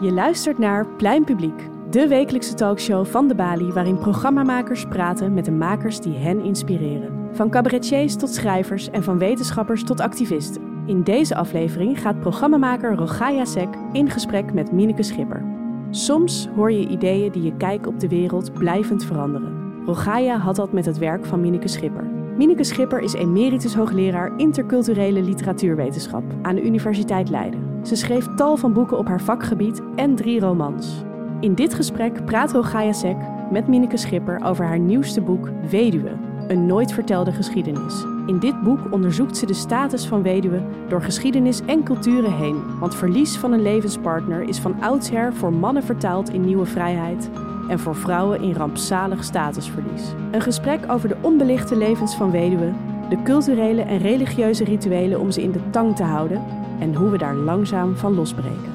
Je 0.00 0.12
luistert 0.12 0.58
naar 0.58 0.86
Plein 0.86 1.24
Publiek, 1.24 1.68
de 1.90 2.08
wekelijkse 2.08 2.54
talkshow 2.54 3.06
van 3.06 3.28
de 3.28 3.34
Bali 3.34 3.72
waarin 3.72 3.98
programmamakers 3.98 4.84
praten 4.84 5.34
met 5.34 5.44
de 5.44 5.50
makers 5.50 6.00
die 6.00 6.16
hen 6.16 6.44
inspireren. 6.44 7.28
Van 7.32 7.50
cabaretiers 7.50 8.16
tot 8.16 8.34
schrijvers 8.34 8.90
en 8.90 9.02
van 9.02 9.18
wetenschappers 9.18 9.84
tot 9.84 10.00
activisten. 10.00 10.62
In 10.86 11.02
deze 11.02 11.34
aflevering 11.34 12.00
gaat 12.00 12.20
programmamaker 12.20 12.94
Rogaya 12.94 13.44
Sek 13.44 13.68
in 13.92 14.10
gesprek 14.10 14.52
met 14.52 14.72
Mineke 14.72 15.02
Schipper. 15.02 15.44
Soms 15.90 16.48
hoor 16.56 16.72
je 16.72 16.88
ideeën 16.88 17.32
die 17.32 17.42
je 17.42 17.56
kijk 17.56 17.86
op 17.86 18.00
de 18.00 18.08
wereld 18.08 18.52
blijvend 18.52 19.04
veranderen. 19.04 19.82
Rogaya 19.86 20.36
had 20.36 20.56
dat 20.56 20.72
met 20.72 20.86
het 20.86 20.98
werk 20.98 21.26
van 21.26 21.40
Mineke 21.40 21.68
Schipper. 21.68 22.04
Mineke 22.36 22.64
Schipper 22.64 23.00
is 23.00 23.12
emeritus 23.12 23.74
hoogleraar 23.74 24.32
interculturele 24.36 25.22
literatuurwetenschap 25.22 26.24
aan 26.42 26.54
de 26.54 26.64
Universiteit 26.64 27.28
Leiden. 27.30 27.67
Ze 27.88 27.96
schreef 27.96 28.26
tal 28.34 28.56
van 28.56 28.72
boeken 28.72 28.98
op 28.98 29.06
haar 29.06 29.20
vakgebied 29.20 29.82
en 29.94 30.14
drie 30.14 30.40
romans. 30.40 31.04
In 31.40 31.54
dit 31.54 31.74
gesprek 31.74 32.24
praat 32.24 32.52
Rogaya 32.52 32.92
Sek 32.92 33.16
met 33.50 33.68
Mineke 33.68 33.96
Schipper 33.96 34.44
over 34.44 34.64
haar 34.64 34.78
nieuwste 34.78 35.20
boek 35.20 35.48
Weduwe, 35.70 36.10
een 36.48 36.66
nooit 36.66 36.92
vertelde 36.92 37.32
geschiedenis. 37.32 38.04
In 38.26 38.38
dit 38.38 38.62
boek 38.62 38.78
onderzoekt 38.90 39.36
ze 39.36 39.46
de 39.46 39.54
status 39.54 40.06
van 40.06 40.22
weduwe 40.22 40.62
door 40.88 41.02
geschiedenis 41.02 41.60
en 41.66 41.82
culturen 41.82 42.36
heen. 42.36 42.78
Want 42.78 42.94
verlies 42.94 43.36
van 43.36 43.52
een 43.52 43.62
levenspartner 43.62 44.42
is 44.42 44.58
van 44.58 44.82
oudsher 44.82 45.34
voor 45.34 45.52
mannen 45.52 45.82
vertaald 45.82 46.30
in 46.30 46.44
nieuwe 46.44 46.66
vrijheid 46.66 47.30
en 47.68 47.78
voor 47.78 47.96
vrouwen 47.96 48.42
in 48.42 48.54
rampzalig 48.54 49.24
statusverlies. 49.24 50.02
Een 50.30 50.42
gesprek 50.42 50.80
over 50.92 51.08
de 51.08 51.16
onbelichte 51.20 51.76
levens 51.76 52.14
van 52.14 52.30
weduwen, 52.30 52.76
de 53.08 53.22
culturele 53.22 53.82
en 53.82 53.98
religieuze 53.98 54.64
rituelen 54.64 55.20
om 55.20 55.30
ze 55.30 55.42
in 55.42 55.52
de 55.52 55.70
tang 55.70 55.96
te 55.96 56.02
houden 56.02 56.57
en 56.78 56.94
hoe 56.94 57.10
we 57.10 57.18
daar 57.18 57.34
langzaam 57.34 57.96
van 57.96 58.14
losbreken. 58.14 58.72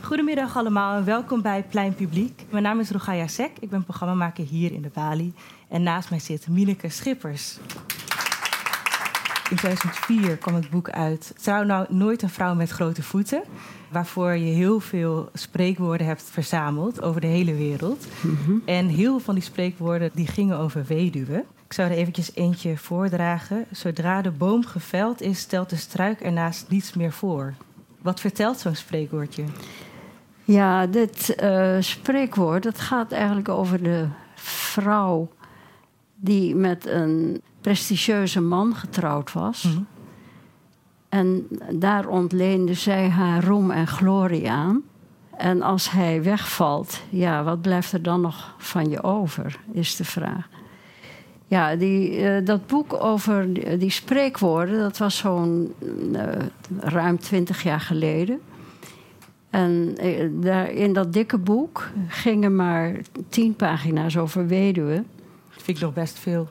Goedemiddag 0.00 0.56
allemaal 0.56 0.96
en 0.96 1.04
welkom 1.04 1.42
bij 1.42 1.62
Plein 1.62 1.94
Publiek. 1.94 2.44
Mijn 2.50 2.62
naam 2.62 2.80
is 2.80 2.90
Rogaya 2.90 3.26
Sek, 3.26 3.50
ik 3.60 3.70
ben 3.70 3.84
programmamaker 3.84 4.44
hier 4.44 4.72
in 4.72 4.82
de 4.82 4.90
Bali. 4.94 5.34
En 5.68 5.82
naast 5.82 6.10
mij 6.10 6.18
zit 6.18 6.48
Mineke 6.48 6.88
Schippers. 6.88 7.58
In 9.50 9.56
2004 9.56 10.36
kwam 10.36 10.54
het 10.54 10.70
boek 10.70 10.90
uit 10.90 11.32
Trouw 11.42 11.62
nou 11.62 11.86
nooit 11.88 12.22
een 12.22 12.30
vrouw 12.30 12.54
met 12.54 12.70
grote 12.70 13.02
voeten. 13.02 13.42
Waarvoor 13.88 14.32
je 14.32 14.52
heel 14.52 14.80
veel 14.80 15.30
spreekwoorden 15.34 16.06
hebt 16.06 16.22
verzameld 16.22 17.02
over 17.02 17.20
de 17.20 17.26
hele 17.26 17.54
wereld. 17.54 18.06
En 18.64 18.86
heel 18.86 19.10
veel 19.10 19.20
van 19.20 19.34
die 19.34 19.42
spreekwoorden 19.42 20.10
die 20.14 20.26
gingen 20.26 20.58
over 20.58 20.84
weduwen. 20.84 21.44
Ik 21.66 21.72
zou 21.72 21.90
er 21.90 21.96
eventjes 21.96 22.34
eentje 22.34 22.76
voordragen. 22.76 23.64
Zodra 23.70 24.22
de 24.22 24.30
boom 24.30 24.66
geveld 24.66 25.20
is, 25.20 25.38
stelt 25.38 25.70
de 25.70 25.76
struik 25.76 26.20
ernaast 26.20 26.68
niets 26.68 26.94
meer 26.94 27.12
voor. 27.12 27.54
Wat 28.02 28.20
vertelt 28.20 28.58
zo'n 28.58 28.74
spreekwoordje? 28.74 29.44
Ja, 30.44 30.86
dit 30.86 31.34
eh, 31.34 31.76
spreekwoord 31.80 32.62
dat 32.62 32.80
gaat 32.80 33.12
eigenlijk 33.12 33.48
over 33.48 33.82
de 33.82 34.06
vrouw 34.34 35.28
die 36.20 36.54
met 36.54 36.86
een 36.86 37.40
prestigieuze 37.60 38.40
man 38.40 38.74
getrouwd 38.74 39.32
was. 39.32 39.68
En 41.08 41.46
daar 41.70 42.08
ontleende 42.08 42.74
zij 42.74 43.08
haar 43.08 43.44
roem 43.44 43.70
en 43.70 43.86
glorie 43.86 44.50
aan. 44.50 44.82
En 45.36 45.62
als 45.62 45.90
hij 45.90 46.22
wegvalt, 46.22 47.00
ja, 47.08 47.44
wat 47.44 47.60
blijft 47.60 47.92
er 47.92 48.02
dan 48.02 48.20
nog 48.20 48.54
van 48.58 48.90
je 48.90 49.02
over, 49.02 49.58
is 49.72 49.96
de 49.96 50.04
vraag. 50.04 50.48
Ja, 51.46 51.76
die, 51.76 52.16
eh, 52.16 52.44
dat 52.44 52.66
boek 52.66 53.02
over 53.02 53.52
die, 53.52 53.76
die 53.76 53.90
spreekwoorden, 53.90 54.78
dat 54.78 54.98
was 54.98 55.16
zo'n 55.16 55.74
eh, 56.12 56.22
ruim 56.80 57.18
twintig 57.18 57.62
jaar 57.62 57.80
geleden. 57.80 58.40
En 59.50 59.94
eh, 59.96 60.28
daar, 60.30 60.70
in 60.70 60.92
dat 60.92 61.12
dikke 61.12 61.38
boek 61.38 61.88
gingen 62.08 62.56
maar 62.56 62.96
tien 63.28 63.54
pagina's 63.54 64.16
over 64.16 64.46
weduwen. 64.46 65.06
Vind 65.62 65.76
ik 65.76 65.82
nog 65.82 65.92
best 65.92 66.18
veel. 66.18 66.48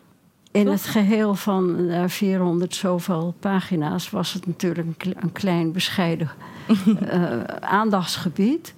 In 0.51 0.67
het 0.67 0.85
geheel 0.85 1.35
van 1.35 1.89
eh, 1.89 2.03
400 2.07 2.75
zoveel 2.75 3.35
pagina's 3.39 4.09
was 4.09 4.33
het 4.33 4.47
natuurlijk 4.47 4.87
een, 4.87 4.97
kle- 4.97 5.15
een 5.19 5.31
klein 5.31 5.71
bescheiden 5.71 6.29
eh, 7.09 7.39
aandachtsgebied. 7.59 8.73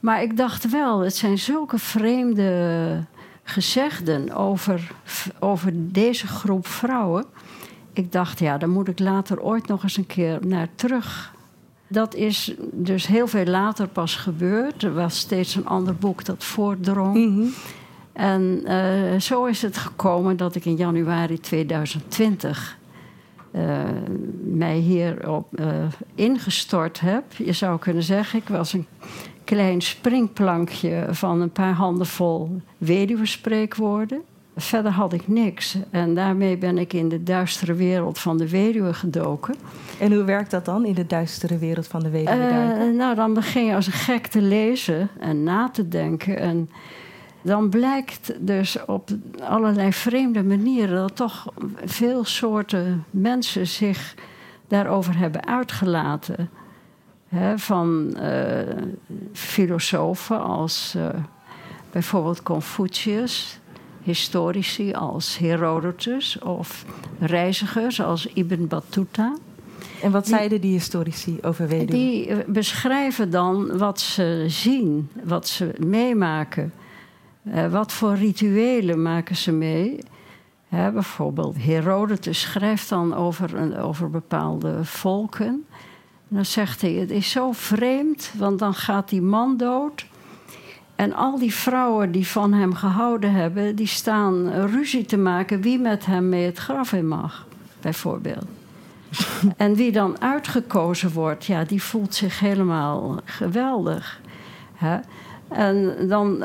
Maar 0.00 0.22
ik 0.22 0.36
dacht 0.36 0.70
wel, 0.70 1.00
het 1.00 1.16
zijn 1.16 1.38
zulke 1.38 1.78
vreemde 1.78 3.04
gezegden 3.42 4.34
over, 4.34 4.90
over 5.38 5.72
deze 5.74 6.26
groep 6.26 6.66
vrouwen. 6.66 7.24
Ik 7.92 8.12
dacht, 8.12 8.38
ja, 8.38 8.58
daar 8.58 8.68
moet 8.68 8.88
ik 8.88 8.98
later 8.98 9.40
ooit 9.40 9.66
nog 9.66 9.82
eens 9.82 9.96
een 9.96 10.06
keer 10.06 10.38
naar 10.46 10.68
terug. 10.74 11.32
Dat 11.88 12.14
is 12.14 12.54
dus 12.72 13.06
heel 13.06 13.26
veel 13.26 13.44
later 13.44 13.88
pas 13.88 14.16
gebeurd. 14.16 14.82
Er 14.82 14.94
was 14.94 15.18
steeds 15.18 15.54
een 15.54 15.66
ander 15.66 15.94
boek 15.94 16.24
dat 16.24 16.44
voordrong. 16.44 17.14
En 18.14 18.60
eh, 18.64 19.20
zo 19.20 19.44
is 19.44 19.62
het 19.62 19.76
gekomen 19.76 20.36
dat 20.36 20.54
ik 20.54 20.64
in 20.64 20.76
januari 20.76 21.40
2020 21.40 22.78
eh, 23.50 23.62
mij 24.44 24.76
hierop 24.76 25.54
eh 25.54 25.66
ingestort 26.14 27.00
heb. 27.00 27.24
Je 27.32 27.52
zou 27.52 27.78
kunnen 27.78 28.02
zeggen, 28.02 28.38
ik 28.38 28.48
was 28.48 28.72
een 28.72 28.86
klein 29.44 29.80
springplankje 29.80 31.06
van 31.10 31.40
een 31.40 31.50
paar 31.50 31.72
handenvol 31.72 32.60
weduwenspreekwoorden. 32.78 34.22
Verder 34.56 34.92
had 34.92 35.12
ik 35.12 35.28
niks. 35.28 35.76
En 35.90 36.14
daarmee 36.14 36.56
ben 36.56 36.78
ik 36.78 36.92
in 36.92 37.08
de 37.08 37.22
duistere 37.22 37.74
wereld 37.74 38.18
van 38.18 38.36
de 38.36 38.50
weduwe 38.50 38.94
gedoken. 38.94 39.54
En 40.00 40.12
hoe 40.12 40.24
werkt 40.24 40.50
dat 40.50 40.64
dan 40.64 40.84
in 40.84 40.94
de 40.94 41.06
duistere 41.06 41.58
wereld 41.58 41.86
van 41.86 42.02
de 42.02 42.10
weduwe? 42.10 42.92
Nou, 42.96 43.14
dan 43.14 43.34
begin 43.34 43.64
je 43.64 43.74
als 43.74 43.86
een 43.86 43.92
gek 43.92 44.26
te 44.26 44.42
lezen 44.42 45.08
en 45.20 45.42
na 45.42 45.68
te 45.68 45.88
denken. 45.88 46.38
En 46.38 46.70
dan 47.44 47.68
blijkt 47.68 48.32
dus 48.46 48.84
op 48.86 49.08
allerlei 49.40 49.92
vreemde 49.92 50.42
manieren 50.42 50.96
dat 50.96 51.16
toch 51.16 51.52
veel 51.84 52.24
soorten 52.24 53.04
mensen 53.10 53.66
zich 53.66 54.14
daarover 54.68 55.16
hebben 55.18 55.46
uitgelaten. 55.46 56.50
Van 57.56 58.14
eh, 58.16 58.82
filosofen 59.32 60.42
als 60.42 60.94
eh, 60.96 61.08
bijvoorbeeld 61.92 62.42
Confucius, 62.42 63.58
historici 64.02 64.92
als 64.92 65.38
Herodotus 65.38 66.38
of 66.38 66.84
reizigers 67.18 68.00
als 68.00 68.26
Ibn 68.26 68.66
Battuta. 68.66 69.34
En 70.02 70.10
wat 70.10 70.28
zeiden 70.28 70.60
die 70.60 70.72
historici 70.72 71.38
over 71.42 71.68
weduwen? 71.68 72.00
Die 72.00 72.26
eh, 72.26 72.36
beschrijven 72.46 73.30
dan 73.30 73.78
wat 73.78 74.00
ze 74.00 74.44
zien, 74.46 75.08
wat 75.24 75.48
ze 75.48 75.74
meemaken. 75.78 76.72
Eh, 77.44 77.66
wat 77.66 77.92
voor 77.92 78.14
rituelen 78.14 79.02
maken 79.02 79.36
ze 79.36 79.52
mee? 79.52 79.98
Hè, 80.68 80.92
bijvoorbeeld 80.92 81.56
Herodotus 81.58 82.40
schrijft 82.40 82.88
dan 82.88 83.14
over, 83.14 83.54
een, 83.54 83.76
over 83.76 84.10
bepaalde 84.10 84.84
volken. 84.84 85.66
En 86.28 86.36
dan 86.36 86.44
zegt 86.44 86.80
hij, 86.80 86.92
het 86.92 87.10
is 87.10 87.30
zo 87.30 87.52
vreemd, 87.52 88.32
want 88.38 88.58
dan 88.58 88.74
gaat 88.74 89.08
die 89.08 89.22
man 89.22 89.56
dood... 89.56 90.06
En 90.96 91.14
al 91.14 91.38
die 91.38 91.54
vrouwen 91.54 92.10
die 92.10 92.26
van 92.26 92.52
hem 92.52 92.74
gehouden 92.74 93.32
hebben, 93.32 93.76
die 93.76 93.86
staan 93.86 94.50
ruzie 94.50 95.04
te 95.04 95.16
maken 95.16 95.60
wie 95.60 95.78
met 95.78 96.06
hem 96.06 96.28
mee 96.28 96.44
het 96.44 96.58
graf 96.58 96.92
in 96.92 97.08
mag, 97.08 97.46
bijvoorbeeld. 97.80 98.44
En 99.56 99.74
wie 99.74 99.92
dan 99.92 100.20
uitgekozen 100.20 101.12
wordt, 101.12 101.44
ja, 101.44 101.64
die 101.64 101.82
voelt 101.82 102.14
zich 102.14 102.40
helemaal 102.40 103.20
geweldig. 103.24 104.20
Hè? 104.74 104.98
En 105.54 105.94
dan 106.08 106.44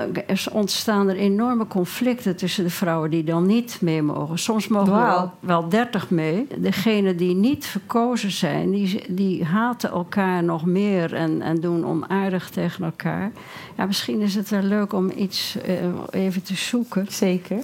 ontstaan 0.52 1.10
er 1.10 1.16
enorme 1.16 1.68
conflicten 1.68 2.36
tussen 2.36 2.64
de 2.64 2.70
vrouwen 2.70 3.10
die 3.10 3.24
dan 3.24 3.46
niet 3.46 3.78
mee 3.82 4.02
mogen. 4.02 4.40
Soms 4.40 4.68
mogen 4.68 4.94
er 4.94 5.00
Wauw. 5.00 5.16
wel, 5.18 5.32
wel 5.40 5.70
dertig 5.70 6.10
mee. 6.10 6.48
Degenen 6.58 7.18
die 7.18 7.36
niet 7.36 7.66
verkozen 7.66 8.32
zijn, 8.32 8.72
die, 8.72 9.04
die 9.08 9.46
haten 9.46 9.90
elkaar 9.90 10.44
nog 10.44 10.66
meer 10.66 11.14
en, 11.14 11.42
en 11.42 11.56
doen 11.62 11.86
onaardig 11.86 12.50
tegen 12.50 12.84
elkaar. 12.86 13.32
Ja, 13.78 13.86
misschien 13.86 14.22
is 14.22 14.36
het 14.36 14.50
wel 14.50 14.62
leuk 14.62 14.94
om 14.94 15.12
iets 15.16 15.58
eh, 15.62 15.76
even 16.10 16.44
te 16.44 16.56
zoeken 16.56 17.06
Zeker. 17.10 17.58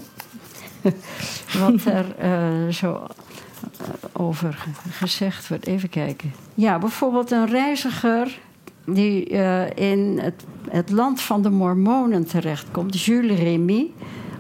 wat 1.60 1.86
er 1.86 2.06
eh, 2.18 2.68
zo 2.74 2.94
eh, 2.94 3.88
over 4.14 4.54
ge- 4.54 4.70
gezegd 4.92 5.48
wordt. 5.48 5.68
Even 5.68 5.90
kijken. 5.90 6.34
Ja, 6.54 6.78
bijvoorbeeld 6.80 7.32
een 7.32 7.48
reiziger 7.48 8.40
die 8.86 9.30
eh, 9.30 9.90
in 9.90 10.20
het, 10.20 10.46
het 10.70 10.92
land 10.92 11.22
van 11.22 11.42
de 11.42 11.50
Mormonen 11.50 12.28
terechtkomt, 12.28 13.02
Jules 13.02 13.40
Remy. 13.40 13.92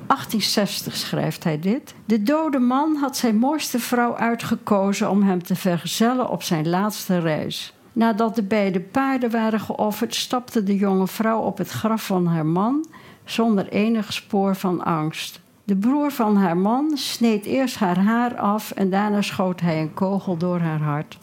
1860 0.07 0.95
schrijft 0.95 1.43
hij 1.43 1.59
dit. 1.59 1.95
De 2.05 2.23
dode 2.23 2.59
man 2.59 2.95
had 2.95 3.17
zijn 3.17 3.37
mooiste 3.37 3.79
vrouw 3.79 4.15
uitgekozen 4.15 5.09
om 5.09 5.23
hem 5.23 5.43
te 5.43 5.55
vergezellen 5.55 6.29
op 6.29 6.43
zijn 6.43 6.69
laatste 6.69 7.19
reis. 7.19 7.73
Nadat 7.93 8.35
de 8.35 8.43
beide 8.43 8.79
paarden 8.79 9.31
waren 9.31 9.59
geofferd, 9.59 10.15
stapte 10.15 10.63
de 10.63 10.75
jonge 10.75 11.07
vrouw 11.07 11.39
op 11.39 11.57
het 11.57 11.69
graf 11.69 12.05
van 12.05 12.25
haar 12.25 12.45
man 12.45 12.85
zonder 13.23 13.67
enig 13.69 14.13
spoor 14.13 14.55
van 14.55 14.83
angst. 14.83 15.39
De 15.63 15.75
broer 15.75 16.11
van 16.11 16.37
haar 16.37 16.57
man 16.57 16.91
sneed 16.93 17.45
eerst 17.45 17.77
haar 17.77 17.97
haar 17.97 18.35
af 18.35 18.71
en 18.71 18.89
daarna 18.89 19.21
schoot 19.21 19.59
hij 19.59 19.81
een 19.81 19.93
kogel 19.93 20.37
door 20.37 20.59
haar 20.59 20.81
hart. 20.81 21.17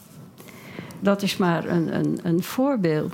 Dat 1.03 1.21
is 1.21 1.37
maar 1.37 1.65
een, 1.65 1.95
een, 1.95 2.19
een 2.23 2.43
voorbeeld. 2.43 3.13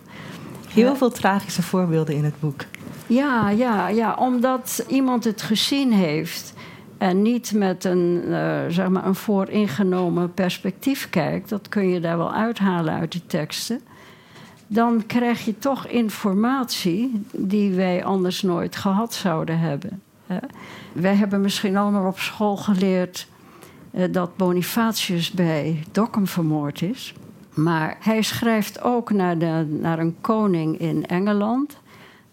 Heel 0.68 0.95
veel 0.95 1.12
tragische 1.12 1.62
voorbeelden 1.62 2.15
in 2.15 2.24
het 2.24 2.39
boek. 2.39 2.62
Ja, 3.07 3.50
ja, 3.50 3.88
ja, 3.88 4.15
omdat 4.19 4.86
iemand 4.88 5.24
het 5.24 5.41
gezien 5.41 5.91
heeft 5.91 6.53
en 6.97 7.21
niet 7.21 7.53
met 7.53 7.83
een, 7.83 8.24
uh, 8.27 8.59
zeg 8.68 8.89
maar 8.89 9.06
een 9.06 9.15
vooringenomen 9.15 10.33
perspectief 10.33 11.09
kijkt, 11.09 11.50
dat 11.50 11.69
kun 11.69 11.89
je 11.89 12.00
daar 12.00 12.18
wel 12.18 12.33
uithalen 12.33 12.94
uit 12.94 13.12
die 13.12 13.25
teksten. 13.27 13.81
Dan 14.68 15.06
krijg 15.06 15.45
je 15.45 15.57
toch 15.57 15.88
informatie 15.88 17.21
die 17.31 17.74
wij 17.74 18.03
anders 18.03 18.41
nooit 18.41 18.75
gehad 18.75 19.13
zouden 19.13 19.59
hebben. 19.59 20.01
Wij 20.94 21.15
hebben 21.15 21.41
misschien 21.41 21.77
allemaal 21.77 22.07
op 22.07 22.19
school 22.19 22.57
geleerd 22.57 23.27
uh, 23.91 24.03
dat 24.12 24.38
Bonifatius 24.38 25.31
bij 25.31 25.83
Dokkum 25.91 26.27
vermoord 26.27 26.81
is. 26.81 27.13
Maar 27.64 27.98
hij 28.00 28.22
schrijft 28.22 28.82
ook 28.82 29.12
naar, 29.12 29.38
de, 29.38 29.78
naar 29.82 30.00
een 30.00 30.16
koning 30.22 30.80
in 30.80 31.06
Engeland 31.06 31.78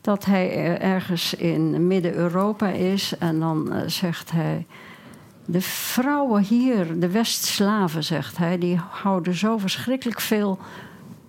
dat 0.00 0.24
hij 0.24 0.78
ergens 0.80 1.34
in 1.34 1.86
Midden-Europa 1.86 2.68
is. 2.68 3.18
En 3.18 3.40
dan 3.40 3.68
uh, 3.72 3.78
zegt 3.86 4.30
hij. 4.30 4.66
De 5.44 5.60
vrouwen 5.60 6.42
hier, 6.42 7.00
de 7.00 7.10
Westslaven, 7.10 8.04
zegt 8.04 8.36
hij, 8.36 8.58
die 8.58 8.80
houden 8.90 9.34
zo 9.34 9.58
verschrikkelijk 9.58 10.20
veel 10.20 10.58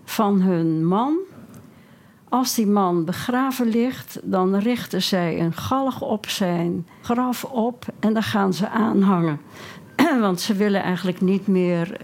van 0.06 0.42
hun 0.42 0.86
man. 0.86 1.18
Als 2.30 2.56
die 2.56 2.68
man 2.68 3.06
begraven 3.06 3.68
ligt, 3.68 4.20
dan 4.24 4.56
richten 4.56 5.02
zij 5.02 5.40
een 5.40 5.54
galg 5.54 6.02
op 6.02 6.30
zijn 6.30 6.88
graf 7.02 7.44
op 7.44 7.86
en 8.00 8.14
dan 8.14 8.24
gaan 8.24 8.54
ze 8.54 8.70
aanhangen. 8.70 9.40
Want 10.20 10.42
ze 10.42 10.54
willen 10.54 10.84
eigenlijk 10.84 11.22
niet 11.22 11.48
meer 11.48 11.98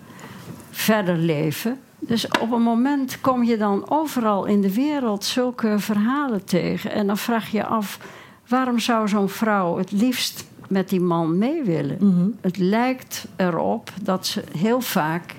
verder 0.73 1.17
leven. 1.17 1.79
Dus 1.99 2.27
op 2.27 2.51
een 2.51 2.61
moment 2.61 3.21
kom 3.21 3.43
je 3.43 3.57
dan 3.57 3.89
overal 3.89 4.45
in 4.45 4.61
de 4.61 4.73
wereld 4.73 5.23
zulke 5.23 5.79
verhalen 5.79 6.45
tegen. 6.45 6.91
En 6.91 7.07
dan 7.07 7.17
vraag 7.17 7.51
je 7.51 7.65
af, 7.65 7.99
waarom 8.47 8.79
zou 8.79 9.07
zo'n 9.07 9.29
vrouw 9.29 9.77
het 9.77 9.91
liefst 9.91 10.45
met 10.67 10.89
die 10.89 11.01
man 11.01 11.37
mee 11.37 11.63
willen? 11.63 11.97
Mhm. 11.99 12.27
Het 12.41 12.57
lijkt 12.57 13.27
erop 13.35 13.89
dat 14.01 14.27
ze 14.27 14.43
heel 14.57 14.81
vaak 14.81 15.35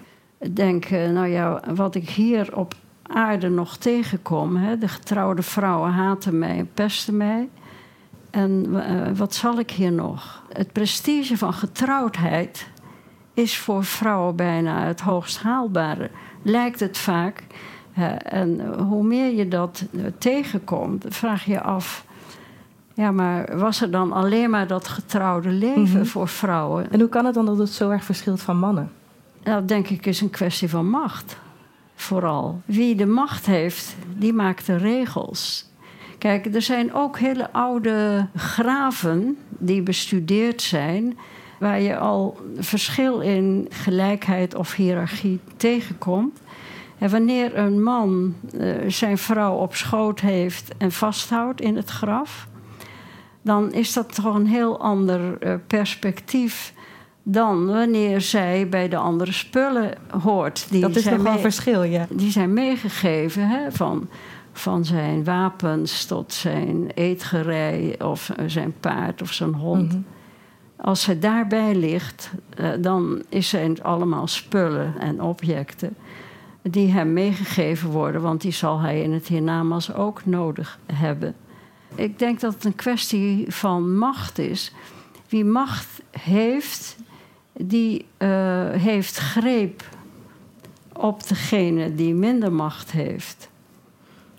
denken, 0.53 1.13
nou 1.13 1.29
ja, 1.29 1.63
wat 1.75 1.95
ik 1.95 2.09
hier 2.09 2.57
op 2.57 2.75
aarde 3.03 3.49
nog 3.49 3.77
tegenkom. 3.77 4.57
Hè, 4.57 4.79
de 4.79 4.89
getrouwde 4.89 5.43
vrouwen 5.43 5.91
haten 5.91 6.39
mij 6.39 6.59
en 6.59 6.71
pesten 6.75 7.17
mij. 7.17 7.49
En 8.31 8.67
eh, 8.87 9.17
wat 9.17 9.35
zal 9.35 9.59
ik 9.59 9.71
hier 9.71 9.93
nog? 9.93 10.43
Het 10.53 10.73
prestige 10.73 11.39
van 11.39 11.53
getrouwdheid 11.53 12.67
is 13.35 13.59
voor 13.59 13.85
vrouwen 13.85 14.37
bijna 14.37 14.85
het 14.87 15.01
hoogst 15.01 15.39
haalbare 15.43 16.11
lijkt 16.43 16.81
het 16.81 16.99
vaak. 16.99 17.43
en 18.23 18.75
hoe 18.77 19.05
meer 19.05 19.35
je 19.35 19.49
dat 19.49 19.85
eh, 19.93 20.01
tegenkomt, 20.19 21.05
vraag 21.09 21.45
je 21.45 21.61
af. 21.63 22.05
Ja, 22.95 23.11
maar 23.11 23.59
was 23.59 23.81
er 23.81 23.91
dan 23.91 24.13
alleen 24.13 24.51
maar 24.51 24.67
dat 24.67 24.89
getrouwde 24.89 25.49
leven 25.49 25.83
Mhm. 25.99 26.05
voor 26.05 26.29
vrouwen? 26.29 26.91
En 26.93 27.01
hoe 27.01 27.09
kan 27.09 27.25
het 27.25 27.35
dan 27.35 27.47
dat 27.47 27.59
het 27.59 27.69
zo 27.71 27.91
erg 27.91 28.05
verschilt 28.05 28.41
van 28.43 28.59
mannen? 28.59 28.91
Dat 29.43 29.69
denk 29.69 29.89
ik 29.89 30.07
is 30.07 30.21
een 30.21 30.31
kwestie 30.31 30.69
van 30.71 30.89
macht. 30.89 31.37
Vooral. 31.95 32.61
Wie 32.65 32.95
de 32.95 33.07
macht 33.07 33.47
heeft, 33.47 33.97
die 34.17 34.33
maakt 34.33 34.67
de 34.67 34.77
regels. 34.77 35.71
Kijk, 36.19 36.55
er 36.55 36.63
zijn 36.63 36.95
ook 36.95 37.19
hele 37.19 37.53
oude 37.53 38.27
graven 38.37 39.37
die 39.49 39.83
bestudeerd 39.83 40.63
zijn, 40.63 41.19
waar 41.59 41.81
je 41.81 41.99
al 41.99 42.37
verschil 42.59 43.21
in 43.21 43.67
gelijkheid 43.71 44.55
of 44.55 44.75
hiërarchie 44.75 45.41
tegenkomt. 45.57 46.41
En 46.99 47.11
wanneer 47.11 47.59
een 47.59 47.83
man 47.83 48.35
eh, 48.59 48.75
zijn 48.89 49.19
vrouw 49.19 49.55
op 49.55 49.75
schoot 49.75 50.21
heeft 50.21 50.75
en 50.79 50.93
vasthoudt 50.93 51.61
in 51.61 51.77
het 51.77 51.91
graf, 51.91 52.49
dan 53.43 53.73
is 53.73 53.93
dat 53.93 54.15
toch 54.15 54.35
een 54.35 54.47
heel 54.47 54.81
ander 54.81 55.39
eh, 55.39 55.55
perspectief 55.67 56.73
dan 57.23 57.67
wanneer 57.67 58.21
zij 58.21 58.69
bij 58.69 58.89
de 58.89 58.97
andere 58.97 59.33
spullen 59.33 59.93
hoort. 60.23 60.67
Die 60.71 60.81
dat 60.81 60.97
is 60.97 61.05
nog 61.05 61.23
wel 61.23 61.39
verschil, 61.39 61.83
ja. 61.83 62.07
die 62.11 62.31
zijn 62.31 62.53
meegegeven 62.53 63.49
hè, 63.49 63.73
van, 63.73 64.09
van 64.53 64.85
zijn 64.85 65.25
wapens 65.25 66.05
tot 66.05 66.33
zijn 66.33 66.91
eetgerei 66.95 67.95
of 67.99 68.31
eh, 68.31 68.45
zijn 68.47 68.75
paard 68.81 69.23
of 69.23 69.33
zijn 69.33 69.55
hond. 69.55 69.93
Mhm. 69.93 70.03
Als 70.85 71.03
ze 71.03 71.19
daarbij 71.19 71.75
ligt, 71.75 72.31
eh, 72.57 72.71
dan 72.81 73.23
is 73.29 73.53
het 73.53 73.83
allemaal 73.83 74.27
spullen 74.27 74.95
en 74.99 75.23
objecten 75.23 75.97
die 76.63 76.93
hem 76.93 77.13
meegegeven 77.13 77.91
worden, 77.91 78.23
want 78.23 78.41
die 78.41 78.53
zal 78.53 78.81
hij 78.81 79.03
in 79.03 79.13
het 79.13 79.27
hiernamaals 79.27 79.95
ook 79.95 80.25
nodig 80.25 80.79
hebben. 80.93 81.35
Ik 81.95 82.19
denk 82.19 82.41
dat 82.41 82.55
het 82.55 82.65
een 82.65 82.75
kwestie 82.75 83.45
van 83.49 83.97
macht 83.97 84.39
is. 84.39 84.73
Wie 85.29 85.45
macht 85.45 86.03
heeft, 86.11 86.97
die 87.53 88.07
eh, 88.17 88.29
heeft 88.71 89.17
greep 89.17 89.89
op 90.93 91.29
degene 91.29 91.95
die 91.95 92.15
minder 92.15 92.53
macht 92.53 92.91
heeft. 92.91 93.49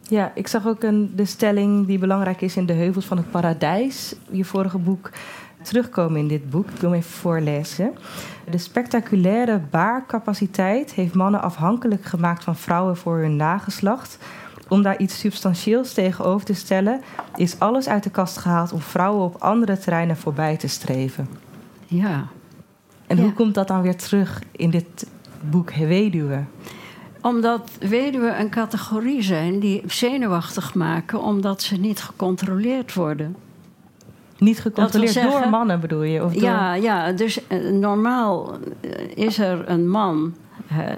Ja, 0.10 0.32
ik 0.36 0.48
zag 0.48 0.68
ook 0.68 0.84
een, 0.84 1.12
de 1.16 1.26
stelling 1.26 1.88
die 1.88 2.00
belangrijk 2.00 2.42
is 2.42 2.58
in 2.58 2.66
de 2.66 2.74
heuvels 2.74 3.06
van 3.06 3.18
het 3.18 3.32
paradijs. 3.32 4.16
Je 4.32 4.46
vorige 4.46 4.78
boek 4.78 5.10
terugkomen 5.66 6.20
in 6.20 6.28
dit 6.28 6.50
boek. 6.50 6.70
Ik 6.70 6.80
wil 6.80 6.90
hem 6.90 7.00
even 7.00 7.12
voorlezen. 7.12 7.94
De 8.50 8.58
spectaculaire 8.58 9.62
baarcapaciteit 9.70 10.94
heeft 10.94 11.14
mannen 11.14 11.42
afhankelijk 11.42 12.06
gemaakt 12.06 12.44
van 12.44 12.56
vrouwen 12.56 12.98
voor 12.98 13.18
hun 13.18 13.36
nageslacht. 13.36 14.18
Om 14.68 14.82
daar 14.82 14.98
iets 14.98 15.20
substantieels 15.20 15.94
tegenover 15.94 16.46
te 16.46 16.54
stellen, 16.54 17.02
is 17.36 17.60
alles 17.60 17.88
uit 17.88 18.04
de 18.04 18.10
kast 18.10 18.38
gehaald 18.38 18.72
om 18.72 18.80
vrouwen 18.82 19.24
op 19.26 19.36
andere 19.42 19.78
terreinen 19.78 20.18
voorbij 20.18 20.58
te 20.58 20.68
streven. 20.68 21.28
Ja. 21.86 22.28
En 23.08 23.18
Ja. 23.18 23.24
hoe 23.24 23.34
komt 23.34 23.54
dat 23.54 23.68
dan 23.68 23.82
weer 23.82 23.96
terug 23.98 24.42
in 24.52 24.70
dit 24.70 25.08
boek 25.50 25.74
Weduwe? 25.74 26.44
Omdat 27.22 27.72
weduwen 27.80 28.40
een 28.40 28.50
categorie 28.50 29.22
zijn 29.22 29.60
die 29.60 29.84
zenuwachtig 29.88 30.74
maken 30.74 31.22
omdat 31.22 31.62
ze 31.62 31.76
niet 31.76 32.02
gecontroleerd 32.02 32.94
worden. 32.94 33.36
Niet 34.38 34.60
gecontroleerd 34.60 35.12
zeggen- 35.12 35.42
door 35.42 35.50
mannen 35.50 35.80
bedoel 35.80 36.04
je? 36.04 36.24
Of 36.24 36.34
door... 36.34 36.42
Ja, 36.44 36.74
ja, 36.74 37.12
dus 37.12 37.48
eh, 37.48 37.60
normaal 37.70 38.58
eh, 38.82 38.92
is 39.16 39.40
er 39.40 39.70
een 39.70 39.90
man. 39.90 40.36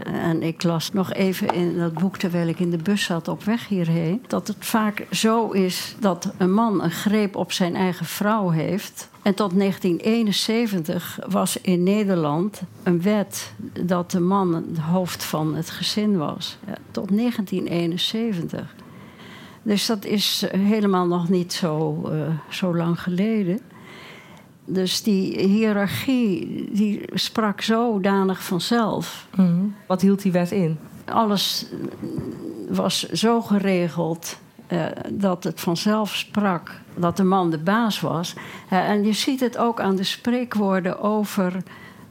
en 0.05 0.43
ik 0.43 0.63
las 0.63 0.91
nog 0.91 1.13
even 1.13 1.53
in 1.53 1.77
dat 1.77 1.93
boek 1.93 2.17
terwijl 2.17 2.47
ik 2.47 2.59
in 2.59 2.69
de 2.69 2.77
bus 2.77 3.03
zat 3.03 3.27
op 3.27 3.43
weg 3.43 3.67
hierheen. 3.67 4.23
Dat 4.27 4.47
het 4.47 4.57
vaak 4.59 5.05
zo 5.11 5.49
is 5.49 5.95
dat 5.99 6.33
een 6.37 6.53
man 6.53 6.83
een 6.83 6.91
greep 6.91 7.35
op 7.35 7.51
zijn 7.51 7.75
eigen 7.75 8.05
vrouw 8.05 8.49
heeft. 8.49 9.09
En 9.21 9.33
tot 9.33 9.57
1971 9.57 11.19
was 11.29 11.61
in 11.61 11.83
Nederland 11.83 12.61
een 12.83 13.01
wet 13.01 13.53
dat 13.81 14.11
de 14.11 14.19
man 14.19 14.53
het 14.53 14.77
hoofd 14.77 15.23
van 15.23 15.55
het 15.55 15.69
gezin 15.69 16.17
was. 16.17 16.57
Ja, 16.67 16.77
tot 16.91 17.17
1971. 17.17 18.75
Dus 19.67 19.85
dat 19.85 20.05
is 20.05 20.45
helemaal 20.51 21.07
nog 21.07 21.29
niet 21.29 21.53
zo, 21.53 22.01
eh, 22.11 22.19
zo 22.49 22.75
lang 22.75 23.01
geleden. 23.01 23.59
Dus 24.65 25.03
die 25.03 25.39
hiërarchie 25.39 26.69
die 26.71 27.01
sprak 27.13 27.61
zodanig 27.61 28.43
vanzelf. 28.43 29.27
Mhm. 29.35 29.65
Wat 29.87 30.01
hield 30.01 30.21
die 30.21 30.31
wet 30.31 30.51
in? 30.51 30.77
Alles 31.05 31.65
was 32.69 33.09
zo 33.09 33.41
geregeld 33.41 34.37
eh, 34.67 34.85
dat 35.11 35.43
het 35.43 35.59
vanzelf 35.59 36.15
sprak 36.15 36.71
dat 36.95 37.17
de 37.17 37.23
man 37.23 37.49
de 37.49 37.59
baas 37.59 37.99
was. 37.99 38.33
Eh, 38.69 38.89
en 38.89 39.05
je 39.05 39.13
ziet 39.13 39.39
het 39.39 39.57
ook 39.57 39.79
aan 39.79 39.95
de 39.95 40.03
spreekwoorden 40.03 40.99
over 40.99 41.53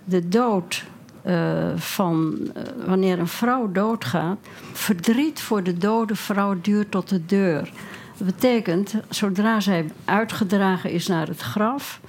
de 0.05 0.29
dood. 0.29 0.85
Eh, 1.26 1.76
van 1.76 2.38
eh, 2.54 2.62
wanneer 2.87 3.18
een 3.18 3.28
vrouw 3.28 3.73
doodgaat. 3.73 4.38
Verdriet 4.73 5.40
voor 5.40 5.62
de 5.62 5.78
dode 5.78 6.16
vrouw 6.16 6.56
duurt 6.61 6.90
tot 6.90 7.09
de 7.09 7.26
deur. 7.26 7.73
Dat 8.16 8.26
betekent, 8.26 8.95
zodra 9.09 9.61
zij 9.61 9.90
uitgedragen 10.04 10.90
is 10.90 11.06
naar 11.06 11.26
het 11.26 11.40
graf, 11.40 12.00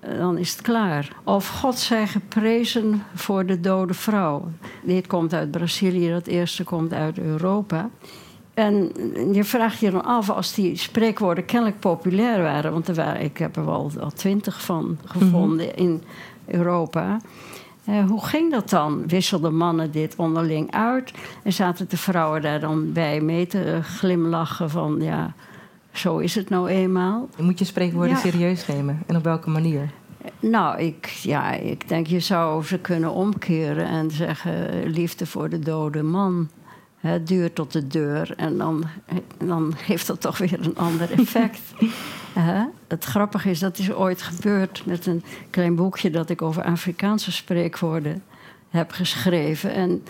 eh, 0.00 0.18
dan 0.18 0.38
is 0.38 0.50
het 0.50 0.60
klaar. 0.60 1.12
Of 1.24 1.48
God 1.48 1.78
zij 1.78 2.06
geprezen 2.06 3.02
voor 3.14 3.46
de 3.46 3.60
dode 3.60 3.94
vrouw. 3.94 4.48
Dit 4.82 5.06
komt 5.06 5.34
uit 5.34 5.50
Brazilië, 5.50 6.10
dat 6.10 6.26
eerste 6.26 6.64
komt 6.64 6.92
uit 6.92 7.18
Europa. 7.18 7.90
En 8.54 8.92
je 9.32 9.44
vraagt 9.44 9.80
je 9.80 9.90
dan 9.90 10.04
af, 10.04 10.30
als 10.30 10.54
die 10.54 10.76
spreekwoorden 10.76 11.44
kennelijk 11.44 11.80
populair 11.80 12.42
waren... 12.42 12.72
want 12.72 12.88
er 12.88 12.94
waren, 12.94 13.22
ik 13.22 13.38
heb 13.38 13.56
er 13.56 13.64
wel 13.64 13.90
al 14.00 14.10
twintig 14.10 14.62
van 14.62 14.98
gevonden 15.04 15.76
in 15.76 16.02
Europa... 16.46 17.18
Eh, 17.84 18.04
hoe 18.08 18.24
ging 18.24 18.50
dat 18.50 18.70
dan? 18.70 19.06
Wisselden 19.06 19.56
mannen 19.56 19.90
dit 19.90 20.16
onderling 20.16 20.70
uit? 20.72 21.12
En 21.42 21.52
zaten 21.52 21.88
de 21.88 21.96
vrouwen 21.96 22.42
daar 22.42 22.60
dan 22.60 22.92
bij 22.92 23.20
mee 23.20 23.46
te 23.46 23.62
eh, 23.62 23.84
glimlachen 23.84 24.70
van... 24.70 24.96
ja, 25.00 25.32
zo 25.92 26.18
is 26.18 26.34
het 26.34 26.48
nou 26.48 26.68
eenmaal. 26.68 27.28
Je 27.36 27.42
moet 27.42 27.58
je 27.58 27.64
spreekwoorden 27.64 28.14
Ja. 28.14 28.20
serieus 28.20 28.66
nemen. 28.66 29.02
En 29.06 29.16
op 29.16 29.24
welke 29.24 29.50
manier? 29.50 29.90
Nou, 30.40 30.78
ik, 30.78 31.06
ja, 31.06 31.52
ik 31.52 31.88
denk 31.88 32.06
je 32.06 32.20
zou 32.20 32.64
ze 32.64 32.78
kunnen 32.78 33.12
omkeren 33.12 33.86
en 33.86 34.10
zeggen: 34.10 34.86
liefde 34.86 35.26
voor 35.26 35.48
de 35.48 35.58
dode 35.58 36.02
man. 36.02 36.48
Het 37.00 37.26
duurt 37.26 37.54
tot 37.54 37.72
de 37.72 37.86
deur 37.86 38.32
en 38.36 38.58
dan, 38.58 38.84
dan 39.38 39.74
heeft 39.76 40.06
dat 40.06 40.20
toch 40.20 40.38
weer 40.38 40.58
een 40.60 40.76
ander 40.76 41.10
effect. 41.12 41.60
het 42.88 43.04
grappige 43.04 43.50
is, 43.50 43.58
dat 43.58 43.78
is 43.78 43.92
ooit 43.92 44.22
gebeurd 44.22 44.82
met 44.86 45.06
een 45.06 45.24
klein 45.50 45.74
boekje 45.74 46.10
dat 46.10 46.30
ik 46.30 46.42
over 46.42 46.62
Afrikaanse 46.62 47.32
spreekwoorden 47.32 48.22
heb 48.68 48.90
geschreven. 48.90 49.74
En 49.74 50.02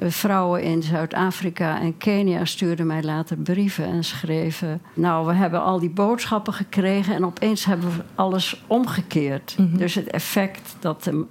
vrouwen 0.00 0.62
in 0.62 0.82
Zuid-Afrika 0.82 1.80
en 1.80 1.96
Kenia 1.96 2.44
stuurden 2.44 2.86
mij 2.86 3.02
later 3.02 3.36
brieven 3.36 3.84
en 3.84 4.04
schreven: 4.04 4.82
Nou, 4.94 5.26
we 5.26 5.32
hebben 5.32 5.62
al 5.62 5.78
die 5.78 5.90
boodschappen 5.90 6.52
gekregen 6.52 7.14
en 7.14 7.26
opeens 7.26 7.64
hebben 7.64 7.96
we 7.96 8.02
alles 8.14 8.62
omgekeerd. 8.66 9.54
Mhm. 9.58 9.76
Dus 9.76 9.94
het 9.94 10.10
effect 10.10 10.76
dat 10.80 11.04
de, 11.04 11.24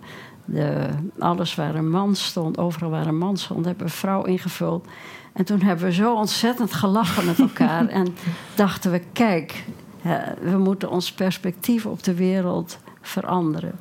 de, 0.46 0.90
alles 1.20 1.56
waar 1.56 1.76
een 1.76 1.90
man 1.90 2.16
stond, 2.16 2.58
overal 2.58 2.90
waar 2.90 3.08
een 3.08 3.18
man 3.18 3.38
stond, 3.38 3.66
hebben 3.66 3.88
we 3.88 3.94
vrouw 3.94 4.24
ingevuld. 4.24 4.88
En 5.34 5.46
toen 5.46 5.62
hebben 5.62 5.86
we 5.86 5.94
zo 5.94 6.16
ontzettend 6.16 6.74
gelachen 6.74 7.26
met 7.26 7.40
elkaar 7.40 7.88
en 8.00 8.16
dachten 8.56 8.92
we: 8.92 9.02
Kijk, 9.14 9.64
we 10.42 10.58
moeten 10.58 10.90
ons 10.90 11.12
perspectief 11.12 11.86
op 11.86 12.04
de 12.04 12.14
wereld 12.14 12.78
veranderen. 13.02 13.80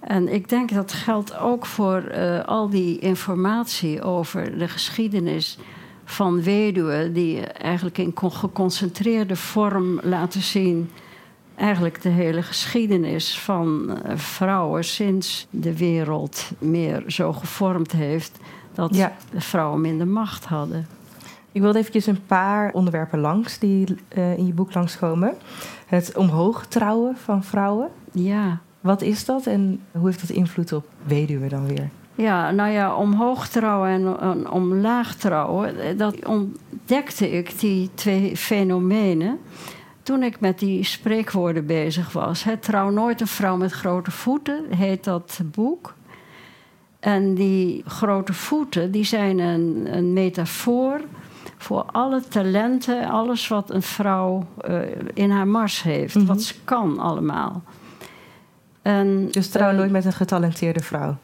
En 0.00 0.32
ik 0.32 0.48
denk 0.48 0.74
dat 0.74 0.92
geldt 0.92 1.38
ook 1.38 1.66
voor 1.66 2.02
uh, 2.02 2.44
al 2.44 2.68
die 2.68 2.98
informatie 2.98 4.02
over 4.02 4.58
de 4.58 4.68
geschiedenis 4.68 5.58
van 6.04 6.42
weduwen, 6.42 7.12
die 7.12 7.40
eigenlijk 7.40 7.98
in 7.98 8.12
geconcentreerde 8.14 9.36
vorm 9.36 10.00
laten 10.02 10.42
zien. 10.42 10.90
Eigenlijk 11.56 12.02
de 12.02 12.08
hele 12.08 12.42
geschiedenis 12.42 13.38
van 13.38 13.90
uh, 13.90 14.16
vrouwen 14.16 14.84
sinds 14.84 15.46
de 15.50 15.76
wereld 15.76 16.50
meer 16.58 17.04
zo 17.06 17.32
gevormd 17.32 17.92
heeft 17.92 18.38
dat 18.74 18.96
ja. 18.96 19.16
vrouwen 19.34 19.80
minder 19.80 20.08
macht 20.08 20.44
hadden. 20.44 20.86
Ik 21.52 21.60
wilde 21.60 21.78
eventjes 21.78 22.06
een 22.06 22.26
paar 22.26 22.72
onderwerpen 22.72 23.18
langs 23.18 23.58
die 23.58 23.96
uh, 24.16 24.38
in 24.38 24.46
je 24.46 24.52
boek 24.52 24.74
langskomen. 24.74 25.34
Het 25.86 26.16
omhoog 26.16 26.66
trouwen 26.66 27.16
van 27.16 27.44
vrouwen. 27.44 27.88
Ja. 28.12 28.58
Wat 28.80 29.02
is 29.02 29.24
dat 29.24 29.46
en 29.46 29.80
hoe 29.92 30.06
heeft 30.06 30.20
dat 30.20 30.30
invloed 30.30 30.72
op 30.72 30.86
weduwen 31.02 31.48
dan 31.48 31.66
weer? 31.66 31.88
Ja, 32.14 32.50
nou 32.50 32.70
ja, 32.70 32.96
omhoog 32.96 33.48
trouwen 33.48 34.18
en, 34.20 34.50
omlaag 34.50 35.14
trouwen, 35.14 35.98
dat 35.98 36.26
ontdekte 36.26 37.30
ik, 37.30 37.60
die 37.60 37.90
twee 37.94 38.36
fenomenen, 38.36 39.38
toen 40.06 40.22
ik 40.22 40.40
met 40.40 40.58
die 40.58 40.84
spreekwoorden 40.84 41.66
bezig 41.66 42.12
was. 42.12 42.44
Trouw 42.60 42.90
nooit 42.90 43.20
een 43.20 43.26
vrouw 43.26 43.56
met 43.56 43.72
grote 43.72 44.10
voeten, 44.10 44.64
heet 44.74 45.04
dat 45.04 45.40
boek. 45.44 45.94
En 47.00 47.34
die 47.34 47.82
grote 47.86 48.32
voeten, 48.32 48.90
die 48.90 49.04
zijn 49.04 49.38
een, 49.38 49.86
een 49.90 50.12
metafoor 50.12 51.00
voor 51.56 51.84
alle 51.92 52.20
talenten, 52.28 53.08
alles 53.08 53.48
wat 53.48 53.70
een 53.70 53.82
vrouw 53.82 54.46
uh, 54.68 54.78
in 55.14 55.30
haar 55.30 55.48
mars 55.48 55.82
heeft, 55.82 56.14
wat 56.14 56.24
mhm. 56.24 56.38
ze 56.38 56.54
kan 56.64 56.98
allemaal. 56.98 57.62
En, 58.82 59.28
dus 59.30 59.48
trouw 59.48 59.72
nooit 59.72 59.90
met 59.90 60.04
een 60.04 60.12
getalenteerde 60.12 60.82
vrouw? 60.82 61.16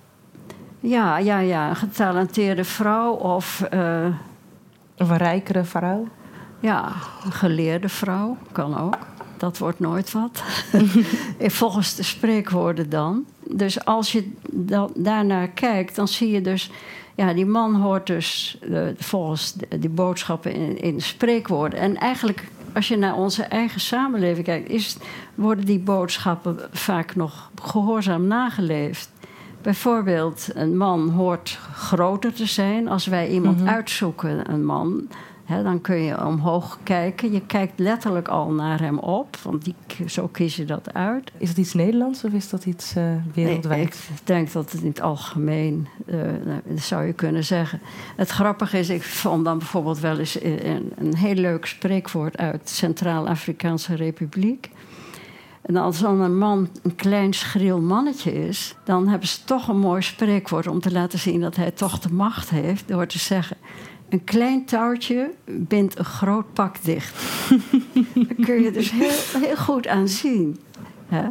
Ja, 0.81 1.19
ja, 1.19 1.39
ja. 1.39 1.69
Een 1.69 1.77
getalenteerde 1.77 2.65
vrouw 2.65 3.13
of... 3.13 3.67
Uh, 3.75 4.07
of 4.99 5.11
een 5.11 5.17
rijkere 5.17 5.65
vrouw? 5.65 6.09
Ja, 6.63 6.93
een 7.25 7.33
geleerde 7.33 7.89
vrouw 7.89 8.37
kan 8.53 8.79
ook. 8.79 8.99
Dat 9.37 9.59
wordt 9.59 9.81
nooit 9.81 10.13
wat. 10.13 10.43
Volgens 11.41 11.95
de 11.95 12.03
spreekwoorden 12.03 12.91
dan. 12.91 13.25
Dus 13.49 13.85
als 13.85 14.13
je 14.13 14.33
daarnaar 14.95 15.49
kijkt, 15.49 15.97
dan 15.97 16.09
zie 16.09 16.31
je 16.31 16.41
dus... 16.41 16.71
Ja, 17.15 17.33
die 17.33 17.47
man 17.47 17.75
hoort 17.75 18.07
dus 18.07 18.59
uh, 18.63 18.83
volgens 18.97 19.57
die 19.79 19.91
boodschappen 19.91 20.53
in, 20.53 20.81
in 20.81 21.01
spreekwoorden. 21.01 21.79
En 21.79 21.97
eigenlijk 21.97 22.45
als 22.73 22.89
je 22.89 22.97
naar 22.97 23.15
onze 23.15 23.43
eigen 23.43 23.81
samenleving 23.81 24.47
kijkt, 24.47 24.69
is, 24.69 24.97
worden 25.35 25.65
die 25.65 25.79
boodschappen 25.79 26.59
vaak 26.73 27.15
nog 27.15 27.51
gehoorzaam 27.63 28.27
nageleefd. 28.27 29.11
Bijvoorbeeld, 29.63 30.49
een 30.55 30.77
man 30.77 31.09
hoort 31.09 31.59
groter 31.75 32.33
te 32.33 32.47
zijn. 32.47 32.89
Als 32.89 33.07
wij 33.07 33.29
iemand 33.29 33.59
mhm. 33.59 33.69
uitzoeken, 33.69 34.53
een 34.53 34.65
man, 34.65 35.09
dan 35.47 35.81
kun 35.81 35.97
je 35.97 36.27
omhoog 36.27 36.79
kijken. 36.83 37.33
Je 37.33 37.47
kijkt 37.47 37.79
letterlijk 37.79 38.29
al 38.29 38.51
naar 38.51 38.81
hem 38.81 38.99
op, 38.99 39.37
want 39.37 39.65
die, 39.65 39.75
zo 40.07 40.29
kies 40.29 40.57
je 40.57 40.65
dat 40.65 40.95
uit. 40.95 41.33
Is 41.37 41.49
het 41.49 41.59
iets 41.59 41.75
Nederlands 41.75 42.25
of 42.25 42.33
is 42.33 42.49
dat 42.49 42.65
iets 42.65 42.97
uh, 42.97 43.05
wereldwijd? 43.35 43.95
ik 43.95 44.27
denk 44.27 44.53
dat 44.53 44.73
het 44.73 44.81
in 44.81 44.89
het 44.89 45.01
algemeen, 45.01 45.89
uh, 46.07 46.19
zou 46.75 47.05
je 47.05 47.13
kunnen 47.13 47.45
zeggen. 47.45 47.81
Het 48.17 48.29
grappige 48.29 48.79
is, 48.79 48.89
ik 48.89 49.03
vond 49.03 49.45
dan 49.45 49.59
bijvoorbeeld 49.59 50.01
wel 50.01 50.19
eens 50.19 50.43
een, 50.43 50.93
een 50.97 51.17
heel 51.17 51.35
leuk 51.35 51.67
spreekwoord 51.67 52.37
uit 52.37 52.69
Centraal-Afrikaanse 52.69 53.95
Republiek. 53.95 54.71
En 55.63 55.77
als 55.77 55.99
dan 55.99 56.21
een 56.21 56.39
man 56.39 56.69
een 56.83 56.95
klein 56.95 57.33
schril 57.33 57.81
mannetje 57.81 58.49
is, 58.49 58.75
dan 58.85 59.09
hebben 59.09 59.29
ze 59.29 59.45
toch 59.45 59.69
een 59.69 59.79
mooi 59.79 60.03
spreekwoord 60.03 60.67
om 60.67 60.81
te 60.81 60.93
laten 60.93 61.19
zien 61.19 61.41
dat 61.41 61.57
hij 61.57 61.71
toch 61.71 61.99
de 61.99 62.13
macht 62.13 62.51
heeft 62.51 62.89
door 62.89 63.07
te 63.07 63.19
zeggen: 63.19 63.57
een 64.13 64.25
klein 64.25 64.65
touwtje 64.65 65.31
bindt 65.45 65.99
een 65.99 66.05
groot 66.05 66.53
pak 66.53 66.85
dicht. 66.85 67.23
Daar 68.15 68.47
kun 68.47 68.63
je 68.63 68.71
dus 68.71 68.91
heel, 68.91 69.41
heel 69.41 69.57
goed 69.57 69.87
aan 69.87 70.09
zien. 70.09 70.59
Hè? 71.09 71.29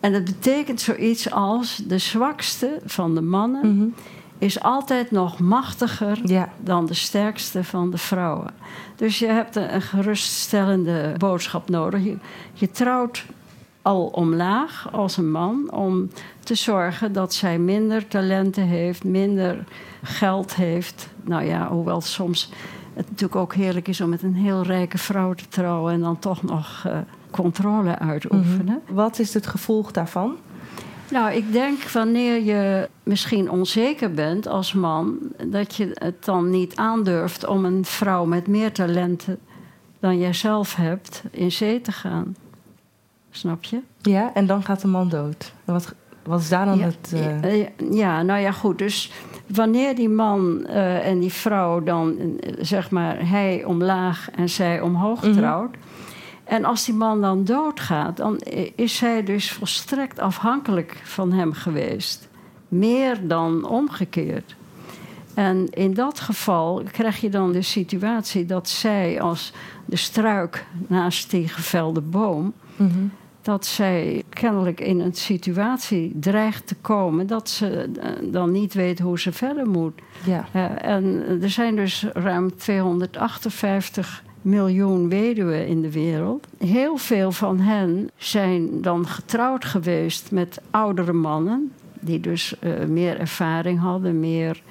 En 0.00 0.12
dat 0.12 0.24
betekent 0.24 0.80
zoiets 0.80 1.30
als 1.30 1.76
de 1.76 1.98
zwakste 1.98 2.78
van 2.84 3.14
de 3.14 3.20
mannen 3.20 3.76
mhm. 3.76 3.88
is 4.38 4.60
altijd 4.60 5.10
nog 5.10 5.38
machtiger 5.38 6.20
dan 6.60 6.86
de 6.86 6.94
sterkste 6.94 7.64
van 7.64 7.90
de 7.90 7.98
vrouwen. 7.98 8.50
Dus 8.96 9.18
je 9.18 9.26
hebt 9.26 9.56
een, 9.56 9.82
geruststellende 9.82 11.14
boodschap 11.18 11.68
nodig. 11.68 12.04
Je, 12.04 12.16
je 12.52 12.70
trouwt 12.70 13.24
al 13.82 14.06
omlaag 14.06 14.88
als 14.92 15.16
een 15.16 15.30
man 15.30 15.72
om 15.72 16.10
te 16.40 16.54
zorgen 16.54 17.12
dat 17.12 17.34
zij 17.34 17.58
minder 17.58 18.08
talenten 18.08 18.64
heeft, 18.64 19.04
minder 19.04 19.64
geld 20.02 20.54
heeft. 20.54 21.08
Nou 21.24 21.44
ja, 21.44 21.68
hoewel 21.68 22.00
soms 22.00 22.50
het 22.94 23.06
natuurlijk 23.08 23.40
ook 23.40 23.54
heerlijk 23.54 23.88
is 23.88 24.00
om 24.00 24.08
met 24.08 24.22
een 24.22 24.34
heel 24.34 24.62
rijke 24.62 24.98
vrouw 24.98 25.34
te 25.34 25.48
trouwen 25.48 25.92
en 25.92 26.00
dan 26.00 26.18
toch 26.18 26.42
nog 26.42 26.84
uh, 26.86 26.98
controle 27.30 27.98
uitoefenen. 27.98 28.82
Mm 28.88 28.94
Wat 28.94 29.18
is 29.18 29.34
het 29.34 29.46
gevolg 29.46 29.92
daarvan? 29.92 30.36
Nou, 31.10 31.32
ik 31.32 31.52
denk 31.52 31.82
wanneer 31.82 32.42
je 32.42 32.88
misschien 33.02 33.50
onzeker 33.50 34.10
bent 34.10 34.46
als 34.46 34.72
man, 34.72 35.18
dat 35.46 35.74
je 35.74 35.90
het 35.94 36.24
dan 36.24 36.50
niet 36.50 36.76
aandurft 36.76 37.46
om 37.46 37.64
een 37.64 37.84
vrouw 37.84 38.24
met 38.24 38.46
meer 38.46 38.72
talenten 38.72 39.38
dan 40.00 40.18
jij 40.18 40.32
zelf 40.32 40.74
hebt 40.74 41.22
in 41.30 41.52
zee 41.52 41.80
te 41.80 41.92
gaan. 41.92 42.36
Snap 43.30 43.64
je? 43.64 43.80
Ja, 44.02 44.34
en 44.34 44.46
dan 44.46 44.62
gaat 44.62 44.80
de 44.80 44.88
man 44.88 45.08
dood. 45.08 45.52
Wat, 45.64 45.94
wat 46.24 46.40
is 46.40 46.48
daar 46.48 46.64
dan 46.64 46.80
het. 46.80 47.12
Uh... 47.14 47.66
Ja, 47.90 48.22
nou 48.22 48.40
ja, 48.40 48.52
goed. 48.52 48.78
Dus 48.78 49.12
wanneer 49.46 49.94
die 49.94 50.08
man 50.08 50.66
uh, 50.66 51.06
en 51.06 51.20
die 51.20 51.32
vrouw 51.32 51.82
dan, 51.82 52.16
zeg 52.60 52.90
maar, 52.90 53.28
hij 53.28 53.64
omlaag 53.64 54.30
en 54.30 54.48
zij 54.48 54.80
omhoog 54.80 55.22
mhm. 55.22 55.32
trouwt. 55.32 55.76
En 56.44 56.64
als 56.64 56.84
die 56.84 56.94
man 56.94 57.20
dan 57.20 57.44
doodgaat, 57.44 58.16
dan 58.16 58.38
is 58.74 58.96
zij 58.96 59.22
dus 59.22 59.52
volstrekt 59.52 60.18
afhankelijk 60.18 61.00
van 61.02 61.32
hem 61.32 61.52
geweest. 61.52 62.28
Meer 62.68 63.28
dan 63.28 63.68
omgekeerd. 63.68 64.56
En 65.34 65.70
in 65.70 65.94
dat 65.94 66.20
geval 66.20 66.82
krijg 66.92 67.20
je 67.20 67.28
dan 67.28 67.52
de 67.52 67.62
situatie 67.62 68.46
dat 68.46 68.68
zij 68.68 69.20
als 69.20 69.52
de 69.84 69.96
struik 69.96 70.66
naast 70.86 71.30
die 71.30 71.48
gevelde 71.48 72.00
boom. 72.00 72.52
Mm 72.76 73.10
dat 73.44 73.66
zij 73.66 74.22
kennelijk 74.28 74.80
in 74.80 75.00
een 75.00 75.14
situatie 75.14 76.12
dreigt 76.20 76.66
te 76.66 76.74
komen 76.74 77.26
dat 77.26 77.48
ze 77.48 77.90
eh, 78.00 78.10
dan 78.22 78.52
niet 78.52 78.74
weet 78.74 78.98
hoe 78.98 79.20
ze 79.20 79.32
verder 79.32 79.68
moet. 79.68 80.00
Ja. 80.26 80.46
Uh, 80.56 80.84
en 80.84 81.24
er 81.42 81.50
zijn 81.50 81.76
dus 81.76 82.06
ruim 82.12 82.56
258 82.56 84.22
miljoen 84.42 85.08
weduwen 85.08 85.66
in 85.66 85.82
de 85.82 85.92
wereld. 85.92 86.46
Heel 86.58 86.96
veel 86.96 87.32
van 87.32 87.60
hen 87.60 88.10
zijn 88.16 88.82
dan 88.82 89.06
getrouwd 89.06 89.64
geweest 89.64 90.30
met 90.30 90.60
oudere 90.70 91.12
mannen, 91.12 91.72
die 92.00 92.20
dus 92.20 92.54
uh, 92.60 92.84
meer 92.84 93.18
ervaring 93.18 93.80
hadden, 93.80 94.20
meer 94.20 94.62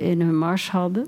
in 0.00 0.20
hun 0.20 0.38
mars 0.38 0.70
hadden. 0.70 1.06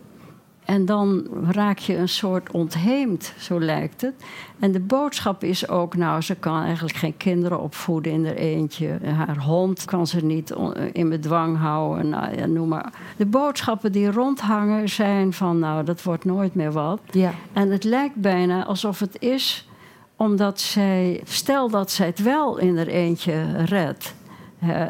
En 0.64 0.85
dan 0.85 1.26
raak 1.50 1.78
je 1.78 1.97
een 1.97 2.09
soort 2.09 2.50
ontheemd, 2.50 3.33
zo 3.38 3.61
lijkt 3.61 4.00
het. 4.00 4.14
En 4.59 4.73
de 4.73 4.80
boodschap 4.80 5.44
is 5.44 5.68
ook, 5.68 5.97
nou, 5.97 6.21
ze 6.21 6.35
kan 6.35 6.62
eigenlijk 6.62 6.97
geen 6.97 7.16
kinderen 7.16 7.61
opvoeden 7.61 8.12
in 8.12 8.26
haar 8.26 8.35
eentje. 8.35 8.99
Haar 9.02 9.38
hond 9.38 9.85
kan 9.85 10.06
ze 10.06 10.25
niet 10.25 10.54
in 10.92 11.09
bedwang 11.09 11.59
houden, 11.59 12.09
nou, 12.09 12.37
ja, 12.37 12.47
noem 12.47 12.68
maar. 12.68 12.92
De 13.16 13.26
boodschappen 13.26 13.92
die 13.92 14.11
rondhangen 14.11 14.88
zijn 14.88 15.33
van, 15.33 15.59
nou, 15.59 15.85
dat 15.85 16.02
wordt 16.02 16.25
nooit 16.25 16.54
meer 16.54 16.73
wat. 16.73 17.00
Ja. 17.11 17.30
En 17.52 17.71
het 17.71 17.85
lijkt 17.85 18.16
bijna 18.16 18.64
alsof 18.64 18.99
het 18.99 19.16
is 19.21 19.68
Omdat 20.16 20.61
zij, 20.61 21.21
stel 21.25 21.68
dat 21.71 21.90
zij 21.90 22.06
het 22.06 22.23
wel 22.23 22.59
in 22.59 22.76
haar 22.76 22.87
eentje 22.87 23.64
redt, 23.64 24.14
hè, 24.59 24.87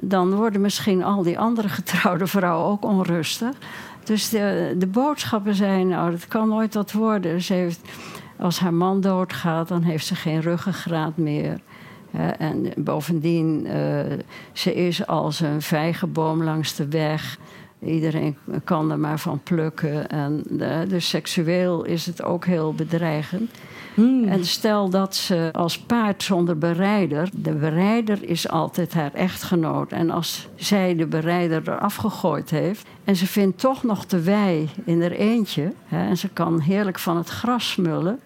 dan 0.00 0.34
worden 0.34 0.60
misschien 0.60 1.04
al 1.04 1.22
die 1.22 1.38
andere 1.38 1.68
getrouwde 1.68 2.26
vrouwen 2.26 2.66
ook 2.66 2.84
onrustig. 2.84 3.56
Dus 4.06 4.28
de, 4.28 4.88
boodschappen 4.92 5.54
zijn, 5.54 5.88
nou, 5.88 6.10
dat 6.10 6.26
kan 6.28 6.48
nooit 6.48 6.74
wat 6.74 6.92
worden. 6.92 7.42
Ze 7.42 7.52
heeft, 7.52 7.80
als 8.38 8.58
haar 8.58 8.74
man 8.74 9.00
doodgaat, 9.00 9.68
dan 9.68 9.82
heeft 9.82 10.06
ze 10.06 10.14
geen 10.14 10.40
ruggengraat 10.40 11.16
meer. 11.16 11.60
en 12.38 12.72
bovendien, 12.76 13.66
uh, 13.66 14.00
ze 14.52 14.74
is 14.74 15.06
als 15.06 15.40
een 15.40 15.62
vijgenboom 15.62 16.42
langs 16.42 16.74
de 16.74 16.88
weg. 16.88 17.38
Iedereen 17.84 18.36
kan 18.64 18.90
er 18.90 18.98
maar 18.98 19.18
van 19.18 19.40
plukken. 19.42 20.08
En, 20.08 20.44
uh, 20.50 20.78
dus 20.88 21.08
seksueel 21.08 21.84
is 21.84 22.06
het 22.06 22.22
ook 22.22 22.44
heel 22.44 22.74
bedreigend. 22.74 23.50
Hmm. 23.96 24.28
En 24.28 24.44
stel 24.44 24.88
dat 24.88 25.14
ze 25.14 25.48
als 25.52 25.78
paard 25.78 26.22
zonder 26.22 26.58
berijder, 26.58 27.28
de 27.32 27.52
berijder 27.52 28.28
is 28.28 28.48
altijd 28.48 28.94
haar 28.94 29.12
echtgenoot. 29.12 29.92
En 29.92 30.10
als 30.10 30.48
zij 30.54 30.96
de 30.96 31.06
berijder 31.06 31.62
eraf 31.68 31.94
gegooid 31.94 32.50
heeft 32.50 32.86
en 33.04 33.16
ze 33.16 33.26
vindt 33.26 33.58
toch 33.58 33.82
nog 33.82 34.06
de 34.06 34.22
wei 34.22 34.70
in 34.84 35.00
haar 35.00 35.10
eentje, 35.10 35.72
hè, 35.84 36.08
en 36.08 36.16
ze 36.16 36.28
kan 36.28 36.60
heerlijk 36.60 36.98
van 36.98 37.16
het 37.16 37.28
gras 37.28 37.70
smullen. 37.70 38.18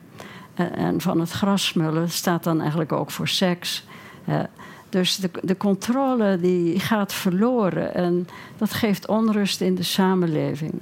En, 0.54 0.74
en 0.74 1.00
van 1.00 1.20
het 1.20 1.30
gras 1.30 1.66
smullen 1.66 2.10
staat 2.10 2.44
dan 2.44 2.60
eigenlijk 2.60 2.92
ook 2.92 3.10
voor 3.10 3.28
seks. 3.28 3.84
Dus 4.88 5.16
de, 5.16 5.30
de 5.42 5.56
controle 5.56 6.38
die 6.40 6.80
gaat 6.80 7.12
verloren 7.12 7.94
en 7.94 8.28
dat 8.56 8.72
geeft 8.72 9.08
onrust 9.08 9.60
in 9.60 9.74
de 9.74 9.82
samenleving. 9.82 10.72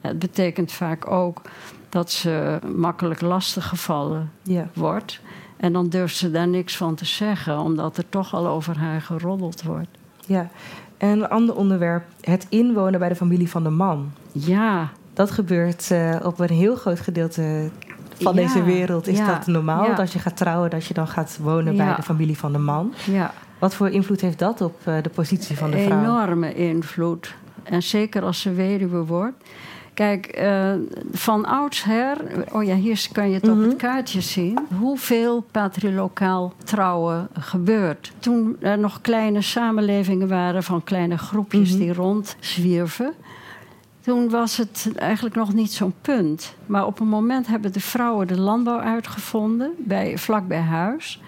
Het 0.00 0.18
betekent 0.18 0.72
vaak 0.72 1.10
ook 1.10 1.42
dat 1.90 2.10
ze 2.10 2.58
makkelijk 2.74 3.20
lastiggevallen 3.20 4.30
ja. 4.42 4.68
wordt. 4.74 5.20
En 5.56 5.72
dan 5.72 5.88
durft 5.88 6.16
ze 6.16 6.30
daar 6.30 6.48
niks 6.48 6.76
van 6.76 6.94
te 6.94 7.04
zeggen, 7.04 7.58
omdat 7.58 7.96
er 7.96 8.08
toch 8.08 8.34
al 8.34 8.46
over 8.46 8.78
haar 8.78 9.00
geroddeld 9.00 9.62
wordt. 9.62 9.88
Ja, 10.26 10.48
en 10.96 11.08
een 11.08 11.28
ander 11.28 11.54
onderwerp, 11.56 12.04
het 12.20 12.46
inwonen 12.48 12.98
bij 12.98 13.08
de 13.08 13.14
familie 13.14 13.50
van 13.50 13.62
de 13.62 13.70
man. 13.70 14.12
Ja. 14.32 14.88
Dat 15.12 15.30
gebeurt 15.30 15.90
uh, 15.92 16.16
op 16.22 16.38
een 16.38 16.50
heel 16.50 16.76
groot 16.76 17.00
gedeelte 17.00 17.70
van 18.18 18.34
deze 18.34 18.62
wereld. 18.62 19.06
Is 19.06 19.18
dat 19.18 19.46
normaal? 19.46 19.86
Dat 19.86 19.98
als 19.98 20.12
je 20.12 20.18
gaat 20.18 20.36
trouwen, 20.36 20.70
dat 20.70 20.86
je 20.86 20.94
dan 20.94 21.08
gaat 21.08 21.38
wonen 21.42 21.76
bij 21.76 21.94
de 21.94 22.02
familie 22.02 22.38
van 22.38 22.52
de 22.52 22.58
man. 22.58 22.94
Ja. 23.06 23.32
Wat 23.58 23.74
voor 23.74 23.88
invloed 23.88 24.20
heeft 24.20 24.38
dat 24.38 24.60
op 24.60 24.80
uh, 24.88 24.94
de 25.02 25.08
positie 25.08 25.56
van 25.56 25.70
de 25.70 25.78
vrouw? 25.78 26.00
Enorme 26.00 26.54
invloed. 26.54 27.34
En 27.62 27.82
zeker 27.82 28.22
als 28.22 28.40
ze 28.40 28.52
weduwe 28.52 29.04
wordt. 29.04 29.44
Kijk, 30.00 30.38
uh, 30.40 30.72
van 31.12 31.44
oudsher, 31.44 32.16
oh 32.52 32.64
ja, 32.64 32.74
hier 32.74 33.08
kan 33.12 33.28
je 33.28 33.34
het 33.34 33.48
op 33.48 33.56
het 33.56 33.66
mhm. 33.66 33.76
kaartje 33.76 34.20
zien, 34.20 34.58
hoeveel 34.78 35.44
patrilokaal 35.50 36.52
trouwen 36.64 37.28
gebeurt. 37.32 38.12
Toen 38.18 38.56
er 38.60 38.78
nog 38.78 39.00
kleine 39.00 39.42
samenlevingen 39.42 40.28
waren 40.28 40.62
van 40.62 40.84
kleine 40.84 41.18
groepjes 41.18 41.70
mm 41.70 41.76
-hmm. 41.76 41.84
die 41.84 41.94
rondzwierven. 41.94 43.12
Toen 44.00 44.30
was 44.30 44.56
het 44.56 44.90
eigenlijk 44.96 45.34
nog 45.34 45.54
niet 45.54 45.72
zo'n 45.72 45.94
punt. 46.00 46.54
Maar 46.66 46.86
op 46.86 47.00
een 47.00 47.08
moment 47.08 47.46
hebben 47.46 47.72
de 47.72 47.80
vrouwen 47.80 48.26
de 48.26 48.40
landbouw 48.40 48.80
uitgevonden, 48.80 49.72
bij, 49.78 50.18
vlak 50.18 50.48
bij 50.48 50.60
huis. 50.60 51.20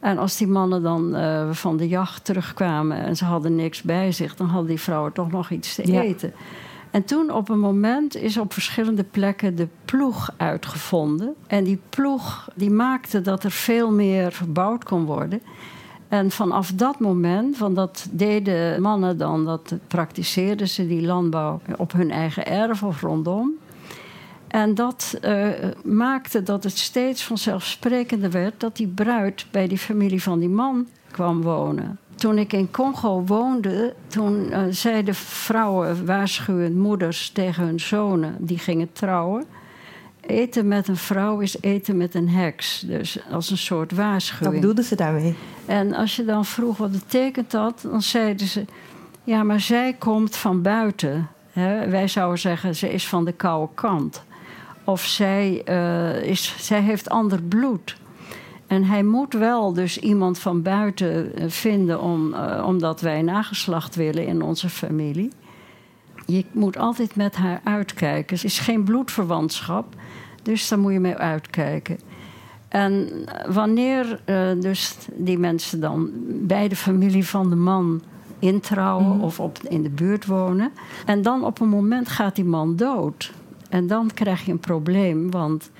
En 0.00 0.18
als 0.18 0.36
die 0.36 0.48
mannen 0.48 0.82
dan 0.82 1.16
uh, 1.16 1.50
van 1.52 1.76
de 1.76 1.88
jacht 1.88 2.24
terugkwamen 2.24 2.96
en 2.96 3.16
ze 3.16 3.24
hadden 3.24 3.54
niks 3.54 3.82
bij 3.82 4.12
zich, 4.12 4.36
dan 4.36 4.46
hadden 4.46 4.68
die 4.68 4.80
vrouwen 4.80 5.12
toch 5.12 5.30
nog 5.30 5.50
iets 5.50 5.74
te 5.74 5.92
ja. 5.92 6.00
eten. 6.00 6.32
En 6.96 7.04
toen 7.04 7.30
op 7.30 7.48
een 7.48 7.58
moment 7.58 8.16
is 8.16 8.36
op 8.36 8.52
verschillende 8.52 9.04
plekken 9.04 9.56
de 9.56 9.68
ploeg 9.84 10.34
uitgevonden. 10.36 11.34
En 11.46 11.64
die 11.64 11.80
ploeg 11.90 12.48
die 12.54 12.70
maakte 12.70 13.20
dat 13.20 13.44
er 13.44 13.50
veel 13.50 13.90
meer 13.90 14.32
verbouwd 14.32 14.84
kon 14.84 15.04
worden. 15.04 15.42
En 16.08 16.30
vanaf 16.30 16.72
dat 16.72 17.00
moment, 17.00 17.56
van 17.56 17.74
dat 17.74 18.08
deden 18.10 18.82
mannen 18.82 19.18
dan, 19.18 19.44
dat 19.44 19.74
praktiseerden 19.86 20.68
ze 20.68 20.86
die 20.86 21.06
landbouw 21.06 21.60
op 21.76 21.92
hun 21.92 22.10
eigen 22.10 22.46
erf 22.46 22.82
of 22.82 23.00
rondom. 23.00 23.52
En 24.48 24.74
dat 24.74 25.18
uh, 25.22 25.48
maakte 25.84 26.42
dat 26.42 26.64
het 26.64 26.78
steeds 26.78 27.24
vanzelfsprekender 27.24 28.30
werd 28.30 28.60
dat 28.60 28.76
die 28.76 28.88
bruid 28.88 29.46
bij 29.50 29.68
die 29.68 29.78
familie 29.78 30.22
van 30.22 30.38
die 30.38 30.48
man 30.48 30.86
kwam 31.10 31.42
wonen. 31.42 31.98
Toen 32.16 32.38
ik 32.38 32.52
in 32.52 32.70
Congo 32.70 33.22
woonde, 33.26 33.94
toen 34.06 34.46
uh, 34.50 34.58
zeiden 34.70 35.14
vrouwen, 35.14 36.06
waarschuwend 36.06 36.76
moeders 36.76 37.30
tegen 37.30 37.64
hun 37.64 37.80
zonen 37.80 38.36
die 38.38 38.58
gingen 38.58 38.92
trouwen. 38.92 39.44
Eten 40.20 40.68
met 40.68 40.88
een 40.88 40.96
vrouw 40.96 41.40
is 41.40 41.56
eten 41.60 41.96
met 41.96 42.14
een 42.14 42.28
heks. 42.28 42.80
Dus 42.86 43.18
als 43.30 43.50
een 43.50 43.58
soort 43.58 43.92
waarschuwing. 43.92 44.52
Wat 44.52 44.60
bedoelden 44.60 44.84
ze 44.84 44.96
daarmee? 44.96 45.36
En 45.66 45.94
als 45.94 46.16
je 46.16 46.24
dan 46.24 46.44
vroeg 46.44 46.76
wat 46.76 46.90
betekent 46.90 47.50
dat, 47.50 47.80
dan 47.90 48.02
zeiden 48.02 48.46
ze: 48.46 48.64
Ja, 49.24 49.42
maar 49.42 49.60
zij 49.60 49.92
komt 49.98 50.36
van 50.36 50.62
buiten. 50.62 51.28
wij 51.88 52.08
zouden 52.08 52.38
zeggen: 52.38 52.76
ze 52.76 52.92
is 52.92 53.08
van 53.08 53.24
de 53.24 53.32
koude 53.32 53.72
kant. 53.74 54.24
Of 54.84 55.04
zij, 55.04 55.62
uh, 55.68 56.22
is, 56.22 56.54
zij 56.58 56.80
heeft 56.80 57.08
ander 57.08 57.42
bloed. 57.42 57.96
En 58.66 58.84
hij 58.84 59.02
moet 59.02 59.32
wel 59.32 59.72
dus 59.72 59.98
iemand 59.98 60.38
van 60.38 60.62
buiten 60.62 61.34
eh, 61.34 61.44
vinden 61.48 62.00
om, 62.00 62.34
uh, 62.34 62.64
omdat 62.66 63.00
wij 63.00 63.22
nageslacht 63.22 63.94
willen 63.94 64.26
in 64.26 64.42
onze 64.42 64.68
familie. 64.68 65.30
Je 66.26 66.44
moet 66.52 66.78
altijd 66.78 67.16
met 67.16 67.36
haar 67.36 67.60
uitkijken. 67.64 68.38
Ze 68.38 68.46
is 68.46 68.58
geen 68.58 68.84
bloedverwantschap, 68.84 69.94
dus 70.42 70.68
daar 70.68 70.78
moet 70.78 70.92
je 70.92 71.00
mee 71.00 71.16
uitkijken. 71.16 71.98
En 72.68 73.08
wanneer 73.48 74.20
uh, 74.26 74.60
dus 74.60 74.96
die 75.16 75.38
mensen 75.38 75.80
dan 75.80 76.10
bij 76.26 76.68
de 76.68 76.76
familie 76.76 77.26
van 77.26 77.50
de 77.50 77.56
man 77.56 78.02
introuwen 78.38 79.16
mm. 79.16 79.22
of 79.22 79.40
op, 79.40 79.58
in 79.68 79.82
de 79.82 79.90
buurt 79.90 80.26
wonen. 80.26 80.72
En 81.06 81.22
dan 81.22 81.44
op 81.44 81.60
een 81.60 81.68
moment 81.68 82.08
gaat 82.08 82.36
die 82.36 82.44
man 82.44 82.76
dood. 82.76 83.32
En 83.68 83.86
dan 83.86 84.10
krijg 84.14 84.44
je 84.44 84.52
een 84.52 84.58
probleem, 84.58 85.30
want 85.30 85.70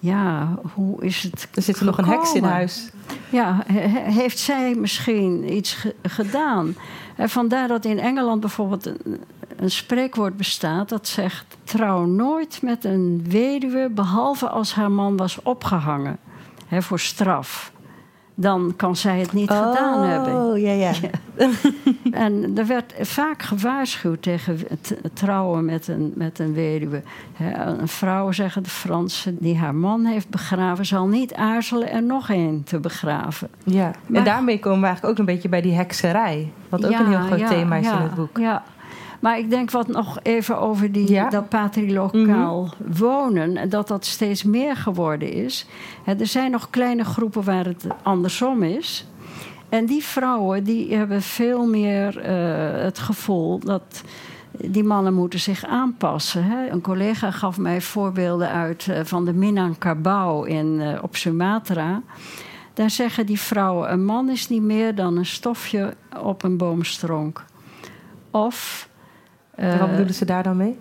ja, 0.00 0.58
hoe 0.74 1.04
is 1.04 1.22
het. 1.22 1.48
Er 1.54 1.62
zit 1.62 1.78
er 1.78 1.84
nog 1.84 1.98
een 1.98 2.04
heks 2.04 2.34
in 2.34 2.44
huis. 2.44 2.90
Ja, 3.30 3.64
heeft 3.66 4.38
zij 4.38 4.74
misschien 4.74 5.56
iets 5.56 5.86
gedaan? 6.02 6.74
En 7.16 7.28
vandaar 7.28 7.68
dat 7.68 7.84
in 7.84 7.98
Engeland 7.98 8.40
bijvoorbeeld 8.40 8.86
een, 8.86 9.20
een 9.56 9.70
spreekwoord 9.70 10.36
bestaat 10.36 10.88
dat 10.88 11.08
zegt: 11.08 11.56
trouw 11.64 12.04
nooit 12.04 12.62
met 12.62 12.84
een 12.84 13.24
weduwe 13.28 13.90
behalve 13.90 14.48
als 14.48 14.74
haar 14.74 14.90
man 14.90 15.16
was 15.16 15.42
opgehangen 15.42 16.18
voor 16.70 17.00
straf 17.00 17.72
dan 18.40 18.72
kan 18.76 18.96
zij 18.96 19.18
het 19.18 19.32
niet 19.32 19.50
gedaan 19.50 20.02
hebben. 20.02 20.34
Oh, 20.34 20.58
ja, 20.58 20.72
ja. 20.82 20.92
en 22.10 22.58
er 22.58 22.66
werd 22.66 22.94
vaak 23.00 23.42
gewaarschuwd 23.42 24.22
tegen 24.22 24.58
het 24.68 24.96
trouwen 25.12 25.64
met 25.64 25.88
een, 25.88 26.12
met 26.14 26.38
een 26.38 26.54
weduwe. 26.54 27.02
een 27.78 27.88
vrouw, 27.88 28.32
zeggen 28.32 28.62
de 28.62 28.70
Fransen, 28.70 29.36
die 29.40 29.58
haar 29.58 29.74
man 29.74 30.04
heeft 30.04 30.28
begraven, 30.28 30.86
zal 30.86 31.06
niet 31.06 31.34
aarzelen 31.34 31.90
er 31.90 32.02
nog 32.02 32.28
een 32.28 32.62
te 32.64 32.80
begraven. 32.80 33.48
Ja, 33.64 33.90
en 34.12 34.24
daarmee 34.24 34.58
komen 34.58 34.80
we 34.80 34.86
eigenlijk 34.86 35.14
ook 35.14 35.26
een 35.26 35.34
beetje 35.34 35.48
bij 35.48 35.60
die 35.60 35.74
hekserij. 35.74 36.52
Wat 36.68 36.86
ook 36.86 36.92
een 36.92 37.08
heel 37.08 37.36
groot 37.36 37.46
thema 37.46 37.76
is 37.76 37.86
in 37.86 37.92
het 37.92 38.14
boek. 38.14 38.38
Ja, 38.38 38.62
maar 39.20 39.38
ik 39.38 39.50
denk 39.50 39.70
wat 39.70 39.88
nog 39.88 40.18
even 40.22 40.58
over 40.58 40.92
die, 40.92 41.28
dat 41.30 41.48
patrilokaal 41.48 42.62
mm 42.62 42.96
wonen. 42.98 43.68
Dat 43.68 43.88
dat 43.88 44.04
steeds 44.04 44.42
meer 44.42 44.76
geworden 44.76 45.32
is. 45.32 45.66
er 46.04 46.26
zijn 46.26 46.50
nog 46.50 46.70
kleine 46.70 47.04
groepen 47.04 47.44
waar 47.44 47.64
het 47.64 47.86
andersom 48.02 48.62
is. 48.62 49.06
En 49.68 49.86
die 49.86 50.04
vrouwen 50.04 50.64
die 50.64 50.94
hebben 50.94 51.22
veel 51.22 51.66
meer 51.66 52.16
uh, 52.16 52.82
het 52.82 52.98
gevoel 52.98 53.58
dat 53.58 54.02
die 54.50 54.84
mannen 54.84 55.14
moeten 55.14 55.40
zich 55.40 55.64
aanpassen. 55.64 56.44
Hè. 56.44 56.68
Een 56.68 56.80
collega 56.80 57.30
gaf 57.30 57.58
mij 57.58 57.80
voorbeelden 57.80 58.50
uit 58.50 58.86
uh, 58.86 59.00
van 59.04 59.24
de 59.24 59.32
Minangkabau 59.32 60.48
in, 60.48 60.80
uh, 60.80 60.98
op 61.02 61.16
Sumatra. 61.16 62.02
Daar 62.74 62.90
zeggen 62.90 63.26
die 63.26 63.40
vrouwen: 63.40 63.92
een 63.92 64.04
man 64.04 64.28
is 64.28 64.48
niet 64.48 64.62
meer 64.62 64.94
dan 64.94 65.16
een 65.16 65.26
stofje 65.26 65.94
op 66.22 66.42
een 66.42 66.56
boomstronk. 66.56 67.44
Of 68.30 68.88
Wat 69.78 69.90
bedoelen 69.90 70.14
ze 70.14 70.24
daar 70.24 70.42
dan 70.42 70.56
mee? 70.56 70.78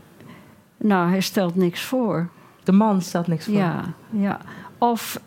Nou, 0.77 1.09
hij 1.09 1.21
stelt 1.21 1.55
niks 1.55 1.81
voor. 1.81 2.27
De 2.63 2.71
man 2.71 3.01
stelt 3.01 3.27
niks 3.27 3.45
voor? 3.45 3.53
Ja, 3.53 3.83
ja. 4.09 4.39
Of 4.77 5.19
uh, 5.19 5.25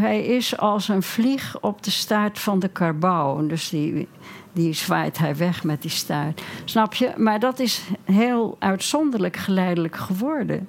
hij 0.00 0.24
is 0.24 0.58
als 0.58 0.88
een 0.88 1.02
vlieg 1.02 1.60
op 1.60 1.82
de 1.82 1.90
staart 1.90 2.38
van 2.38 2.58
de 2.58 2.68
karbouw. 2.68 3.46
Dus 3.46 3.68
die, 3.68 4.08
die 4.52 4.72
zwaait 4.72 5.18
hij 5.18 5.36
weg 5.36 5.64
met 5.64 5.82
die 5.82 5.90
staart. 5.90 6.42
Snap 6.64 6.94
je? 6.94 7.12
Maar 7.16 7.40
dat 7.40 7.58
is 7.58 7.82
heel 8.04 8.56
uitzonderlijk 8.58 9.36
geleidelijk 9.36 9.96
geworden. 9.96 10.68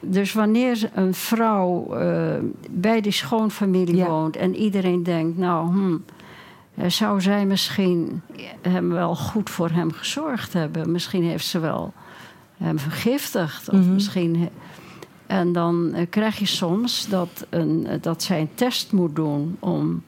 Dus 0.00 0.32
wanneer 0.32 0.90
een 0.94 1.14
vrouw 1.14 2.00
uh, 2.00 2.34
bij 2.70 3.00
die 3.00 3.12
schoonfamilie 3.12 3.96
ja. 3.96 4.06
woont 4.06 4.36
en 4.36 4.56
iedereen 4.56 5.02
denkt, 5.02 5.38
nou, 5.38 5.68
hmm, 5.68 6.04
eh, 6.06 6.14
zou 6.86 7.20
zij 7.20 7.46
misschien 7.46 8.22
hem 8.60 8.88
wel 8.88 9.16
goed 9.16 9.50
voor 9.50 9.70
hem 9.70 9.92
gezorgd 9.92 10.52
hebben. 10.52 10.92
Misschien 10.92 11.22
heeft 11.24 11.46
ze 11.46 11.58
wel 11.58 11.92
hem 12.56 12.78
vergiftigd. 12.78 13.68
Of 13.68 13.74
mm 13.74 13.82
-hmm. 13.82 13.92
misschien 13.92 14.50
En 15.26 15.52
dan 15.52 15.94
eh, 15.94 16.06
krijg 16.10 16.38
je 16.38 16.46
soms 16.46 17.08
dat, 17.08 17.46
een, 17.50 17.86
dat 18.00 18.22
zij 18.22 18.40
een 18.40 18.54
test 18.54 18.92
moet 18.92 19.16
doen 19.16 19.56
om 19.58 20.02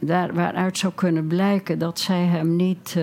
daar, 0.00 0.34
waaruit 0.34 0.78
zou 0.78 0.92
kunnen 0.92 1.26
blijken 1.26 1.78
dat 1.78 1.98
zij 1.98 2.24
hem 2.24 2.56
niet 2.56 2.96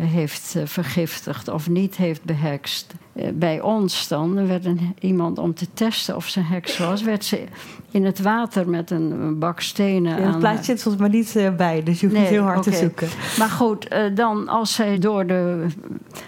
heeft 0.00 0.54
eh, 0.56 0.62
vergiftigd 0.64 1.48
of 1.48 1.68
niet 1.68 1.96
heeft 1.96 2.24
behekst. 2.24 2.94
Eh, 3.12 3.28
bij 3.34 3.60
ons 3.60 4.08
dan, 4.08 4.36
er 4.36 4.46
werd 4.46 4.64
een, 4.64 4.94
iemand 5.00 5.38
om 5.38 5.54
te 5.54 5.66
testen 5.74 6.16
of 6.16 6.28
ze 6.28 6.40
heks 6.40 6.78
was, 6.78 7.02
werd 7.02 7.24
ze 7.24 7.44
in 7.90 8.04
het 8.04 8.20
water 8.20 8.68
met 8.68 8.90
een 8.90 9.38
bak 9.38 9.60
stenen. 9.60 10.20
Ja, 10.20 10.26
het 10.26 10.38
plaatje 10.38 10.64
zit 10.64 10.82
volgens 10.82 11.02
mij 11.02 11.12
niet 11.12 11.36
eh, 11.36 11.54
bij, 11.56 11.82
dus 11.82 12.00
je 12.00 12.06
hoeft 12.06 12.18
niet 12.18 12.28
heel 12.28 12.42
hard 12.42 12.62
te 12.62 12.72
zoeken. 12.72 13.08
Maar 13.38 13.48
goed, 13.48 13.88
dan 14.14 14.48
als 14.48 14.74
zij 14.74 14.98
door 14.98 15.26
de 15.26 15.66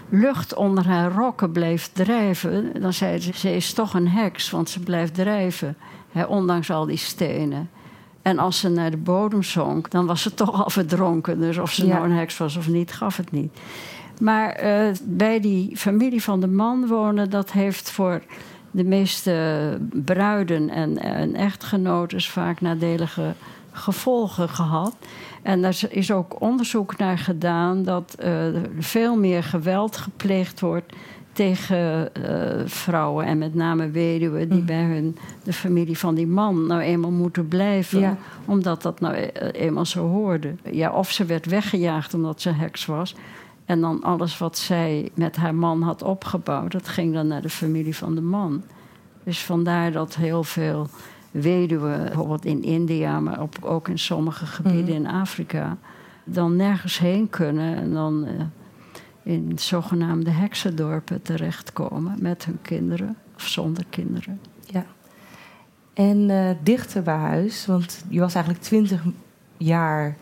lucht 0.08 0.54
onder 0.54 0.86
haar 0.86 1.12
rokken 1.12 1.52
bleef 1.52 1.90
drijven, 1.92 2.80
dan 2.80 2.92
zei 2.92 3.20
ze: 3.20 3.32
ze 3.34 3.56
is 3.56 3.72
toch 3.72 3.94
een 3.94 4.08
heks, 4.08 4.50
want 4.50 4.70
ze 4.70 4.80
blijft 4.80 5.14
drijven, 5.14 5.76
hè, 6.12 6.24
ondanks 6.24 6.70
al 6.70 6.86
die 6.86 6.96
stenen. 6.96 7.70
En 8.22 8.38
als 8.38 8.58
ze 8.58 8.68
naar 8.68 8.90
de 8.90 8.96
bodem 8.96 9.42
zonk, 9.42 9.90
dan 9.90 10.06
was 10.06 10.22
ze 10.22 10.34
toch 10.44 10.64
al 10.64 10.70
verdronken. 10.70 11.40
Dus 11.40 11.58
of 11.58 11.72
ze 11.72 11.86
nou 11.86 12.04
een 12.04 12.16
heks 12.16 12.38
was 12.38 12.56
of 12.56 12.68
niet, 12.68 12.92
gaf 12.92 13.16
het 13.16 13.30
niet. 13.30 13.58
Maar 14.20 14.64
uh, 14.64 14.94
bij 15.04 15.40
die 15.40 15.76
familie 15.76 16.22
van 16.22 16.40
de 16.40 16.48
man 16.48 16.86
wonen, 16.86 17.30
dat 17.30 17.52
heeft 17.52 17.90
voor 17.90 18.22
de 18.70 18.84
meeste 18.84 19.78
bruiden 19.90 20.70
en, 20.70 20.98
en 20.98 21.34
echtgenoten 21.34 22.20
vaak 22.20 22.60
nadelige 22.60 23.34
gevolgen 23.72 24.48
gehad. 24.48 24.94
En 25.42 25.62
daar 25.62 25.80
is 25.88 26.12
ook 26.12 26.40
onderzoek 26.40 26.96
naar 26.96 27.18
gedaan 27.18 27.82
dat 27.82 28.16
uh, 28.24 28.46
veel 28.78 29.16
meer 29.16 29.42
geweld 29.42 29.96
gepleegd 29.96 30.60
wordt 30.60 30.92
tegen 31.38 32.08
uh, 32.18 32.66
vrouwen 32.66 33.26
en 33.26 33.38
met 33.38 33.54
name 33.54 33.90
weduwen 33.90 34.48
die 34.48 34.60
mm. 34.60 34.66
bij 34.66 34.82
hun, 34.82 35.16
de 35.42 35.52
familie 35.52 35.98
van 35.98 36.14
die 36.14 36.26
man 36.26 36.66
nou 36.66 36.80
eenmaal 36.80 37.10
moeten 37.10 37.48
blijven, 37.48 38.18
omdat 38.44 38.82
dat 38.82 39.00
nou 39.00 39.14
e-, 39.14 39.30
eenmaal 39.50 39.86
zo 39.86 40.08
hoorde. 40.08 40.54
Ja, 40.70 40.92
of 40.92 41.10
ze 41.10 41.24
werd 41.24 41.46
weggejaagd 41.46 42.14
omdat 42.14 42.40
ze 42.40 42.50
heks 42.50 42.86
was. 42.86 43.14
En 43.64 43.80
dan 43.80 44.02
alles 44.02 44.38
wat 44.38 44.58
zij 44.58 45.10
met 45.14 45.36
haar 45.36 45.54
man 45.54 45.82
had 45.82 46.02
opgebouwd, 46.02 46.72
dat 46.72 46.88
ging 46.88 47.14
dan 47.14 47.26
naar 47.26 47.42
de 47.42 47.50
familie 47.50 47.96
van 47.96 48.14
de 48.14 48.20
man. 48.20 48.62
Dus 49.24 49.44
vandaar 49.44 49.92
dat 49.92 50.16
heel 50.16 50.44
veel 50.44 50.88
weduwen, 51.30 52.04
bijvoorbeeld 52.04 52.44
in 52.44 52.62
India, 52.62 53.20
maar 53.20 53.38
ook 53.60 53.88
in 53.88 53.98
sommige 53.98 54.46
gebieden 54.46 55.00
mm. 55.00 55.04
in 55.04 55.06
Afrika, 55.06 55.76
dan 56.24 56.56
nergens 56.56 56.98
heen 56.98 57.30
kunnen. 57.30 57.76
En 57.76 57.92
dan 57.92 58.24
uh, 58.24 58.30
in 59.22 59.52
zogenaamde 59.58 60.30
heksendorpen 60.30 61.22
terechtkomen 61.22 62.16
met 62.20 62.44
hun 62.44 62.58
kinderen 62.62 63.16
of 63.36 63.46
zonder 63.46 63.84
kinderen. 63.90 64.40
Ja. 64.66 64.86
En 65.94 66.28
uh, 66.28 66.50
dichter 66.62 67.02
bij 67.02 67.16
huis, 67.16 67.66
want 67.66 68.04
je 68.08 68.20
was 68.20 68.34
eigenlijk 68.34 68.64
twintig 68.64 69.02
jaar, 69.56 70.16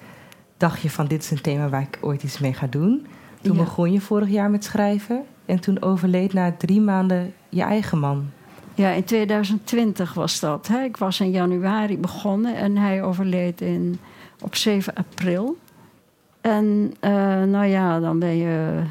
dacht 0.57 0.81
je 0.81 0.91
van 0.91 1.07
dit 1.07 1.23
is 1.23 1.31
een 1.31 1.41
thema 1.41 1.69
waar 1.69 1.83
ik 1.83 1.99
ooit 2.01 2.23
iets 2.23 2.39
mee 2.39 2.55
ga 2.55 2.67
doen. 2.67 3.07
Toen 3.41 3.57
begon 3.57 3.93
je 3.93 4.01
vorig 4.01 4.29
jaar 4.29 4.51
met 4.51 4.65
schrijven 4.65 5.25
en 5.45 5.61
toen 5.61 5.83
overleed 5.83 6.33
na 6.33 6.53
drie 6.53 6.81
maanden 6.81 7.35
je 7.49 7.63
eigen 7.63 7.99
man. 7.99 8.31
Ja, 8.75 8.91
in 8.91 9.05
2020 9.05 10.15
was 10.15 10.41
dat. 10.41 10.67
Hè. 10.67 10.83
Ik 10.83 10.97
was 10.97 11.21
in 11.21 11.31
januari 11.31 11.99
begonnen 11.99 12.57
en 12.57 12.77
hij 12.77 13.03
overleed 13.03 13.61
in, 13.61 13.99
op 14.41 14.55
7 14.55 14.95
april. 14.95 15.57
En 16.47 16.95
uh, 17.01 17.43
nou 17.43 17.65
ja, 17.65 18.01
dan 18.01 18.19
ben 18.19 18.37
je 18.37 18.83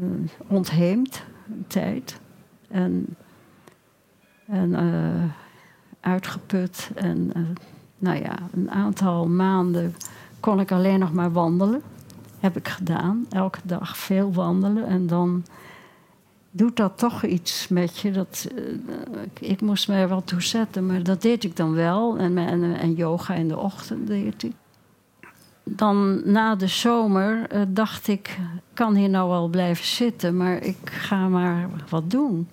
uh, 0.00 0.06
ontheemd 0.46 1.22
een 1.48 1.64
tijd. 1.66 2.20
En, 2.68 3.16
en 4.46 4.70
uh, 4.70 5.24
uitgeput. 6.00 6.90
En 6.94 7.32
nou 7.98 8.22
ja, 8.22 8.36
een 8.52 8.70
aantal 8.70 9.28
maanden 9.28 9.94
kon 10.40 10.60
ik 10.60 10.72
alleen 10.72 10.98
nog 10.98 11.12
maar 11.12 11.32
wandelen. 11.32 11.82
Heb 12.40 12.56
ik 12.56 12.68
gedaan. 12.68 13.26
Elke 13.30 13.60
dag 13.64 13.96
veel 13.96 14.32
wandelen. 14.32 14.86
En 14.86 15.06
dan 15.06 15.44
doet 16.50 16.76
dat 16.76 16.98
toch 16.98 17.24
iets 17.24 17.68
met 17.68 17.98
je. 17.98 18.10
Dat, 18.10 18.48
ik 19.40 19.60
moest 19.60 19.88
er 19.88 20.08
wel 20.08 20.24
toe 20.24 20.42
zetten, 20.42 20.86
maar 20.86 21.02
dat 21.02 21.22
deed 21.22 21.44
ik 21.44 21.56
dan 21.56 21.72
wel. 21.72 22.18
En, 22.18 22.38
en, 22.38 22.76
en 22.76 22.94
yoga 22.94 23.34
in 23.34 23.48
de 23.48 23.58
ochtend 23.58 24.06
deed 24.06 24.42
ik 24.42 24.52
dan 25.64 26.22
na 26.24 26.54
de 26.54 26.66
zomer 26.66 27.54
uh, 27.54 27.62
dacht 27.68 28.08
ik, 28.08 28.38
kan 28.74 28.94
hier 28.94 29.08
nou 29.08 29.28
wel 29.28 29.48
blijven 29.48 29.84
zitten, 29.84 30.36
maar 30.36 30.62
ik 30.62 30.78
ga 30.84 31.28
maar 31.28 31.68
wat 31.88 32.10
doen. 32.10 32.48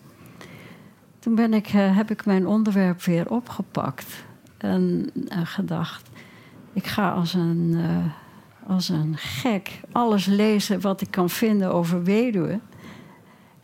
Toen 1.20 1.36
ben 1.36 1.54
ik, 1.54 1.74
uh, 1.74 1.98
heb 1.98 2.12
ik 2.12 2.26
mijn 2.26 2.48
onderwerp 2.48 3.04
weer 3.04 3.30
opgepakt 3.30 4.24
en 4.58 5.10
gedacht, 5.44 6.10
ik 6.74 6.88
ga 6.88 7.12
als 7.12 7.34
een, 7.34 7.78
als 8.68 8.90
een 8.90 9.18
gek 9.18 9.80
alles 9.92 10.26
lezen 10.26 10.82
wat 10.82 11.02
ik 11.02 11.12
kan 11.12 11.30
vinden 11.30 11.74
over 11.74 12.04
weduwen. 12.04 12.62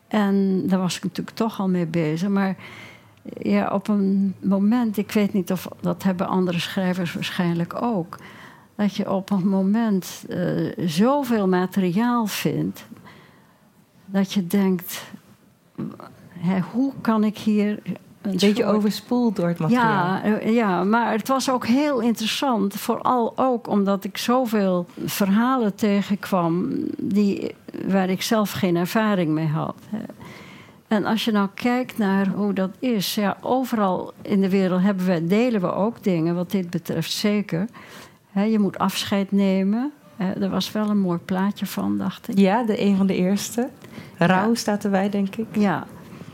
En 0.08 0.64
daar 0.68 0.80
was 0.80 0.98
ik 0.98 1.04
natuurlijk 1.04 1.38
toch 1.38 1.60
al 1.60 1.70
mee 1.70 1.86
bezig, 1.86 2.30
maar 2.30 2.56
ja, 3.40 3.70
op 3.70 3.88
een 3.88 4.36
moment, 4.42 4.98
ik 4.98 5.12
weet 5.12 5.34
niet 5.34 5.52
of 5.52 5.68
dat 5.82 6.04
hebben 6.04 6.28
andere 6.28 6.60
schrijvers 6.60 7.14
waarschijnlijk 7.14 7.82
ook 7.82 8.18
dat 8.78 8.96
je 8.96 9.12
op 9.12 9.30
een 9.30 9.48
moment 9.48 10.26
uh, 10.30 10.72
zoveel 10.88 11.48
materiaal 11.48 12.26
vindt 12.26 12.86
dat 14.06 14.34
je 14.34 14.48
denkt: 14.48 15.04
hè, 16.30 16.60
hoe 16.60 16.94
kan 17.02 17.24
ik 17.24 17.38
hier. 17.38 17.80
Een 18.22 18.34
beetje 18.34 18.64
soort... 18.64 18.76
overspoeld 18.76 19.36
door 19.36 19.48
het 19.48 19.60
materiaal. 19.60 19.84
Ja, 19.84 20.24
eh, 20.24 20.54
ja, 20.54 20.84
maar 20.84 21.12
het 21.12 21.28
was 21.28 21.50
ook 21.50 21.66
heel 21.66 22.00
interessant. 22.00 22.74
Vooral 22.74 23.38
ook 23.38 23.68
omdat 23.68 24.04
ik 24.04 24.18
zoveel 24.18 24.86
verhalen 25.06 25.76
tegenkwam 25.76 26.70
die, 26.98 27.56
waar 27.88 28.10
ik 28.10 28.22
zelf 28.22 28.52
geen 28.52 28.76
ervaring 28.76 29.30
mee 29.30 29.48
had. 29.48 29.76
En 30.88 31.06
als 31.06 31.26
je 31.26 31.32
nou 31.32 31.50
kijkt 31.54 31.98
naar 31.98 32.28
hoe 32.28 32.54
dat 32.54 32.72
is, 32.80 33.16
ja, 33.16 33.38
overal 33.42 34.14
in 34.22 34.42
de 34.42 34.50
wereld 34.50 34.82
hebben 34.82 35.06
we, 35.06 35.28
delen 35.28 35.62
we 35.62 35.74
ook 35.74 36.04
dingen, 36.04 36.36
wat 36.36 36.52
dit 36.52 36.70
betreft 36.70 37.12
zeker 37.12 37.68
je 38.44 38.60
moet 38.60 38.78
afscheid 38.78 39.32
nemen. 39.32 39.92
er 40.18 40.50
was 40.50 40.72
wel 40.72 40.90
een 40.90 41.00
mooi 41.00 41.20
plaatje 41.20 41.66
van, 41.66 41.98
dacht 41.98 42.28
ik. 42.28 42.38
Ja, 42.38 42.64
de 42.64 42.82
een 42.82 42.98
van 42.98 43.08
de 43.08 43.16
eerste. 43.16 43.70
Rouw 44.18 44.54
staat 44.54 44.84
erbij, 44.84 45.10
denk 45.10 45.36
ik. 45.36 45.48
Ja. 45.52 45.88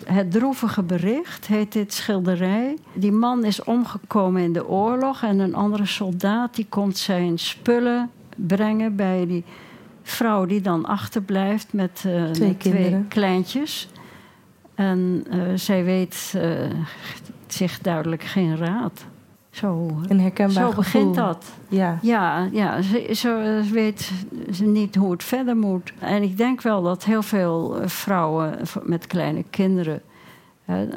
Het 0.05 0.31
droevige 0.31 0.83
bericht 0.83 1.47
heet 1.47 1.71
dit 1.71 1.93
schilderij. 1.93 2.77
Die 2.93 3.11
man 3.11 3.43
is 3.43 3.63
omgekomen 3.63 4.41
in 4.41 4.53
de 4.53 4.67
oorlog 4.67 5.23
en 5.23 5.39
een 5.39 5.55
andere 5.55 5.85
soldaat 5.85 6.55
die 6.55 6.65
komt 6.69 6.97
zijn 6.97 7.39
spullen 7.39 8.09
brengen 8.35 8.95
bij 8.95 9.27
die 9.27 9.43
vrouw 10.03 10.45
die 10.45 10.61
dan 10.61 10.85
achterblijft 10.85 11.73
met, 11.73 12.03
uh, 12.07 12.29
twee, 12.29 12.57
twee, 12.57 13.05
kleintjes. 13.07 13.89
En 14.75 15.23
uh, 15.31 15.41
zij 15.55 15.83
weet 15.83 16.33
uh, 16.35 16.69
zich 17.47 17.79
duidelijk 17.79 18.23
geen 18.23 18.57
raad. 18.57 19.05
Zo, 19.53 20.01
een 20.07 20.19
herkenbaar 20.19 20.69
zo 20.69 20.75
begint 20.75 21.15
dat. 21.15 21.51
Ja, 21.67 21.99
ja, 22.01 22.49
ja 22.51 22.81
ze, 22.81 23.09
ze, 23.13 23.61
weet 23.71 24.11
ze 24.51 24.65
niet 24.65 24.95
hoe 24.95 25.11
het 25.11 25.23
verder 25.23 25.57
moet. 25.57 25.93
En 25.99 26.23
ik 26.23 26.37
denk 26.37 26.61
wel 26.61 26.81
dat 26.81 27.03
heel 27.03 27.21
veel 27.21 27.79
eh, 27.79 27.87
vrouwen 27.87 28.57
met 28.83 29.07
kleine 29.07 29.43
kinderen... 29.49 30.01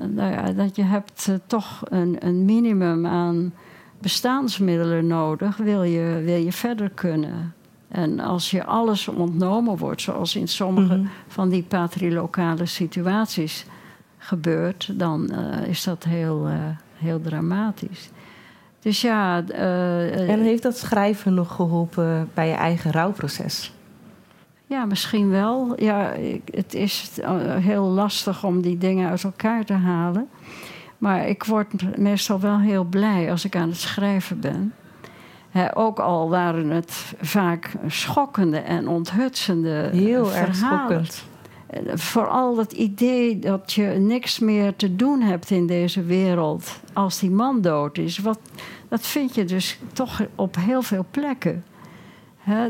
nou 0.08 0.54
dat 0.54 0.76
je 0.76 0.82
hebt 0.82 1.26
uh, 1.30 1.36
toch 1.46 1.82
een, 1.84 2.16
een 2.18 2.44
minimum 2.44 3.06
aan 3.06 3.52
bestaansmiddelen 3.98 5.06
nodig... 5.06 5.56
Wil 5.56 5.82
je, 5.82 6.22
wil 6.24 6.38
je 6.38 6.52
verder 6.52 6.90
kunnen. 6.90 7.54
En 7.88 8.20
als 8.20 8.50
je 8.50 8.64
alles 8.64 9.08
ontnomen 9.08 9.78
wordt, 9.78 10.02
zoals 10.02 10.36
in 10.36 10.48
sommige 10.48 10.94
mm 10.94 11.00
-hmm. 11.00 11.10
van 11.28 11.48
die 11.48 11.62
patrilocale 11.62 12.66
situaties 12.66 13.66
gebeurt... 14.18 14.98
dan 14.98 15.30
uh, 15.32 15.68
is 15.68 15.84
dat 15.84 16.04
heel, 16.04 16.48
heel 16.98 17.20
dramatisch. 17.20 18.10
Dus 18.86 19.00
ja. 19.00 19.42
Uh, 19.48 20.30
en 20.30 20.40
heeft 20.40 20.62
dat 20.62 20.76
schrijven 20.76 21.34
nog 21.34 21.54
geholpen 21.54 22.30
bij 22.34 22.48
je 22.48 22.54
eigen 22.54 22.92
rouwproces? 22.92 23.72
Ja, 24.66 24.84
misschien 24.84 25.30
wel. 25.30 25.82
Ja, 25.82 26.12
het 26.50 26.74
is 26.74 27.10
eh, 27.20 27.56
heel 27.56 27.84
lastig 27.84 28.44
om 28.44 28.60
die 28.60 28.78
dingen 28.78 29.10
uit 29.10 29.24
elkaar 29.24 29.64
te 29.64 29.72
halen. 29.72 30.28
Maar 30.98 31.28
ik 31.28 31.44
word 31.44 31.98
meestal 31.98 32.40
wel 32.40 32.58
heel 32.58 32.84
blij 32.84 33.30
als 33.30 33.44
ik 33.44 33.56
aan 33.56 33.68
het 33.68 33.78
schrijven 33.78 34.40
ben. 34.40 34.74
ook 35.74 35.98
al 35.98 36.28
waren 36.28 36.70
het 36.70 37.14
vaak 37.20 37.70
schokkende 37.86 38.58
en 38.58 38.88
onthutsende 38.88 39.88
heel 39.92 40.26
verhalen. 40.26 40.48
erg 40.48 40.56
schokkend. 40.56 41.24
Vooral 41.94 42.54
dat 42.54 42.72
idee 42.72 43.38
dat 43.38 43.72
je 43.72 43.84
niks 43.84 44.38
meer 44.38 44.76
te 44.76 44.96
doen 44.96 45.20
hebt 45.20 45.50
in 45.50 45.66
deze 45.66 46.02
wereld 46.02 46.80
als 46.92 47.18
die 47.18 47.30
man 47.30 47.60
dood 47.60 47.98
is. 47.98 48.18
Wat, 48.18 48.38
dat 48.88 49.06
vind 49.06 49.34
je 49.34 49.44
dus 49.44 49.78
toch 49.92 50.22
op 50.34 50.56
heel 50.56 50.82
veel 50.82 51.06
plekken. 51.10 51.64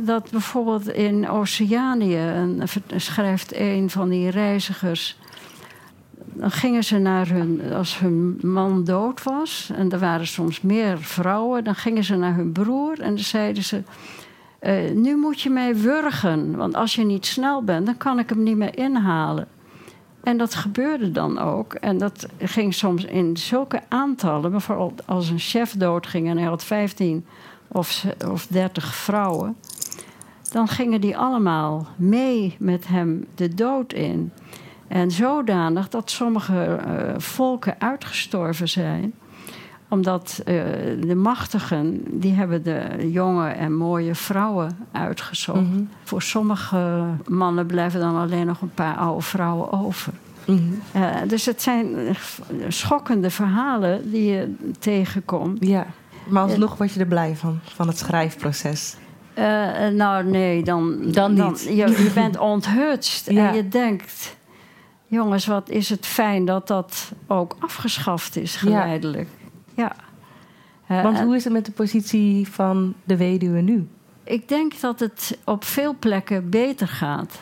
dat 0.05 0.31
bijvoorbeeld 0.31 0.89
in 0.89 1.29
Oceanië 1.29 2.17
een, 2.17 2.63
schrijft 2.97 3.57
een 3.57 3.91
van 3.91 4.09
die 4.09 4.31
reizigers 4.31 5.19
dan 6.39 6.51
gingen 6.51 6.85
ze 6.85 6.99
naar 6.99 7.29
hun, 7.29 7.73
als 7.73 7.99
hun 7.99 8.39
man 8.43 8.85
dood 8.85 9.23
was, 9.23 9.71
en 9.75 9.91
er 9.91 9.99
waren 9.99 10.27
soms 10.27 10.61
meer 10.61 10.99
vrouwen, 10.99 11.65
dan 11.65 11.75
gingen 11.75 12.05
ze 12.05 12.17
naar 12.17 12.35
hun 12.35 12.53
broer 12.53 13.01
en 13.01 13.15
dan 13.15 13.25
zeiden 13.25 13.63
ze: 13.63 13.83
eh, 14.67 14.91
Nu 14.95 15.17
moet 15.17 15.41
je 15.41 15.51
mij 15.51 15.77
wurgen, 15.77 16.57
want 16.57 16.75
als 16.75 16.95
je 16.95 17.05
niet 17.05 17.27
snel 17.27 17.63
bent, 17.63 17.87
dan 17.87 17.97
kan 17.97 18.19
ik 18.19 18.29
hem 18.29 18.43
niet 18.43 18.57
meer 18.57 18.79
inhalen. 18.79 19.49
En 20.23 20.37
dat 20.39 20.55
gebeurde 20.55 21.13
dan 21.13 21.39
ook. 21.39 21.75
En 21.75 21.99
dat 21.99 22.27
ging 22.39 22.75
soms 22.75 23.05
in 23.05 23.37
zulke 23.37 23.81
aantallen. 23.89 24.51
Bijvoorbeeld 24.51 25.07
als 25.07 25.29
een 25.29 25.39
chef 25.39 25.73
doodging 25.73 26.29
en 26.29 26.37
hij 26.37 26.47
had 26.47 26.65
15 26.65 27.27
of, 27.69 28.05
of 28.31 28.47
30 28.47 28.95
vrouwen. 28.95 29.57
Dan 30.53 30.69
gingen 30.69 31.01
die 31.01 31.17
allemaal 31.17 31.87
mee 31.97 32.57
met 32.59 32.87
hem 32.87 33.27
de 33.35 33.55
dood 33.55 33.93
in. 33.93 34.33
En 34.89 35.11
zodanig 35.11 35.89
dat 35.89 36.11
sommige 36.11 36.81
uh, 36.87 37.19
volken 37.19 37.81
uitgestorven 37.81 38.69
zijn 38.69 39.15
omdat 39.89 40.41
uh, 40.41 40.45
de 41.07 41.15
machtigen, 41.15 42.03
die 42.11 42.33
hebben 42.33 42.63
de 42.63 43.11
jonge 43.11 43.49
en 43.49 43.77
mooie 43.77 44.15
vrouwen 44.15 44.79
uitgezocht. 44.93 45.61
Mm 45.61 45.73
-hmm. 45.73 45.89
Voor 46.05 46.23
sommige 46.23 47.05
mannen 47.27 47.67
blijven 47.67 48.01
dan 48.01 48.17
alleen 48.17 48.47
nog 48.47 48.61
een 48.61 48.75
paar 48.75 48.97
oude 48.97 49.23
vrouwen 49.23 49.73
over. 49.73 50.13
Mm 50.45 50.57
-hmm. 50.57 51.03
uh, 51.03 51.17
dus 51.29 51.47
het 51.47 51.63
zijn 51.63 52.17
schokkende 52.69 53.31
verhalen 53.31 54.11
die 54.11 54.33
je 54.33 54.55
tegenkomt. 54.79 55.67
Ja, 55.67 55.87
maar 56.29 56.43
alsnog 56.43 56.77
word 56.77 56.93
je 56.93 57.01
er 57.01 57.07
blij 57.07 57.37
van, 57.37 57.59
van 57.63 57.89
het 57.89 57.99
schrijfproces. 57.99 58.97
Uh, 59.39 59.45
nou, 59.89 60.25
nee, 60.25 60.63
dan, 60.63 60.99
dan 61.13 61.31
niet. 61.31 61.39
Dan, 61.39 61.77
je, 61.77 62.03
je 62.03 62.11
bent 62.15 62.39
onthutst 62.39 63.31
ja. 63.31 63.49
en 63.49 63.57
je 63.57 63.69
denkt... 63.69 64.37
jongens, 65.07 65.47
wat 65.47 65.69
is 65.69 65.89
het 65.89 66.07
fijn 66.07 66.45
dat 66.45 66.67
dat 66.67 67.13
ook 67.27 67.57
afgeschaft 67.59 68.37
is 68.37 68.57
geleidelijk. 68.57 69.29
Ja. 69.39 69.46
Ja. 69.77 69.93
Want 70.89 71.21
hoe 71.21 71.37
is 71.37 71.45
het 71.45 71.53
met 71.53 71.67
de 71.67 71.73
positie 71.73 72.49
van 72.49 72.95
de 73.05 73.17
weduwe 73.17 73.61
nu? 73.61 73.89
Ik 74.25 74.49
denk 74.49 74.81
dat 74.81 75.01
het 75.01 75.39
op 75.45 75.65
veel 75.65 75.97
plekken 75.99 76.51
beter 76.51 76.89
gaat. 76.89 77.41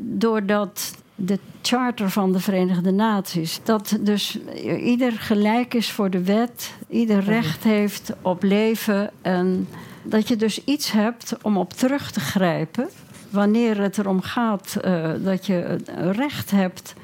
Doordat 0.00 0.94
de 1.14 1.38
charter 1.62 2.10
van 2.10 2.32
de 2.32 2.40
Verenigde 2.40 2.90
Naties. 2.90 3.60
Dat 3.62 3.98
dus 4.00 4.38
ieder 4.64 5.12
gelijk 5.12 5.74
is 5.74 5.90
voor 5.90 6.10
de 6.10 6.24
wet, 6.24 6.74
ieder 6.88 7.20
recht 7.20 7.64
heeft 7.64 8.12
op 8.22 8.42
leven. 8.42 9.10
En 9.22 9.68
dat 10.02 10.28
je 10.28 10.36
dus 10.36 10.64
iets 10.64 10.92
hebt 10.92 11.36
om 11.42 11.56
op 11.56 11.72
terug 11.72 12.10
te 12.10 12.20
grijpen. 12.20 12.88
Wanneer 13.30 13.80
het 13.80 13.98
erom 13.98 14.20
gaat 14.20 14.76
uh, 14.84 15.10
dat 15.24 15.46
je 15.46 15.78
recht 16.12 16.50
hebt 16.50 16.94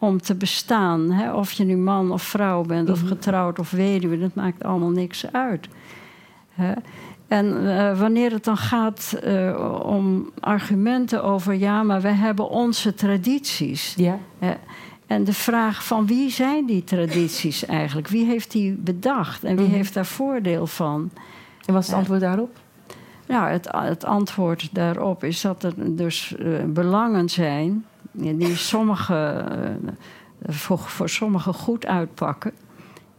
om 0.00 0.20
te 0.20 0.34
bestaan. 0.34 1.10
Hè? 1.10 1.32
Of 1.32 1.52
je 1.52 1.64
nu 1.64 1.76
man 1.76 2.12
of 2.12 2.22
vrouw 2.22 2.62
bent, 2.62 2.90
of 2.90 3.00
getrouwd 3.06 3.58
of 3.58 3.70
weduwe, 3.70 4.18
dat 4.18 4.34
maakt 4.34 4.64
allemaal 4.64 4.90
niks 4.90 5.32
uit. 5.32 5.68
Hè? 6.50 6.72
En 7.28 7.46
uh, 7.46 7.98
wanneer 7.98 8.30
het 8.30 8.44
dan 8.44 8.56
gaat 8.56 9.18
uh, 9.24 9.80
om 9.84 10.30
argumenten 10.40 11.24
over 11.24 11.54
ja, 11.54 11.82
maar 11.82 12.00
we 12.00 12.08
hebben 12.08 12.48
onze 12.48 12.94
tradities. 12.94 13.94
Ja. 13.96 14.18
Uh, 14.38 14.48
en 15.06 15.24
de 15.24 15.32
vraag 15.32 15.84
van 15.84 16.06
wie 16.06 16.30
zijn 16.30 16.66
die 16.66 16.84
tradities 16.84 17.66
eigenlijk? 17.80 18.08
Wie 18.08 18.24
heeft 18.24 18.50
die 18.50 18.72
bedacht 18.72 19.44
en 19.44 19.56
wie 19.56 19.66
mm. 19.66 19.72
heeft 19.72 19.94
daar 19.94 20.06
voordeel 20.06 20.66
van? 20.66 21.10
En 21.66 21.72
wat 21.74 21.82
is 21.82 21.88
het 21.88 21.96
antwoord 21.96 22.20
daarop? 22.20 22.58
Nou, 23.26 23.50
het, 23.50 23.68
het, 23.76 24.04
antwoord 24.04 24.68
daarop 24.72 25.24
is 25.24 25.40
dat 25.40 25.62
er 25.62 25.96
dus 25.96 26.34
belangen 26.66 27.28
zijn 27.28 27.84
die 28.12 28.56
sommige, 28.56 29.44
voor, 30.46 30.78
voor 30.78 31.08
sommigen 31.08 31.54
goed 31.54 31.86
uitpakken 31.86 32.52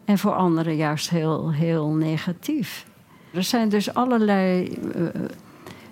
en 0.06 0.18
voor 0.18 0.34
anderen 0.34 0.76
juist 0.76 1.10
heel, 1.10 1.52
heel 1.52 1.88
negatief. 1.88 2.86
Er 3.34 3.44
zijn 3.44 3.70
dus 3.70 3.94
allerlei 3.94 4.78
uh, 4.96 5.06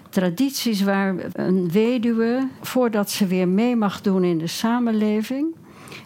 tradities 0.10 0.82
waar 0.82 1.16
een 1.34 1.72
weduwe, 1.72 2.48
voordat 2.62 3.10
ze 3.10 3.28
weer 3.28 3.48
mee 3.48 3.76
mag 3.76 4.02
doen 4.02 4.24
in 4.24 4.38
de 4.38 4.48
samenleving, 4.48 5.56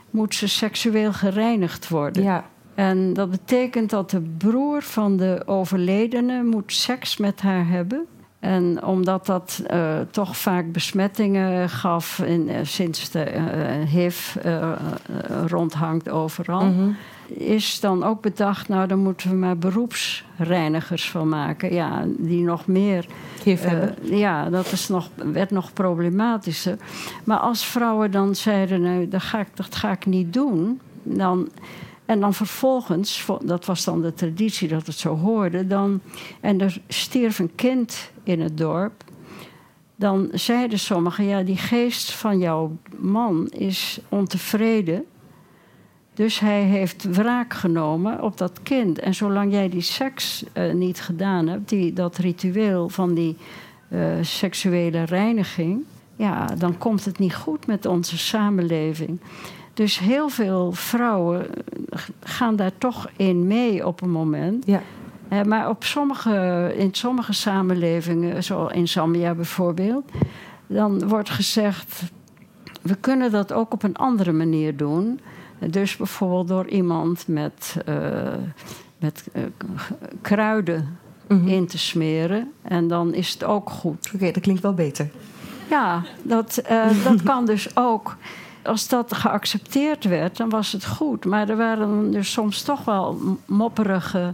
moet 0.09 0.35
ze 0.35 0.47
seksueel 0.47 1.13
gereinigd 1.13 1.89
worden. 1.89 2.23
Ja. 2.23 2.45
En 2.75 3.13
dat 3.13 3.29
betekent 3.29 3.89
dat 3.89 4.09
de 4.09 4.21
broer 4.21 4.81
van 4.81 5.17
de 5.17 5.43
overledene 5.45 6.43
moet 6.43 6.73
seks 6.73 7.17
met 7.17 7.41
haar 7.41 7.67
hebben. 7.67 8.05
En 8.43 8.83
omdat 8.83 9.25
dat 9.25 9.63
uh, 9.71 9.99
toch 10.11 10.37
vaak 10.37 10.71
besmettingen 10.71 11.69
gaf, 11.69 12.19
in, 12.19 12.49
uh, 12.49 12.55
sinds 12.63 13.09
de 13.09 13.33
uh, 13.33 13.89
HIV 13.89 14.35
rondhangt 15.47 16.09
overal, 16.09 16.65
mm 16.65 16.77
-hmm. 16.77 16.95
is 17.27 17.79
dan 17.79 18.03
ook 18.03 18.21
bedacht, 18.21 18.67
nou 18.67 18.87
dan 18.87 18.99
moeten 18.99 19.29
we 19.29 19.35
maar 19.35 19.57
beroepsreinigers 19.57 21.09
van 21.09 21.29
maken. 21.29 21.73
Ja, 21.73 22.03
die 22.17 22.43
nog 22.43 22.67
meer. 22.67 23.05
HIV 23.43 23.63
hebben. 23.63 24.17
Ja, 24.17 24.49
dat 24.49 24.71
is 24.71 24.87
nog, 24.87 25.09
werd 25.15 25.51
nog 25.51 25.73
problematischer. 25.73 26.77
Maar 27.23 27.39
als 27.39 27.65
vrouwen 27.65 28.11
dan 28.11 28.35
zeiden, 28.35 28.81
nou 28.81 29.07
dat 29.07 29.21
ga 29.21 29.39
ik, 29.39 29.47
dat 29.53 29.75
ga 29.75 29.91
ik 29.91 30.05
niet 30.05 30.33
doen, 30.33 30.79
dan. 31.03 31.49
En 32.13 32.19
dan 32.19 32.33
vervolgens, 32.33 33.27
dat 33.43 33.65
was 33.65 33.83
dan 33.83 34.01
de 34.01 34.13
traditie 34.13 34.67
dat 34.67 34.87
het 34.87 34.95
zo 34.95 35.15
hoorde, 35.15 35.67
dan, 35.67 36.01
en 36.39 36.61
er 36.61 36.81
stierf 36.87 37.39
een 37.39 37.55
kind 37.55 38.11
in 38.23 38.41
het 38.41 38.57
dorp. 38.57 39.03
Dan 39.95 40.29
zeiden 40.31 40.79
sommigen, 40.79 41.25
ja, 41.25 41.41
die 41.41 41.57
geest 41.57 42.11
van 42.11 42.39
jouw 42.39 42.77
man 42.97 43.47
is 43.47 43.99
ontevreden. 44.09 45.05
Dus 46.13 46.39
hij 46.39 46.61
heeft 46.61 47.03
wraak 47.03 47.53
genomen 47.53 48.21
op 48.21 48.37
dat 48.37 48.63
kind. 48.63 48.99
En 48.99 49.13
zolang 49.13 49.51
jij 49.51 49.69
die 49.69 49.81
seks 49.81 50.43
uh, 50.53 50.73
niet 50.73 51.01
gedaan 51.01 51.47
hebt, 51.47 51.69
die, 51.69 51.93
dat 51.93 52.17
ritueel 52.17 52.89
van 52.89 53.13
die 53.13 53.37
uh, 53.89 54.05
seksuele 54.21 55.03
reiniging, 55.03 55.83
ja, 56.15 56.45
dan 56.45 56.77
komt 56.77 57.05
het 57.05 57.19
niet 57.19 57.35
goed 57.35 57.67
met 57.67 57.85
onze 57.85 58.17
samenleving. 58.17 59.19
Dus 59.73 59.99
heel 59.99 60.29
veel 60.29 60.71
vrouwen 60.71 61.47
gaan 62.19 62.55
daar 62.55 62.71
toch 62.77 63.09
in 63.17 63.47
mee 63.47 63.87
op 63.87 64.01
een 64.01 64.11
moment. 64.11 64.65
Ja. 64.65 64.81
Maar 65.45 65.69
op 65.69 65.83
sommige, 65.83 66.73
in 66.77 66.89
sommige 66.91 67.33
samenlevingen, 67.33 68.43
zoals 68.43 68.73
in 68.73 68.87
Zambia 68.87 69.33
bijvoorbeeld, 69.33 70.11
dan 70.67 71.07
wordt 71.07 71.29
gezegd: 71.29 72.03
we 72.81 72.95
kunnen 72.95 73.31
dat 73.31 73.53
ook 73.53 73.73
op 73.73 73.83
een 73.83 73.95
andere 73.95 74.31
manier 74.31 74.77
doen. 74.77 75.19
Dus 75.59 75.97
bijvoorbeeld 75.97 76.47
door 76.47 76.67
iemand 76.67 77.27
met, 77.27 77.77
uh, 77.89 77.97
met 78.99 79.27
uh, 79.33 79.43
kruiden 80.21 80.97
mm 81.27 81.39
-hmm. 81.39 81.47
in 81.47 81.67
te 81.67 81.77
smeren. 81.77 82.51
En 82.61 82.87
dan 82.87 83.13
is 83.13 83.33
het 83.33 83.43
ook 83.43 83.69
goed. 83.69 84.05
Oké, 84.05 84.15
okay, 84.15 84.31
dat 84.31 84.43
klinkt 84.43 84.61
wel 84.61 84.73
beter. 84.73 85.09
Ja, 85.69 86.03
dat, 86.21 86.63
dat 87.03 87.23
kan 87.31 87.45
dus 87.45 87.75
ook 87.75 88.17
als 88.63 88.87
dat 88.87 89.15
geaccepteerd 89.15 90.03
werd, 90.03 90.37
dan 90.37 90.49
was 90.49 90.71
het 90.71 90.85
goed. 90.85 91.25
Maar 91.25 91.49
er 91.49 91.57
waren 91.57 92.11
dus 92.11 92.31
soms 92.31 92.61
toch 92.61 92.85
wel 92.85 93.37
mopperige 93.45 94.33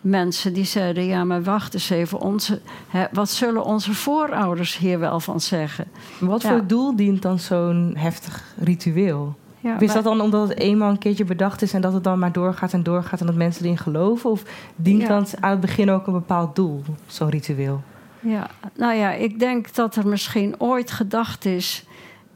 mensen 0.00 0.52
die 0.52 0.64
zeiden: 0.64 1.04
Ja, 1.04 1.24
maar 1.24 1.42
wacht 1.42 1.74
eens 1.74 1.90
even, 1.90 2.20
onze, 2.20 2.60
hè, 2.88 3.04
wat 3.12 3.30
zullen 3.30 3.64
onze 3.64 3.94
voorouders 3.94 4.78
hier 4.78 4.98
wel 4.98 5.20
van 5.20 5.40
zeggen? 5.40 5.86
Wat 6.20 6.42
ja. 6.42 6.48
voor 6.48 6.66
doel 6.66 6.96
dient 6.96 7.22
dan 7.22 7.38
zo'n 7.38 7.94
heftig 7.96 8.54
ritueel? 8.58 9.34
Ja, 9.60 9.80
is 9.80 9.92
dat 9.92 10.04
dan 10.04 10.20
omdat 10.20 10.48
het 10.48 10.58
eenmaal 10.58 10.90
een 10.90 10.98
keertje 10.98 11.24
bedacht 11.24 11.62
is 11.62 11.72
en 11.72 11.80
dat 11.80 11.92
het 11.92 12.04
dan 12.04 12.18
maar 12.18 12.32
doorgaat 12.32 12.72
en 12.72 12.82
doorgaat 12.82 13.20
en 13.20 13.26
dat 13.26 13.34
mensen 13.34 13.64
erin 13.64 13.78
geloven? 13.78 14.30
Of 14.30 14.42
dient 14.76 15.02
ja. 15.02 15.08
dan 15.08 15.26
aan 15.40 15.50
het 15.50 15.60
begin 15.60 15.90
ook 15.90 16.06
een 16.06 16.12
bepaald 16.12 16.56
doel, 16.56 16.82
zo'n 17.06 17.30
ritueel? 17.30 17.82
Ja, 18.20 18.50
nou 18.76 18.94
ja, 18.94 19.12
ik 19.12 19.38
denk 19.38 19.74
dat 19.74 19.96
er 19.96 20.06
misschien 20.06 20.54
ooit 20.60 20.90
gedacht 20.90 21.44
is 21.44 21.84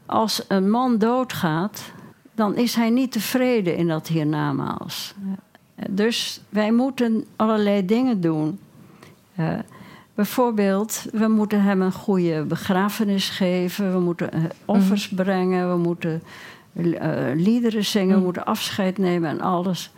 als 0.09 0.43
een 0.47 0.69
man 0.69 0.97
doodgaat, 0.97 1.81
dan 2.35 2.55
is 2.55 2.75
hij 2.75 2.89
niet 2.89 3.11
tevreden 3.11 3.75
in 3.75 3.87
dat 3.87 4.07
hiernamaals. 4.07 5.13
Dus 5.89 6.41
wij 6.49 6.71
moeten 6.71 7.25
allerlei 7.35 7.85
dingen 7.85 8.21
doen. 8.21 8.59
Uh, 9.39 9.59
bijvoorbeeld, 10.15 11.05
we 11.11 11.27
moeten 11.27 11.61
hem 11.61 11.81
een 11.81 11.91
goede 11.91 12.43
begrafenis 12.43 13.29
geven, 13.29 13.91
we 13.93 13.99
moeten 13.99 14.29
offers 14.65 15.09
mm. 15.09 15.17
brengen, 15.17 15.71
we 15.71 15.77
moeten 15.77 16.23
uh, 16.73 17.01
liederen 17.35 17.85
zingen, 17.85 18.13
mm. 18.13 18.17
we 18.19 18.23
moeten 18.23 18.45
afscheid 18.45 18.97
nemen 18.97 19.29
en 19.29 19.41
alles. 19.41 19.91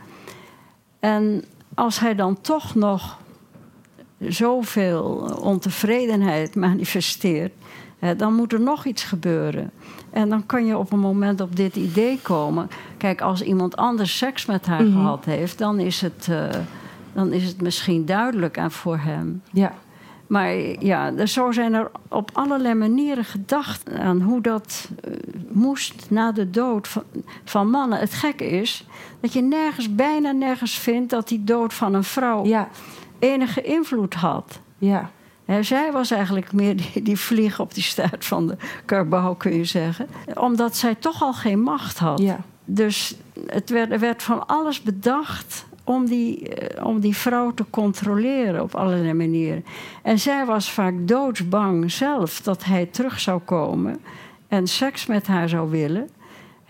En 0.99 1.43
als 1.73 1.99
hij 1.99 2.15
dan 2.15 2.41
toch 2.41 2.75
nog 2.75 3.19
zoveel 4.19 5.03
ontevredenheid 5.41 6.55
manifesteert, 6.67 7.53
dan 8.17 8.33
moet 8.33 8.53
er 8.53 8.61
nog 8.61 8.85
iets 8.85 9.03
gebeuren. 9.03 9.71
En 10.09 10.29
dan 10.29 10.45
kan 10.45 10.65
je 10.65 10.77
op 10.77 10.91
een 10.91 10.99
moment 10.99 11.41
op 11.41 11.55
dit 11.55 11.75
idee 11.75 12.19
komen. 12.21 12.69
Kijk, 12.97 13.21
als 13.21 13.43
iemand 13.43 13.75
anders 13.75 14.17
seks 14.17 14.45
met 14.45 14.65
haar 14.65 14.81
mm 14.81 14.93
-hmm. 14.93 15.01
gehad 15.01 15.25
heeft, 15.25 15.57
dan 15.57 15.79
is, 15.79 16.01
het, 16.01 16.27
uh, 16.29 16.49
dan 17.13 17.31
is 17.31 17.43
het 17.43 17.61
misschien 17.61 18.05
duidelijk 18.05 18.57
aan 18.57 18.71
voor 18.71 18.97
hem. 18.97 19.41
Ja. 19.51 19.73
Maar 20.27 20.55
ja, 20.83 21.25
zo 21.25 21.51
zijn 21.51 21.73
er 21.73 21.91
op 22.09 22.29
allerlei 22.33 22.73
manieren 22.73 23.25
gedacht 23.25 23.91
aan 23.91 24.21
hoe 24.21 24.41
dat 24.41 24.89
uh, 25.07 25.15
moest 25.49 26.09
na 26.09 26.31
de 26.31 26.49
dood 26.49 26.87
van, 26.87 27.03
van, 27.43 27.69
mannen. 27.69 27.99
Het 27.99 28.13
gekke 28.13 28.49
is 28.49 28.85
dat 29.19 29.33
je 29.33 29.41
nergens, 29.41 29.95
bijna 29.95 30.31
nergens 30.31 30.77
vindt 30.77 31.09
dat 31.09 31.27
die 31.27 31.43
dood 31.43 31.73
van 31.73 31.93
een 31.93 32.03
vrouw 32.03 32.45
ja. 32.45 32.67
enige 33.19 33.61
invloed 33.61 34.13
had. 34.13 34.59
Ja. 34.77 35.09
Zij 35.61 35.91
was 35.91 36.11
eigenlijk 36.11 36.53
meer 36.53 36.75
die, 36.75 37.01
die 37.01 37.19
vlieg 37.19 37.59
op 37.59 37.73
die 37.73 37.83
staart 37.83 38.25
van 38.25 38.47
de 38.47 38.57
karbouw, 38.85 39.35
kun 39.35 39.55
je 39.55 39.65
zeggen. 39.65 40.07
Omdat 40.33 40.77
zij 40.77 40.95
toch 40.95 41.21
al 41.21 41.33
geen 41.33 41.61
macht 41.61 41.97
had. 41.97 42.19
Ja. 42.19 42.39
Dus 42.65 43.15
het 43.47 43.69
werd, 43.69 43.91
er 43.91 43.99
werd 43.99 44.23
van 44.23 44.47
alles 44.47 44.81
bedacht 44.81 45.65
om 45.83 46.05
die, 46.05 46.49
eh, 46.49 46.85
om 46.85 46.99
die 46.99 47.15
vrouw 47.15 47.53
te 47.53 47.65
controleren 47.69 48.61
op 48.61 48.75
allerlei 48.75 49.13
manieren. 49.13 49.65
En 50.01 50.19
zij 50.19 50.45
was 50.45 50.71
vaak 50.71 50.93
doodsbang 50.99 51.91
zelf 51.91 52.41
dat 52.41 52.63
hij 52.63 52.85
terug 52.85 53.19
zou 53.19 53.39
komen 53.39 53.99
en 54.47 54.67
seks 54.67 55.05
met 55.05 55.27
haar 55.27 55.49
zou 55.49 55.69
willen. 55.69 56.09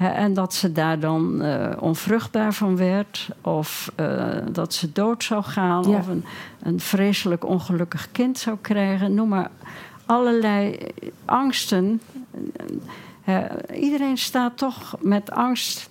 En 0.10 0.34
dat 0.34 0.54
ze 0.54 0.72
daar 0.72 1.00
dan 1.00 1.46
uh, 1.46 1.68
onvruchtbaar 1.80 2.54
van 2.54 2.78
werd, 2.78 3.30
of 3.42 3.92
uh, 4.00 4.26
dat 4.52 4.74
ze 4.74 4.92
dood 4.92 5.24
zou 5.24 5.44
gaan, 5.44 5.90
Ja. 5.90 5.98
of 5.98 6.08
een, 6.08 6.26
een 6.62 6.80
vreselijk 6.80 7.46
ongelukkig 7.46 8.12
kind 8.12 8.38
zou 8.38 8.58
krijgen. 8.62 9.14
Noem 9.14 9.30
maar 9.30 9.50
allerlei 10.06 10.78
angsten. 11.26 12.02
Uh, 13.26 13.40
iedereen 13.82 14.18
staat 14.18 14.58
toch 14.58 14.96
met 15.00 15.32
angst 15.32 15.90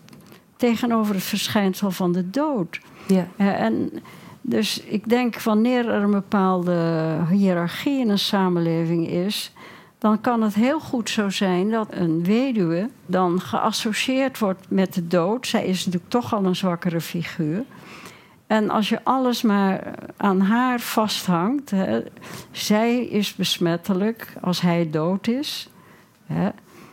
tegenover 0.57 1.15
het 1.15 1.25
verschijnsel 1.25 1.91
van 1.91 2.13
de 2.13 2.31
dood. 2.31 2.81
Ja. 3.07 3.27
en 3.37 3.91
dus 4.41 4.81
ik 4.81 5.09
denk 5.09 5.41
wanneer 5.41 5.89
er 5.89 6.03
een 6.03 6.11
bepaalde 6.11 7.09
hiërarchie 7.31 8.01
in 8.01 8.09
een 8.09 8.19
samenleving 8.19 9.09
is, 9.09 9.53
dan 10.01 10.21
kan 10.21 10.43
het 10.43 10.55
heel 10.55 10.81
goed 10.81 11.11
zo 11.11 11.29
zijn 11.29 11.71
dat 11.71 11.89
een 11.91 12.25
weduwe 12.25 12.91
dan 13.07 13.41
geassocieerd 13.41 14.39
wordt 14.39 14.67
met 14.69 14.95
de 14.95 15.07
dood. 15.07 15.47
Zij 15.47 15.65
is 15.65 15.85
natuurlijk 15.85 16.11
toch 16.11 16.35
al 16.35 16.45
een 16.45 16.57
zwakkere 16.57 17.01
figuur. 17.01 17.65
En 18.47 18.71
als 18.71 18.89
je 18.89 19.05
alles 19.05 19.43
maar 19.43 19.95
aan 20.17 20.41
haar 20.41 20.81
vasthangt, 20.81 21.71
hè, 21.71 22.01
zij 22.51 23.05
is 23.05 23.35
besmettelijk 23.35 24.33
als 24.41 24.61
hij 24.61 24.91
dood 24.91 25.29
is. 25.29 25.71
Hè. 26.27 26.49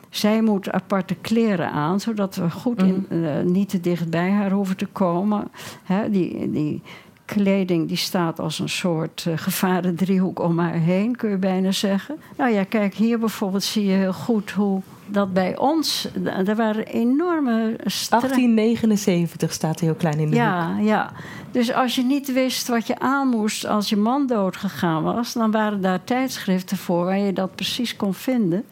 Zij 0.09 0.41
moet 0.41 0.71
aparte 0.71 1.15
kleren 1.15 1.71
aan, 1.71 1.99
zodat 1.99 2.35
we 2.35 2.51
goed 2.51 2.83
in, 2.83 3.05
uh, 3.09 3.41
niet 3.41 3.69
te 3.69 3.79
dicht 3.79 4.09
bij 4.09 4.31
haar 4.31 4.51
hoeven 4.51 4.77
te 4.77 4.85
komen. 4.85 5.51
Hè, 5.83 6.09
die, 6.09 6.51
die 6.51 6.81
kleding 7.27 7.87
die 7.87 7.97
staat 7.97 8.39
als 8.39 8.59
een 8.59 8.69
soort 8.69 9.25
uh, 9.27 9.33
gevarendriehoek 9.37 10.39
om 10.39 10.59
haar 10.59 10.73
heen, 10.73 11.15
kun 11.15 11.29
je 11.29 11.37
bijna 11.37 11.71
zeggen. 11.71 12.17
Nou 12.37 12.51
ja, 12.53 12.63
kijk, 12.63 12.93
hier 12.93 13.19
bijvoorbeeld 13.19 13.63
zie 13.63 13.85
je 13.85 13.95
heel 13.95 14.13
goed 14.13 14.51
hoe 14.51 14.81
dat 15.05 15.33
bij 15.33 15.57
ons... 15.57 16.07
Er 16.23 16.55
waren 16.55 16.85
enorme... 16.85 17.75
1879 17.83 19.53
staat 19.53 19.79
heel 19.79 19.95
klein 19.95 20.19
in 20.19 20.29
de 20.29 20.35
ja. 20.35 20.77
Ja, 20.79 21.11
dus 21.51 21.73
als 21.73 21.95
je 21.95 22.03
niet 22.03 22.33
wist 22.33 22.67
wat 22.67 22.87
je 22.87 22.99
aan 22.99 23.27
moest 23.27 23.65
als 23.65 23.89
je 23.89 23.97
man 23.97 24.27
doodgegaan 24.27 25.03
was... 25.03 25.33
dan 25.33 25.51
waren 25.51 25.81
daar 25.81 26.03
tijdschriften 26.03 26.77
voor 26.77 27.05
waar 27.05 27.19
je 27.19 27.33
dat 27.33 27.55
precies 27.55 27.95
kon 27.95 28.13
vinden... 28.13 28.63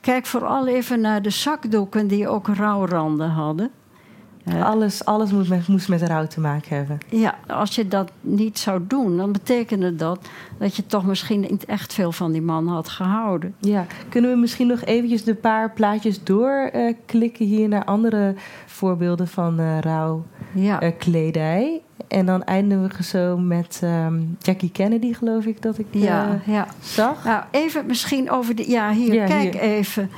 Kijk 0.00 0.26
vooral 0.26 0.66
even 0.66 1.00
naar 1.00 1.22
de 1.22 1.30
zakdoeken 1.30 2.06
die 2.06 2.28
ook 2.28 2.48
rouwranden 2.48 3.30
hadden. 3.30 3.70
Alles, 4.62 5.04
alles 5.04 5.32
moest 5.32 5.48
met, 5.48 5.68
moest 5.68 5.88
met 5.88 6.02
rouw 6.02 6.26
te 6.26 6.40
maken 6.40 6.76
hebben. 6.76 6.98
Ja, 7.08 7.34
als 7.46 7.74
je 7.74 7.88
dat 7.88 8.10
niet 8.20 8.58
zou 8.58 8.80
doen, 8.86 9.16
dan 9.16 9.32
betekende 9.32 9.96
dat 9.96 10.28
dat 10.58 10.76
je 10.76 10.86
toch 10.86 11.06
misschien 11.06 11.40
niet 11.40 11.64
echt 11.64 11.94
veel 11.94 12.12
van 12.12 12.32
die 12.32 12.42
man 12.42 12.68
had 12.68 12.88
gehouden. 12.88 13.54
Ja, 13.58 13.86
kunnen 14.08 14.30
we 14.30 14.36
misschien 14.36 14.66
nog 14.66 14.84
eventjes 14.84 15.24
de 15.24 15.34
paar 15.34 15.72
plaatjes 15.72 16.24
doorklikken 16.24 17.44
uh, 17.44 17.50
hier 17.50 17.68
naar 17.68 17.84
andere 17.84 18.34
voorbeelden 18.66 19.28
van 19.28 19.60
uh, 19.60 19.78
rouwkledij? 19.80 21.70
Ja. 21.72 21.86
En 22.08 22.26
dan 22.26 22.44
eindigen 22.44 22.96
we 22.96 23.02
zo 23.02 23.36
met 23.36 23.80
um, 23.84 24.36
Jackie 24.38 24.70
Kennedy, 24.70 25.12
geloof 25.12 25.44
ik 25.44 25.62
dat 25.62 25.78
ik 25.78 25.86
ja, 25.90 26.40
ja. 26.44 26.66
zag. 26.80 27.24
Nou, 27.24 27.42
even 27.50 27.86
misschien 27.86 28.30
over 28.30 28.54
de. 28.54 28.70
Ja, 28.70 28.92
hier, 28.92 29.14
ja, 29.14 29.26
kijk 29.26 29.52
hier. 29.52 29.62
even. 29.62 30.10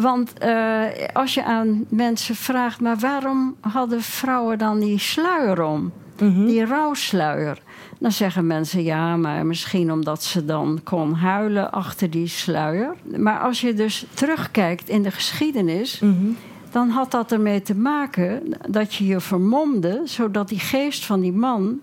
Want 0.00 0.32
uh, 0.44 0.82
als 1.12 1.34
je 1.34 1.44
aan 1.44 1.84
mensen 1.88 2.34
vraagt, 2.34 2.80
maar 2.80 2.96
waarom 2.96 3.56
hadden 3.60 4.02
vrouwen 4.02 4.58
dan 4.58 4.80
die 4.80 4.98
sluier 4.98 5.62
om? 5.62 5.92
Mm 6.20 6.34
-hmm. 6.34 6.46
Die 6.46 6.64
rouwsluier. 6.64 7.62
Dan 7.98 8.12
zeggen 8.12 8.46
mensen 8.46 8.82
ja, 8.82 9.16
maar 9.16 9.46
misschien 9.46 9.92
omdat 9.92 10.24
ze 10.24 10.44
dan 10.44 10.80
kon 10.84 11.14
huilen 11.14 11.72
achter 11.72 12.10
die 12.10 12.26
sluier. 12.26 12.94
Maar 13.16 13.38
als 13.40 13.60
je 13.60 13.74
dus 13.74 14.06
terugkijkt 14.14 14.88
in 14.88 15.02
de 15.02 15.10
geschiedenis. 15.10 16.00
Mm 16.00 16.16
-hmm 16.18 16.36
dan 16.70 16.88
had 16.88 17.10
dat 17.10 17.32
ermee 17.32 17.62
te 17.62 17.74
maken 17.74 18.42
dat 18.68 18.94
je 18.94 19.06
je 19.06 19.20
vermomde, 19.20 20.00
zodat 20.04 20.48
die 20.48 20.58
geest 20.58 21.04
van 21.04 21.20
die 21.20 21.32
man 21.32 21.80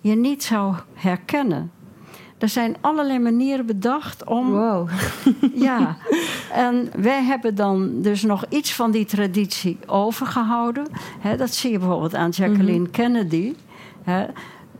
je 0.00 0.14
niet 0.14 0.44
zou 0.44 0.74
herkennen. 0.94 1.70
Er 2.42 2.48
zijn 2.48 2.76
allerlei 2.80 3.18
manieren 3.18 3.66
bedacht 3.66 4.24
om. 4.24 4.50
Wow. 4.50 4.88
ja. 5.68 5.96
En 6.52 6.90
wij 6.96 7.22
hebben 7.22 7.54
dan 7.54 8.02
dus 8.02 8.22
nog 8.22 8.44
iets 8.48 8.74
van 8.74 8.90
die 8.90 9.04
traditie 9.04 9.78
overgehouden. 9.86 10.86
He, 11.20 11.36
dat 11.36 11.54
zie 11.54 11.70
je 11.70 11.78
bijvoorbeeld 11.78 12.14
aan 12.14 12.30
Jacqueline 12.30 12.78
mm 12.78 12.84
-hmm. 12.84 12.90
Kennedy. 12.90 13.54
He, 14.02 14.24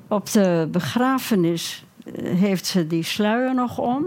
op 0.09 0.31
de 0.31 0.69
begrafenis 0.71 1.85
heeft 2.23 2.67
ze 2.67 2.87
die 2.87 3.03
sluier 3.03 3.55
nog 3.55 3.79
om. 3.79 4.05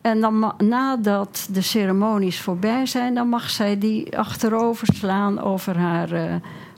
En 0.00 0.20
dan, 0.20 0.52
nadat 0.58 1.48
de 1.52 1.60
ceremonies 1.60 2.40
voorbij 2.40 2.86
zijn, 2.86 3.14
dan 3.14 3.28
mag 3.28 3.50
zij 3.50 3.78
die 3.78 4.18
achterover 4.18 4.88
slaan 4.94 5.40
over 5.40 5.76
haar, 5.76 6.12
uh, 6.12 6.34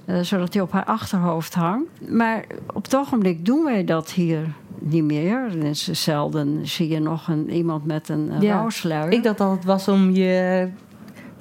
uh, 0.06 0.20
zodat 0.20 0.52
die 0.52 0.62
op 0.62 0.72
haar 0.72 0.84
achterhoofd 0.84 1.54
hangt. 1.54 2.08
Maar 2.08 2.44
op 2.72 2.84
het 2.84 2.96
ogenblik 2.96 3.44
doen 3.44 3.64
wij 3.64 3.84
dat 3.84 4.10
hier 4.10 4.46
niet 4.88 5.04
meer. 5.04 5.60
Dus 5.60 5.90
zelden 5.90 6.66
zie 6.68 6.88
je 6.88 7.00
nog 7.00 7.28
een, 7.28 7.50
iemand 7.50 7.84
met 7.84 8.08
een 8.08 8.32
ja, 8.40 8.54
rouwsluier. 8.54 9.12
Ik 9.12 9.22
dacht 9.22 9.38
dat 9.38 9.50
het 9.50 9.64
was 9.64 9.88
om 9.88 10.10
je 10.10 10.68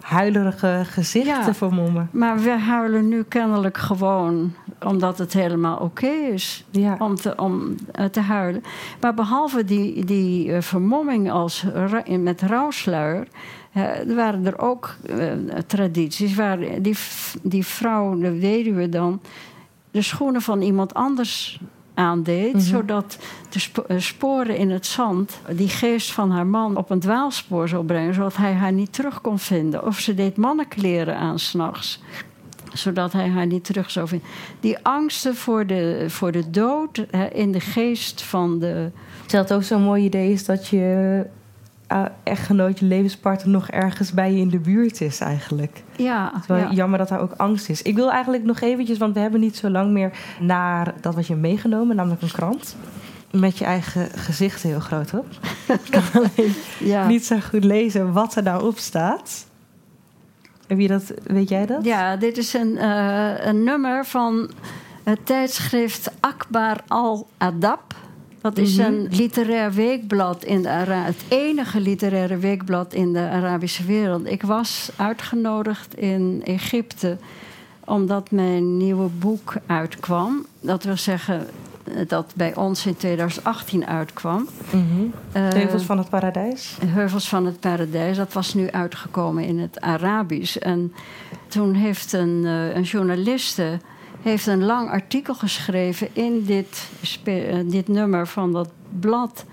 huilerige 0.01 0.81
gezicht 0.85 1.25
ja, 1.25 1.43
te 1.43 1.53
vermommen. 1.53 2.09
Maar 2.11 2.39
we 2.39 2.49
huilen 2.49 3.07
nu 3.07 3.23
kennelijk 3.23 3.77
gewoon 3.77 4.53
omdat 4.85 5.17
het 5.17 5.33
helemaal 5.33 5.75
oké 5.75 5.83
okay 5.83 6.29
is 6.33 6.65
ja. 6.71 6.95
om, 6.99 7.15
te, 7.15 7.35
om 7.37 7.75
te 8.11 8.19
huilen. 8.19 8.63
Maar 9.01 9.13
behalve 9.13 9.65
die, 9.65 10.05
die 10.05 10.47
uh, 10.47 10.61
vermomming 10.61 11.31
als, 11.31 11.65
met 12.19 12.41
rouwsluier... 12.41 13.27
Waren 14.07 14.45
er 14.45 14.59
ook 14.59 14.95
tradities 15.67 16.35
waar 16.35 16.57
die, 16.81 16.95
die 17.41 17.65
vrouw, 17.65 18.17
de 18.17 18.39
weduwe 18.39 18.89
dan... 18.89 19.21
de 19.91 20.01
schoenen 20.01 20.41
van 20.41 20.61
iemand 20.61 20.93
anders 20.93 21.59
aandeed... 21.95 22.53
Mhm. 22.53 22.57
Mm 22.57 22.59
-hmm. 22.59 22.69
zodat 22.69 23.17
de 23.49 23.59
sp 23.59 23.77
sporen 23.97 24.57
in 24.57 24.69
het 24.69 24.85
zand 24.85 25.39
die 25.51 25.69
geest 25.69 26.11
van 26.11 26.31
haar 26.31 26.47
man 26.47 26.77
op 26.77 26.89
een 26.89 26.99
dwaalspoor 26.99 27.67
zou 27.67 27.85
brengen... 27.85 28.13
zodat 28.13 28.35
hij 28.35 28.53
haar 28.53 28.71
niet 28.71 28.93
terug 28.93 29.21
kon 29.21 29.39
vinden. 29.39 29.85
Of 29.85 29.99
ze 29.99 30.13
deed 30.13 30.37
mannenkleren 30.37 31.17
aan 31.17 31.39
s'nachts 31.39 32.01
zodat 32.73 33.13
hij 33.13 33.29
haar 33.29 33.45
niet 33.45 33.63
terug 33.63 33.91
zou 33.91 34.07
vinden. 34.07 34.27
Die 34.59 34.77
angsten 34.81 35.35
voor 35.35 35.67
de, 35.67 36.05
voor 36.07 36.31
de 36.31 36.49
dood 36.49 37.05
hè, 37.11 37.25
in 37.25 37.51
de 37.51 37.59
geest 37.59 38.21
van 38.21 38.59
de. 38.59 38.91
Terwijl 39.21 39.43
het 39.43 39.53
ook 39.53 39.63
zo'n 39.63 39.81
mooi 39.81 40.03
idee 40.03 40.31
is 40.31 40.45
dat 40.45 40.67
je 40.67 41.25
uh, 41.91 42.05
echtgenoot, 42.23 42.79
je 42.79 42.85
levenspartner 42.85 43.53
nog 43.53 43.69
ergens 43.69 44.11
bij 44.11 44.31
je 44.31 44.39
in 44.39 44.49
de 44.49 44.59
buurt 44.59 45.01
is 45.01 45.19
eigenlijk. 45.19 45.83
Ja. 45.95 46.31
Het 46.33 46.41
is 46.41 46.47
wel 46.47 46.57
ja. 46.57 46.71
jammer 46.71 46.97
dat 46.97 47.07
daar 47.07 47.19
ook 47.19 47.33
angst 47.37 47.69
is. 47.69 47.81
Ik 47.81 47.95
wil 47.95 48.11
eigenlijk 48.11 48.43
nog 48.43 48.61
eventjes, 48.61 48.97
want 48.97 49.13
we 49.13 49.19
hebben 49.19 49.39
niet 49.39 49.57
zo 49.57 49.69
lang 49.69 49.91
meer 49.91 50.11
naar 50.39 50.93
dat 51.01 51.15
wat 51.15 51.27
je 51.27 51.35
meegenomen, 51.35 51.95
namelijk 51.95 52.21
een 52.21 52.31
krant. 52.31 52.75
Met 53.31 53.57
je 53.57 53.65
eigen 53.65 54.09
gezicht 54.15 54.61
heel 54.61 54.79
groot 54.79 55.13
op. 55.13 55.25
Ik 55.67 55.91
kan 55.91 56.03
alleen 56.21 56.53
ja. 56.79 57.07
niet 57.07 57.25
zo 57.25 57.39
goed 57.39 57.63
lezen 57.63 58.13
wat 58.13 58.35
er 58.35 58.43
daarop 58.43 58.77
staat. 58.77 59.45
Heb 60.67 60.79
je 60.79 60.87
dat, 60.87 61.13
weet 61.23 61.49
jij 61.49 61.65
dat? 61.65 61.85
Ja, 61.85 62.15
dit 62.15 62.37
is 62.37 62.53
een, 62.53 62.75
uh, 62.75 63.45
een 63.45 63.63
nummer 63.63 64.05
van 64.05 64.49
het 65.03 65.25
tijdschrift 65.25 66.11
Akbar 66.19 66.77
al-Adab. 66.87 67.95
Dat 68.45 68.57
is 68.57 68.75
Mhm. 68.77 68.87
een 68.87 69.07
literair 69.11 69.73
weekblad 69.73 70.43
in 70.43 70.61
de 70.61 70.69
Ara 70.69 71.03
het 71.03 71.23
enige 71.27 71.79
literaire 71.79 72.37
weekblad 72.37 72.93
in 72.93 73.13
de 73.13 73.19
Arabische 73.29 73.85
wereld. 73.85 74.25
Ik 74.31 74.41
was 74.41 74.89
uitgenodigd 74.95 75.95
in 75.97 76.41
Egypte 76.43 77.17
omdat 77.85 78.31
mijn 78.31 78.77
nieuwe 78.77 79.07
boek 79.19 79.53
uitkwam. 79.65 80.45
Dat 80.61 80.83
wil 80.83 80.97
zeggen 80.97 81.47
dat 82.07 82.33
bij 82.35 82.55
ons 82.55 82.85
in 82.85 82.95
2018 82.95 83.85
uitkwam. 83.85 84.47
Eh, 85.31 85.47
Heuvels 85.49 85.83
van 85.83 85.97
het 85.97 86.09
Paradijs. 86.09 86.77
Heuvels 86.85 87.27
van 87.29 87.45
het 87.45 87.59
Paradijs. 87.59 88.17
Dat 88.17 88.33
was 88.33 88.53
nu 88.53 88.71
uitgekomen 88.71 89.43
in 89.43 89.59
het 89.59 89.81
Arabisch. 89.81 90.55
En 90.57 90.93
toen 91.47 91.73
heeft 91.73 92.13
een, 92.13 92.41
uh, 92.43 92.75
een 92.75 92.83
journaliste 92.83 93.79
heeft 94.25 94.47
een 94.47 94.63
lang 94.63 94.89
artikel 94.89 95.33
geschreven 95.33 96.09
in 96.13 96.43
dit, 96.43 96.89
uh, 97.25 97.59
dit 97.65 97.87
nummer 97.87 98.27
van 98.27 98.51
dat 98.51 98.69
blad. 98.99 99.45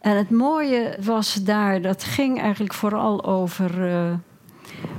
En 0.00 0.16
het 0.16 0.30
mooie 0.30 0.96
was 1.00 1.34
daar, 1.34 1.82
dat 1.82 2.04
ging 2.04 2.40
eigenlijk 2.40 2.74
vooral 2.74 3.24
over, 3.24 3.88
uh, 3.88 4.12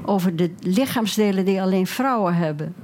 over 0.05 0.35
de 0.35 0.53
lichaamsdelen 0.59 1.45
die 1.45 1.61
alleen 1.61 1.87
vrouwen 1.87 2.35
hebben. 2.35 2.75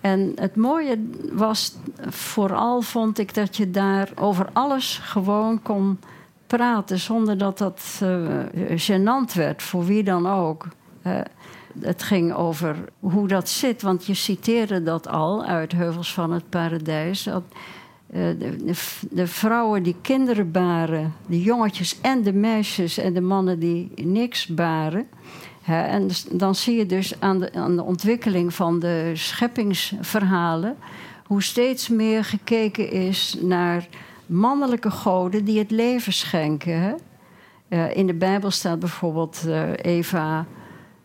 En 0.00 0.32
het 0.34 0.56
mooie 0.56 1.08
was 1.32 1.76
vooral, 2.08 2.82
vond 2.82 3.18
ik, 3.18 3.34
dat 3.34 3.56
je 3.56 3.70
daar 3.70 4.08
over 4.14 4.48
alles 4.52 4.98
gewoon 5.02 5.62
kon 5.62 5.98
praten 6.46 6.98
zonder 6.98 7.38
dat 7.38 7.58
dat 7.58 8.00
uh, 8.02 8.38
gênant 8.76 9.34
werd 9.34 9.62
voor 9.62 9.84
wie 9.84 10.02
dan 10.02 10.26
ook. 10.26 10.66
Uh, 11.06 11.20
het 11.80 12.02
ging 12.02 12.34
over 12.34 12.76
hoe 13.00 13.28
dat 13.28 13.48
zit, 13.48 13.82
want 13.82 14.06
je 14.06 14.14
citeerde 14.14 14.82
dat 14.82 15.08
al 15.08 15.44
uit 15.44 15.72
Heuvels 15.72 16.14
van 16.14 16.32
het 16.32 16.48
Paradijs. 16.48 17.22
Dat, 17.22 17.42
uh, 18.14 18.20
de, 18.38 18.74
de, 19.10 19.26
vrouwen 19.26 19.82
die 19.82 19.96
kinderen 20.02 20.50
baren, 20.50 21.14
de 21.26 21.42
jongetjes 21.42 22.00
en 22.00 22.22
de 22.22 22.32
meisjes 22.32 22.98
en 22.98 23.12
de 23.12 23.20
mannen 23.20 23.58
die 23.58 23.92
niks 23.94 24.46
baren. 24.46 25.06
Hè, 25.62 25.82
en 25.82 26.08
dan 26.30 26.54
zie 26.54 26.76
je 26.76 26.86
dus 26.86 27.20
aan 27.20 27.38
de, 27.38 27.52
aan 27.52 27.76
de 27.76 27.82
ontwikkeling 27.82 28.54
van 28.54 28.78
de 28.78 29.10
scheppingsverhalen 29.14 30.76
hoe 31.26 31.42
steeds 31.42 31.88
meer 31.88 32.24
gekeken 32.24 32.90
is 32.90 33.36
naar 33.40 33.88
mannelijke 34.26 34.90
goden 34.90 35.44
die 35.44 35.58
het 35.58 35.70
leven 35.70 36.12
schenken. 36.12 36.80
Hè? 36.80 36.94
Uh, 37.68 37.96
in 37.96 38.06
de 38.06 38.14
Bijbel 38.14 38.50
staat 38.50 38.78
bijvoorbeeld 38.78 39.42
uh, 39.46 39.70
Eva 39.76 40.46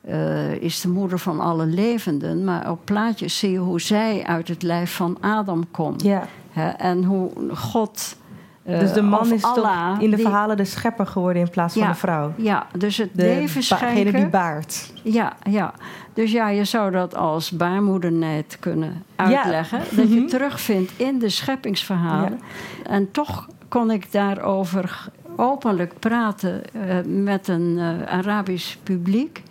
uh, 0.10 0.54
is 0.54 0.82
de 0.82 0.90
moeder 0.90 1.20
van 1.20 1.40
alle 1.40 1.66
levenden, 1.66 2.44
maar 2.44 2.72
op 2.72 2.80
plaatjes 2.84 3.40
zie 3.40 3.52
je 3.52 3.58
hoe 3.58 3.82
zij 3.82 4.24
uit 4.26 4.48
het 4.48 4.64
lijf 4.64 4.96
van 4.96 5.18
Adam 5.22 5.72
komt. 5.72 6.04
Ja. 6.04 6.28
Hè? 6.52 6.70
En 6.70 7.04
hoe 7.04 7.32
God. 7.54 8.18
dus 8.64 8.94
de 8.94 9.02
man 9.02 9.34
is 9.34 9.44
Allah, 9.44 9.90
toch 9.94 10.02
in 10.02 10.10
de 10.10 10.16
die, 10.16 10.26
verhalen 10.26 10.58
de 10.58 10.66
schepper 10.66 11.08
geworden 11.08 11.42
in 11.42 11.50
plaats 11.50 11.74
ja, 11.74 11.82
van 11.82 11.92
de 11.92 11.98
vrouw. 11.98 12.34
Ja, 12.36 12.68
dus 12.78 12.98
het 12.98 13.10
leven 13.14 13.64
schenken. 13.64 13.96
Degene 13.96 14.12
die 14.12 14.28
baart. 14.28 14.92
Ja, 15.04 15.34
ja. 15.50 15.74
Dus 16.14 16.32
ja, 16.32 16.50
je 16.50 16.64
zou 16.64 16.92
dat 16.92 17.16
als 17.16 17.52
baarmoedernijd 17.52 18.58
kunnen 18.60 19.04
uitleggen. 19.16 19.80
Ja. 19.80 19.96
Dat 19.96 20.14
je 20.14 20.26
terugvindt 20.26 20.92
in 20.96 21.20
de 21.20 21.30
scheppingsverhalen. 21.30 22.40
Ja. 22.84 22.90
En 22.90 23.12
toch 23.12 23.48
kon 23.68 23.92
ik 23.92 24.12
daarover 24.12 25.10
openlijk 25.36 26.00
praten 26.00 26.62
uh, 26.72 27.24
met 27.24 27.48
een 27.48 27.76
uh, 27.78 28.02
Arabisch 28.08 28.76
publiek. 28.84 29.44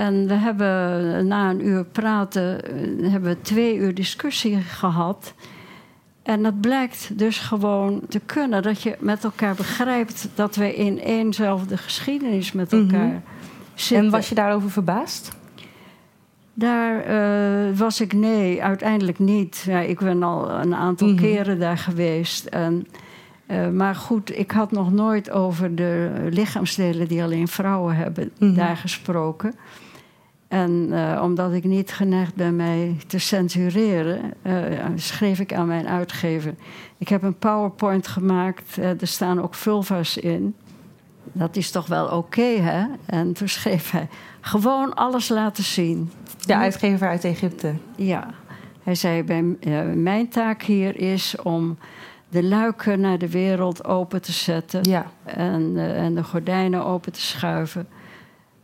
En 0.00 0.26
we 0.26 0.34
hebben 0.34 1.26
na 1.26 1.50
een 1.50 1.66
uur 1.66 1.84
praten, 1.84 2.60
uh, 3.02 3.10
hebben 3.10 3.30
we 3.30 3.40
twee 3.40 3.76
uur 3.76 3.94
discussie 3.94 4.56
gehad. 4.56 5.34
En 6.22 6.42
dat 6.42 6.60
blijkt 6.60 7.18
dus 7.18 7.38
gewoon 7.38 8.00
te 8.08 8.20
kunnen. 8.26 8.62
Dat 8.62 8.82
je 8.82 8.96
met 8.98 9.24
elkaar 9.24 9.54
begrijpt 9.54 10.28
dat 10.34 10.56
we 10.56 10.74
in 10.74 11.00
éénzelfde 11.00 11.76
geschiedenis 11.76 12.52
met 12.52 12.72
elkaar 12.72 13.04
mm 13.04 13.10
-hmm. 13.10 13.22
zitten. 13.74 14.04
En 14.04 14.10
was 14.10 14.28
je 14.28 14.34
daarover 14.34 14.70
verbaasd? 14.70 15.30
Daar 16.54 17.10
uh, 17.10 17.78
was 17.78 18.00
ik 18.00 18.12
nee, 18.12 18.62
uiteindelijk 18.62 19.18
niet. 19.18 19.64
Ja, 19.66 19.80
ik 19.80 19.98
ben 19.98 20.22
al 20.22 20.50
een 20.50 20.74
aantal 20.74 21.08
mm 21.08 21.16
-hmm. 21.16 21.22
keren 21.22 21.58
daar 21.58 21.78
geweest. 21.78 22.44
En, 22.44 22.86
uh, 23.50 23.68
maar 23.68 23.94
goed, 23.94 24.38
ik 24.38 24.50
had 24.50 24.72
nog 24.72 24.92
nooit 24.92 25.30
over 25.30 25.74
de 25.74 26.10
lichaamsdelen 26.30 27.08
die 27.08 27.22
alleen 27.22 27.48
vrouwen 27.48 27.96
hebben 27.96 28.30
mm 28.38 28.48
-hmm. 28.48 28.56
daar 28.56 28.76
gesproken. 28.76 29.54
En 30.50 30.88
uh, 30.90 31.20
omdat 31.22 31.52
ik 31.52 31.64
niet 31.64 31.92
geneigd 31.92 32.34
ben 32.34 32.56
mij 32.56 32.96
te 33.06 33.18
censureren, 33.18 34.34
schreef 34.94 35.40
ik 35.40 35.54
aan 35.54 35.66
mijn 35.66 35.88
uitgever. 35.88 36.54
Ik 36.98 37.08
heb 37.08 37.22
een 37.22 37.38
PowerPoint 37.38 38.06
gemaakt, 38.06 38.76
er 38.76 39.06
staan 39.06 39.42
ook 39.42 39.54
vulva's 39.54 40.16
in. 40.16 40.54
Dat 41.32 41.56
is 41.56 41.70
toch 41.70 41.86
wel 41.86 42.04
oké, 42.04 42.14
okay, 42.14 42.56
hè? 42.56 42.86
En 43.06 43.32
toen 43.32 43.48
schreef 43.48 43.90
hij: 43.90 44.08
gewoon 44.40 44.94
alles 44.94 45.28
laten 45.28 45.64
zien. 45.64 46.10
De 46.46 46.56
uitgever 46.56 47.08
uit 47.08 47.24
Egypte. 47.24 47.74
Ja. 47.96 48.30
Hij 48.82 48.94
zei: 48.94 49.22
bij, 49.22 49.42
Mijn 49.94 50.28
taak 50.28 50.62
hier 50.62 50.96
is 50.96 51.36
om 51.42 51.78
de 52.28 52.42
luiken 52.42 53.00
naar 53.00 53.18
de 53.18 53.30
wereld 53.30 53.84
open 53.84 54.22
te 54.22 54.32
zetten. 54.32 54.82
Ja. 54.82 55.06
En, 55.24 55.76
en 55.94 56.14
de 56.14 56.24
gordijnen 56.24 56.84
open 56.84 57.12
te 57.12 57.20
schuiven. 57.20 57.88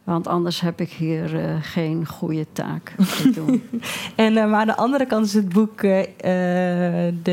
Want 0.07 0.27
anders 0.27 0.61
heb 0.61 0.81
ik 0.81 0.91
hier 0.91 1.35
uh, 1.35 1.57
geen 1.61 2.07
goede 2.07 2.47
taak 2.53 2.95
te 3.23 3.31
doen. 3.31 3.63
en, 4.17 4.33
uh, 4.33 4.51
maar 4.51 4.61
aan 4.61 4.67
de 4.67 4.77
andere 4.77 5.07
kant 5.07 5.27
is 5.27 5.35
het 5.35 5.49
boek... 5.49 5.83
Uh, 5.83 6.03
de, 7.23 7.33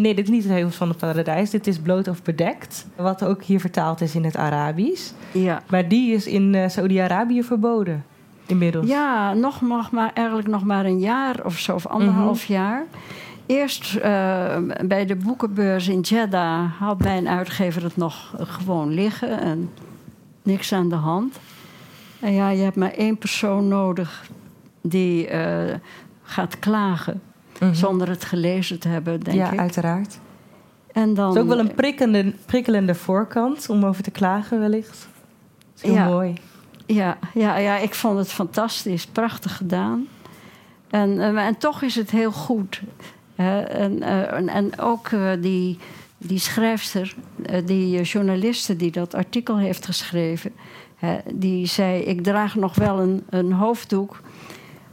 nee, 0.00 0.14
dit 0.14 0.24
is 0.24 0.30
niet 0.30 0.42
het 0.42 0.52
Heuvels 0.52 0.76
van 0.76 0.88
het 0.88 0.96
Paradijs. 0.96 1.50
Dit 1.50 1.66
is 1.66 1.78
Bloot 1.78 2.08
of 2.08 2.22
Bedekt. 2.22 2.86
Wat 2.96 3.24
ook 3.24 3.42
hier 3.42 3.60
vertaald 3.60 4.00
is 4.00 4.14
in 4.14 4.24
het 4.24 4.36
Arabisch. 4.36 5.12
Ja. 5.32 5.62
Maar 5.70 5.88
die 5.88 6.14
is 6.14 6.26
in 6.26 6.70
Saudi-Arabië 6.70 7.42
verboden. 7.42 8.04
Inmiddels. 8.46 8.86
Ja, 8.86 9.32
nog 9.32 9.60
mag 9.60 9.90
maar, 9.90 10.10
eigenlijk 10.14 10.48
nog 10.48 10.64
maar 10.64 10.84
een 10.84 11.00
jaar 11.00 11.44
of 11.44 11.58
zo. 11.58 11.74
Of 11.74 11.86
anderhalf 11.86 12.48
mm 12.48 12.54
-hmm. 12.56 12.64
jaar. 12.64 12.84
Eerst 13.46 14.00
bij 14.86 15.06
de 15.06 15.16
boekenbeurs 15.16 15.88
in 15.88 16.00
Jeddah 16.00 16.72
had 16.78 16.98
mijn 16.98 17.28
uitgever 17.28 17.82
het 17.82 17.96
nog 17.96 18.34
gewoon 18.38 18.92
liggen. 18.92 19.40
En 19.40 19.70
niks 20.42 20.72
aan 20.72 20.88
de 20.88 20.94
hand. 20.94 21.38
En 22.24 22.32
ja, 22.32 22.48
je 22.48 22.62
hebt 22.62 22.76
maar 22.76 22.92
één 22.92 23.18
persoon 23.18 23.68
nodig 23.68 24.30
die 24.80 25.30
uh, 25.30 25.74
gaat 26.22 26.58
klagen. 26.58 27.22
-hmm. 27.58 27.74
Zonder 27.74 28.08
het 28.08 28.24
gelezen 28.24 28.78
te 28.80 28.88
hebben, 28.88 29.20
denk 29.20 29.36
ja, 29.36 29.46
ik. 29.46 29.52
Ja, 29.52 29.58
uiteraard. 29.58 30.18
En 30.92 31.14
dan, 31.14 31.26
het 31.26 31.36
is 31.36 31.42
ook 31.42 31.48
wel 31.48 31.58
een 31.58 31.74
prikkelende, 31.74 32.34
prikkelende 32.46 32.94
voorkant 32.94 33.68
om 33.68 33.84
over 33.84 34.02
te 34.02 34.10
klagen, 34.10 34.60
wellicht. 34.60 35.08
Dat 35.58 35.74
is 35.76 35.82
heel 35.82 35.92
ja, 35.92 36.06
mooi. 36.06 36.34
Ja, 36.86 37.18
ja, 37.34 37.56
ja, 37.56 37.76
ik 37.76 37.94
vond 37.94 38.18
het 38.18 38.32
fantastisch. 38.32 39.06
Prachtig 39.06 39.56
gedaan. 39.56 40.06
En, 40.90 41.10
uh, 41.10 41.46
en 41.46 41.58
toch 41.58 41.82
is 41.82 41.94
het 41.94 42.10
heel 42.10 42.32
goed. 42.32 42.82
Uh, 43.36 43.80
en, 43.80 44.02
en, 44.02 44.48
en, 44.48 44.78
ook 44.78 45.10
die, 45.40 45.78
die 46.26 46.38
schrijfster, 46.38 47.14
die 47.64 48.02
journaliste 48.02 48.76
die 48.76 48.90
dat 48.90 49.14
artikel 49.14 49.58
heeft 49.58 49.86
geschreven 49.86 50.52
die 51.34 51.66
zei: 51.66 52.02
Ik 52.02 52.22
draag 52.22 52.54
nog 52.54 52.74
wel 52.74 53.00
een, 53.00 53.22
een 53.30 53.52
hoofddoek. 53.52 54.20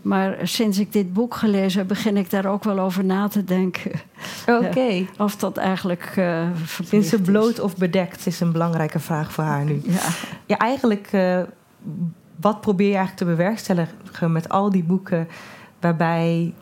Maar 0.02 0.38
sinds 0.44 0.80
ik 0.80 0.92
dit 0.92 1.14
boek 1.14 1.36
gelezen 1.36 1.80
heb, 1.80 1.88
begin 1.88 2.18
ik 2.18 2.30
daar 2.30 2.46
ook 2.46 2.64
wel 2.64 2.80
over 2.80 3.06
na 3.06 3.28
te 3.28 3.44
denken. 3.44 3.92
Oké. 4.48 4.66
Okay. 4.66 5.10
of 5.18 5.36
dat 5.36 5.58
eigenlijk. 5.58 6.14
Uh, 6.18 6.48
Sinds 6.84 7.10
ze 7.10 7.22
bloot 7.22 7.60
of 7.60 7.78
bedekt 7.78 8.26
is 8.26 8.40
een 8.40 8.52
belangrijke 8.52 9.00
vraag 9.00 9.32
voor 9.32 9.44
haar 9.44 9.66
nu. 9.66 9.82
Ja, 9.84 10.10
ja 10.46 10.58
eigenlijk. 10.58 11.10
Uh, 11.14 11.42
wat 12.36 12.62
probeer 12.62 12.90
je 12.90 12.96
eigenlijk 12.96 13.18
te 13.18 13.36
bewerkstelligen 13.36 14.32
met 14.32 14.50
al 14.50 14.70
die 14.70 14.84
boeken 14.84 15.28
waarbij 15.80 16.54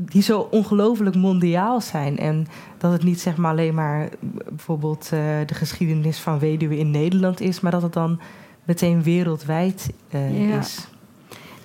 die 0.00 0.22
zo 0.22 0.48
ongelooflijk 0.50 1.16
mondiaal 1.16 1.80
zijn. 1.80 2.18
En 2.18 2.46
dat 2.78 2.92
het 2.92 3.02
niet 3.02 3.20
zeg 3.20 3.36
maar 3.36 3.50
alleen 3.50 3.74
maar 3.74 4.08
bijvoorbeeld 4.48 5.04
uh, 5.04 5.20
de 5.46 5.54
geschiedenis 5.54 6.18
van 6.18 6.38
weduwe 6.38 6.78
in 6.78 6.90
Nederland 6.90 7.40
is, 7.40 7.60
maar 7.60 7.72
dat 7.72 7.82
het 7.82 7.92
dan 7.92 8.20
meteen 8.64 9.02
wereldwijd 9.02 9.92
uh, 10.14 10.48
ja. 10.48 10.58
is. 10.58 10.88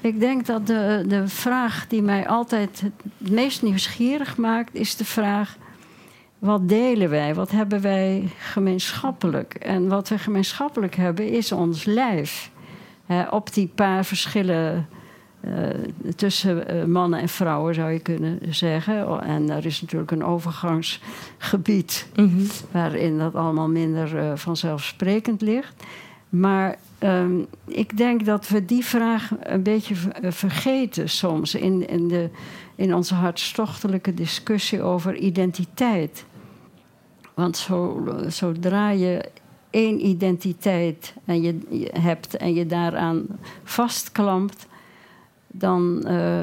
Ik 0.02 0.20
denk 0.20 0.46
dat 0.46 0.68
de, 0.68 1.06
de 1.08 1.28
vraag 1.28 1.88
die 1.88 2.02
mij 2.02 2.28
altijd 2.28 2.82
het 2.82 3.32
meest 3.32 3.62
nieuwsgierig 3.62 4.38
maakt, 4.38 4.76
is 4.76 4.96
de 4.96 5.06
vraag: 5.06 5.58
wat 6.40 6.70
delen 6.70 7.10
wij? 7.10 7.36
Wat 7.36 7.52
hebben 7.52 7.82
wij 7.82 8.30
gemeenschappelijk? 8.38 9.54
En 9.54 9.88
wat 9.88 10.10
we 10.10 10.18
gemeenschappelijk 10.18 10.96
hebben, 10.96 11.30
is 11.30 11.52
ons 11.52 11.86
lijf. 11.86 12.52
Op 13.30 13.54
die 13.54 13.68
paar 13.76 14.06
verschillen 14.06 14.88
tussen 16.16 16.76
uh, 16.76 16.84
mannen 16.84 17.20
en 17.20 17.30
vrouwen, 17.30 17.74
zou 17.74 17.92
je 17.92 18.00
kunnen 18.00 18.40
zeggen. 18.50 19.22
En 19.22 19.50
er 19.50 19.66
is 19.66 19.82
natuurlijk 19.82 20.12
een 20.12 20.24
overgangsgebied 20.24 22.08
mm 22.16 22.30
-hmm. 22.30 22.48
waarin 22.72 23.18
dat 23.18 23.36
allemaal 23.36 23.70
minder 23.70 24.16
uh, 24.16 24.32
vanzelfsprekend 24.36 25.42
ligt. 25.42 25.84
Maar 26.30 26.78
um, 27.00 27.46
ik 27.66 27.98
denk 27.98 28.26
dat 28.26 28.48
we 28.48 28.66
die 28.66 28.86
vraag 28.86 29.32
een 29.40 29.64
beetje 29.64 29.96
vergeten 30.22 31.10
soms 31.10 31.56
in, 31.56 31.88
in, 31.88 32.08
de, 32.08 32.30
in 32.76 32.96
onze 32.96 33.14
hartstochtelijke 33.14 34.14
discussie 34.14 34.82
over 34.82 35.16
identiteit. 35.16 36.26
Want 37.34 37.58
zo, 37.58 38.08
zodra 38.28 38.90
je 38.90 39.32
één 39.70 40.06
identiteit 40.06 41.14
en 41.26 41.42
je, 41.42 41.60
je 41.70 41.90
hebt 42.00 42.38
en 42.38 42.54
je 42.54 42.66
daaraan 42.66 43.26
vastklampt, 43.64 44.68
dan 45.56 46.06
uh, 46.08 46.40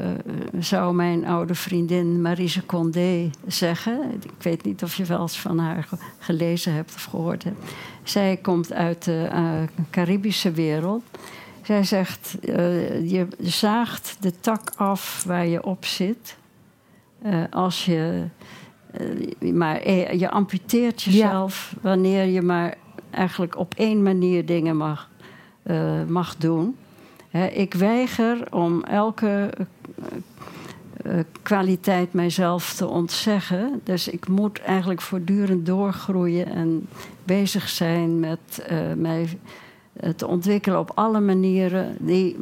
zou 0.59 0.93
mijn 0.93 1.25
oude 1.25 1.55
vriendin 1.55 2.21
Marise 2.21 2.65
Condé 2.65 3.29
zeggen. 3.47 4.01
Ik 4.21 4.43
weet 4.43 4.63
niet 4.63 4.83
of 4.83 4.95
je 4.95 5.05
wel 5.05 5.21
eens 5.21 5.39
van 5.39 5.59
haar 5.59 5.87
gelezen 6.19 6.73
hebt 6.73 6.95
of 6.95 7.03
gehoord 7.03 7.43
hebt. 7.43 7.71
Zij 8.03 8.37
komt 8.41 8.73
uit 8.73 9.03
de 9.03 9.29
uh, 9.33 9.51
Caribische 9.89 10.51
wereld. 10.51 11.03
Zij 11.63 11.83
zegt: 11.83 12.37
uh, 12.41 13.09
je 13.11 13.27
zaagt 13.39 14.17
de 14.19 14.39
tak 14.39 14.71
af 14.75 15.23
waar 15.27 15.47
je 15.47 15.63
op 15.63 15.85
zit. 15.85 16.37
als 17.49 17.85
je. 17.85 18.23
maar 19.53 19.89
je 20.17 20.29
amputeert 20.29 21.01
jezelf 21.01 21.71
ja. 21.73 21.79
wanneer 21.81 22.25
je 22.25 22.41
maar 22.41 22.77
eigenlijk 23.09 23.57
op 23.57 23.73
één 23.77 24.03
manier 24.03 24.45
dingen 24.45 24.77
mag, 24.77 25.09
mag 26.07 26.35
doen. 26.35 26.75
Ik 27.53 27.73
weiger 27.73 28.53
om 28.53 28.83
elke 28.83 29.49
uh, 31.05 31.13
kwaliteit 31.41 32.13
mijzelf 32.13 32.73
te 32.73 32.87
ontzeggen. 32.87 33.81
Dus 33.83 34.07
ik 34.07 34.27
moet 34.27 34.59
eigenlijk 34.59 35.01
voortdurend 35.01 35.65
doorgroeien 35.65 36.45
en 36.45 36.87
bezig 37.23 37.69
zijn 37.69 38.19
met 38.19 38.65
mij 38.95 39.39
te 40.15 40.27
ontwikkelen 40.27 40.79
op 40.79 40.91
alle 40.95 41.19
manieren 41.19 41.95
die 41.99 42.37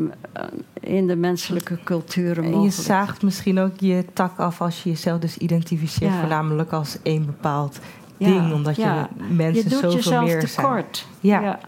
in 0.79 1.07
de 1.07 1.15
menselijke 1.15 1.79
culturen 1.83 2.43
mogelijk 2.43 2.55
En 2.55 2.63
je 2.63 2.71
zaagt 2.71 3.21
misschien 3.21 3.59
ook 3.59 3.79
je 3.79 4.05
tak 4.13 4.39
af 4.39 4.61
als 4.61 4.83
je 4.83 4.89
jezelf 4.89 5.19
dus 5.19 5.37
identificeert, 5.37 6.13
voornamelijk 6.19 6.71
als 6.71 6.97
één 7.03 7.25
bepaald 7.25 7.79
ding, 8.17 8.53
omdat 8.53 8.75
je 8.75 9.05
mensen 9.29 9.63
je 9.63 9.69
doet 9.69 9.79
zoveel 9.79 9.95
jezelf 9.95 10.25
meer 10.25 10.39
tekort. 10.39 11.07
Ja. 11.19 11.41
ja. 11.41 11.59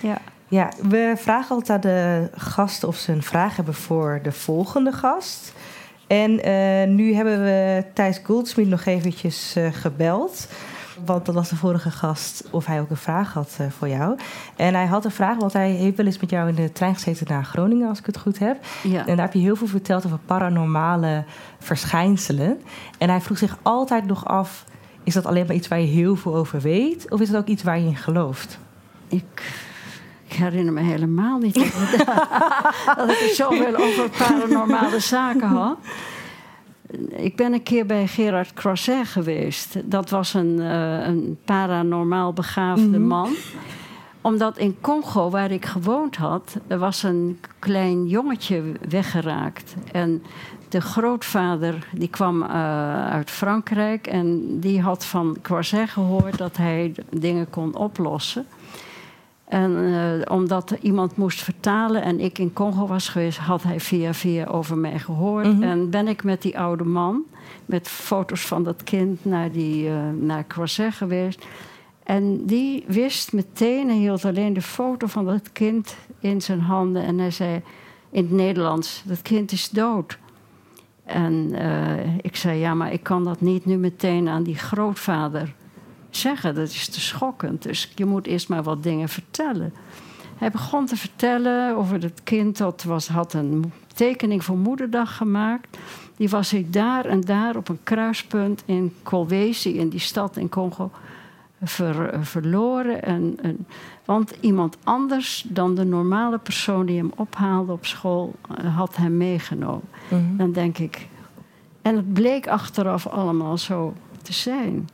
Ja. 0.00 0.20
Ja, 0.50 0.68
we 0.88 1.12
vragen 1.16 1.54
altijd 1.54 1.70
aan 1.70 1.90
de 1.90 2.30
gasten 2.36 2.88
of 2.88 2.96
ze 2.96 3.12
een 3.12 3.22
vraag 3.22 3.56
hebben 3.56 3.74
voor 3.74 4.20
de 4.22 4.32
volgende 4.32 4.92
gast. 4.92 5.52
En 6.06 6.48
uh, 6.48 6.94
nu 6.96 7.14
hebben 7.14 7.42
we 7.42 7.84
Thijs 7.94 8.20
Goldsmith 8.24 8.68
nog 8.68 8.84
eventjes 8.84 9.56
uh, 9.56 9.72
gebeld. 9.72 10.48
Want 11.04 11.26
dat 11.26 11.34
was 11.34 11.48
de 11.48 11.56
vorige 11.56 11.90
gast 11.90 12.44
of 12.50 12.66
hij 12.66 12.80
ook 12.80 12.90
een 12.90 12.96
vraag 12.96 13.32
had 13.32 13.56
uh, 13.60 13.66
voor 13.70 13.88
jou. 13.88 14.18
En 14.56 14.74
hij 14.74 14.86
had 14.86 15.04
een 15.04 15.10
vraag, 15.10 15.36
want 15.36 15.52
hij 15.52 15.70
heeft 15.70 15.96
wel 15.96 16.06
eens 16.06 16.20
met 16.20 16.30
jou 16.30 16.48
in 16.48 16.54
de 16.54 16.72
trein 16.72 16.94
gezeten 16.94 17.26
naar 17.28 17.44
Groningen, 17.44 17.88
als 17.88 17.98
ik 17.98 18.06
het 18.06 18.18
goed 18.18 18.38
heb. 18.38 18.56
Ja. 18.82 19.06
En 19.06 19.16
daar 19.16 19.24
heb 19.24 19.34
je 19.34 19.40
heel 19.40 19.56
veel 19.56 19.66
verteld 19.66 20.06
over 20.06 20.18
paranormale 20.26 21.24
verschijnselen. 21.58 22.60
En 22.98 23.08
hij 23.08 23.20
vroeg 23.20 23.38
zich 23.38 23.58
altijd 23.62 24.06
nog 24.06 24.26
af: 24.26 24.64
is 25.04 25.14
dat 25.14 25.26
alleen 25.26 25.46
maar 25.46 25.56
iets 25.56 25.68
waar 25.68 25.80
je 25.80 25.86
heel 25.86 26.16
veel 26.16 26.34
over 26.34 26.60
weet? 26.60 27.10
Of 27.10 27.20
is 27.20 27.28
het 27.28 27.36
ook 27.36 27.46
iets 27.46 27.62
waar 27.62 27.78
je 27.78 27.86
in 27.86 27.96
gelooft? 27.96 28.58
Ik, 29.08 29.42
ik 30.30 30.36
herinner 30.36 30.72
me 30.72 30.80
helemaal 30.80 31.38
niet 31.38 31.54
dat 32.96 33.10
ik 33.10 33.18
het 33.18 33.34
zoveel 33.34 33.76
over 33.76 34.10
paranormale 34.18 35.00
zaken 35.00 35.48
had. 35.48 35.78
Ik 37.08 37.36
ben 37.36 37.52
een 37.52 37.62
keer 37.62 37.86
bij 37.86 38.06
Gerard 38.06 38.52
Croiset 38.52 39.06
geweest. 39.06 39.76
Dat 39.84 40.10
was 40.10 40.34
een, 40.34 40.56
uh, 40.58 41.06
een 41.06 41.38
paranormaal 41.44 42.32
begaafde 42.32 42.98
mhm. 42.98 43.06
man 43.06 43.36
omdat 44.20 44.58
in 44.58 44.76
Congo, 44.80 45.30
waar 45.30 45.50
ik 45.50 45.64
gewoond 45.64 46.16
had, 46.16 46.56
er 46.66 46.78
was 46.78 47.02
een 47.02 47.40
klein 47.58 48.06
jongetje 48.06 48.62
weggeraakt. 48.88 49.74
En 49.92 50.22
de 50.68 50.80
grootvader 50.80 51.86
die 51.92 52.08
kwam 52.08 52.42
uh, 52.42 52.48
uit 53.10 53.30
Frankrijk 53.30 54.06
en 54.06 54.60
die 54.60 54.80
had 54.80 55.04
van 55.04 55.36
Croiset 55.42 55.90
gehoord 55.90 56.38
dat 56.38 56.56
hij 56.56 56.94
dingen 57.10 57.50
kon 57.50 57.76
oplossen. 57.76 58.46
En 59.50 59.70
uh, 59.70 60.12
omdat 60.28 60.76
iemand 60.80 61.16
moest 61.16 61.42
vertalen 61.42 62.02
en 62.02 62.20
ik 62.20 62.38
in 62.38 62.52
Congo 62.52 62.86
was 62.86 63.08
geweest, 63.08 63.38
had 63.38 63.62
hij 63.62 63.80
via 63.80 64.14
via 64.14 64.44
over 64.44 64.78
mij 64.78 64.98
gehoord. 64.98 65.46
Mm 65.46 65.52
-hmm. 65.52 65.62
En 65.62 65.90
ben 65.90 66.08
ik 66.08 66.24
met 66.24 66.42
die 66.42 66.58
oude 66.58 66.84
man, 66.84 67.22
met 67.66 67.88
foto's 67.88 68.46
van 68.46 68.64
dat 68.64 68.84
kind, 68.84 69.24
naar, 69.24 69.52
die, 69.52 69.88
uh, 69.88 69.96
naar 70.20 70.46
Croiset 70.46 70.94
geweest. 70.94 71.46
En 72.02 72.46
die 72.46 72.84
wist 72.86 73.32
meteen, 73.32 73.88
hij 73.88 73.96
hield 73.96 74.24
alleen 74.24 74.52
de 74.52 74.62
foto 74.62 75.06
van 75.06 75.24
dat 75.24 75.52
kind 75.52 75.96
in 76.18 76.42
zijn 76.42 76.60
handen. 76.60 77.02
En 77.02 77.18
hij 77.18 77.30
zei 77.30 77.62
in 78.10 78.22
het 78.22 78.32
Nederlands: 78.32 79.02
Dat 79.06 79.22
kind 79.22 79.52
is 79.52 79.68
dood. 79.68 80.18
En 81.04 81.48
uh, 81.52 82.16
ik 82.20 82.36
zei: 82.36 82.58
Ja, 82.58 82.74
maar 82.74 82.92
ik 82.92 83.02
kan 83.02 83.24
dat 83.24 83.40
niet 83.40 83.64
nu 83.64 83.76
meteen 83.76 84.28
aan 84.28 84.42
die 84.42 84.56
grootvader 84.56 85.54
zeggen. 86.16 86.54
Dat 86.54 86.68
is 86.68 86.88
te 86.88 87.00
schokkend. 87.00 87.62
Dus 87.62 87.92
je 87.94 88.04
moet 88.04 88.26
eerst 88.26 88.48
maar 88.48 88.62
wat 88.62 88.82
dingen 88.82 89.08
vertellen. 89.08 89.72
Hij 90.36 90.50
begon 90.50 90.86
te 90.86 90.96
vertellen 90.96 91.76
over 91.76 92.02
het 92.02 92.20
kind 92.24 92.58
dat 92.58 92.82
was, 92.82 93.08
had 93.08 93.32
een 93.32 93.72
tekening 93.94 94.44
voor 94.44 94.58
moederdag 94.58 95.16
gemaakt. 95.16 95.78
Die 96.16 96.28
was 96.28 96.52
ik 96.52 96.72
daar 96.72 97.04
en 97.04 97.20
daar 97.20 97.56
op 97.56 97.68
een 97.68 97.78
kruispunt 97.82 98.62
in 98.64 98.94
Kolwezi, 99.02 99.78
in 99.78 99.88
die 99.88 100.00
stad 100.00 100.36
in 100.36 100.48
Congo, 100.48 100.90
ver, 101.62 102.26
verloren. 102.26 103.02
En, 103.02 103.38
en, 103.42 103.66
want 104.04 104.34
iemand 104.40 104.76
anders 104.84 105.44
dan 105.48 105.74
de 105.74 105.84
normale 105.84 106.38
persoon 106.38 106.86
die 106.86 106.96
hem 106.96 107.12
ophaalde 107.16 107.72
op 107.72 107.86
school 107.86 108.34
eh, 108.56 108.76
had 108.76 108.96
hem 108.96 109.16
meegenomen. 109.16 109.88
Mhm. 110.08 110.36
Dan 110.36 110.52
denk 110.52 110.78
ik. 110.78 111.08
En 111.82 111.96
het 111.96 112.12
bleek 112.12 112.48
achteraf 112.48 113.06
allemaal 113.06 113.58
zo 113.58 113.94
te 114.22 114.32
zijn 114.32 114.88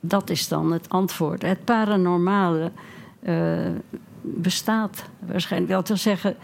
dat 0.00 0.30
is 0.30 0.48
dan 0.48 0.72
het 0.72 0.88
antwoord. 0.88 1.42
Het 1.42 1.64
paranormale 1.64 2.70
uh, 3.22 3.68
bestaat 4.20 5.04
waarschijnlijk 5.18 5.72
wel 5.72 5.82
te 5.82 5.96
zeggen. 5.96 6.36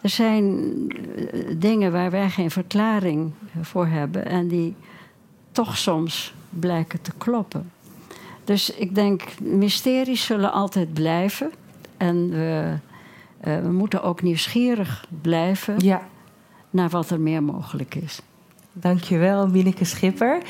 Er 0.00 0.08
zijn 0.08 0.56
eh, 0.88 1.54
dingen 1.56 1.92
waar 1.92 2.10
wij 2.10 2.30
geen 2.30 2.50
verklaring 2.50 3.32
voor 3.60 3.86
hebben 3.86 4.26
en 4.26 4.48
die 4.48 4.74
toch 5.52 5.76
soms 5.76 6.34
blijken 6.50 7.00
te 7.02 7.12
kloppen. 7.18 7.70
Dus 8.44 8.70
ik 8.70 8.94
denk, 8.94 9.40
mysteries 9.40 10.24
zullen 10.24 10.52
altijd 10.52 10.92
blijven. 10.92 11.50
En 11.96 12.30
we, 12.30 12.74
uh, 13.44 13.60
we 13.60 13.72
moeten 13.72 14.02
ook 14.02 14.22
nieuwsgierig 14.22 15.06
blijven 15.22 15.74
ja. 15.78 16.02
naar 16.70 16.88
wat 16.88 17.10
er 17.10 17.20
meer 17.20 17.42
mogelijk 17.42 17.94
is. 17.94 18.20
Dankjewel, 18.72 19.48
Minneke 19.48 19.84
Schipper. 19.84 20.42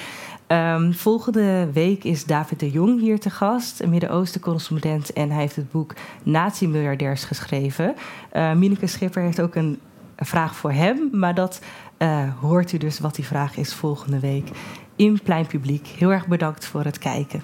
Um, 0.52 0.92
volgende 0.94 1.72
week 1.72 2.04
is 2.04 2.24
David 2.24 2.60
de 2.60 2.70
Jong 2.70 3.00
hier 3.00 3.20
te 3.20 3.30
gast, 3.30 3.80
een 3.80 3.90
Midden-Oosten 3.90 4.40
correspondent. 4.40 5.12
En 5.12 5.30
hij 5.30 5.40
heeft 5.40 5.56
het 5.56 5.70
boek 5.70 5.94
Nazi-miljardairs 6.22 7.24
geschreven. 7.24 7.94
Uh, 8.32 8.52
Mineke 8.52 8.86
Schipper 8.86 9.22
heeft 9.22 9.40
ook 9.40 9.54
een, 9.54 9.78
vraag 10.16 10.56
voor 10.56 10.72
hem. 10.72 11.08
Maar 11.12 11.34
dat 11.34 11.60
uh, 11.98 12.22
hoort 12.40 12.72
u 12.72 12.78
dus 12.78 12.98
wat 12.98 13.14
die 13.14 13.24
vraag 13.24 13.56
is 13.56 13.74
volgende 13.74 14.20
week 14.20 14.48
in 14.96 15.20
Plein 15.22 15.46
Publiek. 15.46 15.86
Heel 15.86 16.12
erg 16.12 16.26
bedankt 16.26 16.66
voor 16.66 16.84
het 16.84 16.98
kijken. 16.98 17.42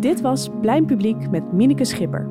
Dit 0.00 0.20
was 0.20 0.48
Plein 0.60 0.84
Publiek 0.84 1.30
met 1.30 1.52
Mineke 1.52 1.84
Schipper. 1.84 2.28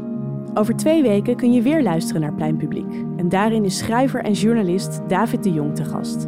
Over 0.54 0.76
twee 0.76 1.02
weken 1.02 1.36
kun 1.36 1.54
je 1.54 1.62
weer 1.62 1.84
luisteren 1.84 2.22
naar 2.22 2.34
Pleinpubliek. 2.34 3.05
En 3.26 3.32
daarin 3.32 3.66
is 3.66 3.78
schrijver 3.78 4.24
en 4.24 4.32
journalist 4.32 5.02
David 5.08 5.44
de 5.44 5.54
Jong 5.54 5.76
te 5.76 5.86
gast. 5.86 6.28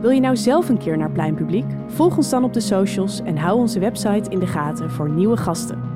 Wil 0.00 0.10
je 0.10 0.20
nou 0.20 0.36
zelf 0.36 0.68
een 0.68 0.78
keer 0.78 0.96
naar 0.96 1.10
Pleinpubliek? 1.10 1.64
Volg 1.86 2.16
ons 2.16 2.30
dan 2.30 2.44
op 2.44 2.52
de 2.52 2.60
socials 2.60 3.22
en 3.22 3.36
hou 3.36 3.58
onze 3.58 3.78
website 3.78 4.30
in 4.30 4.38
de 4.38 4.46
gaten 4.46 4.90
voor 4.90 5.10
nieuwe 5.10 5.36
gasten. 5.36 5.93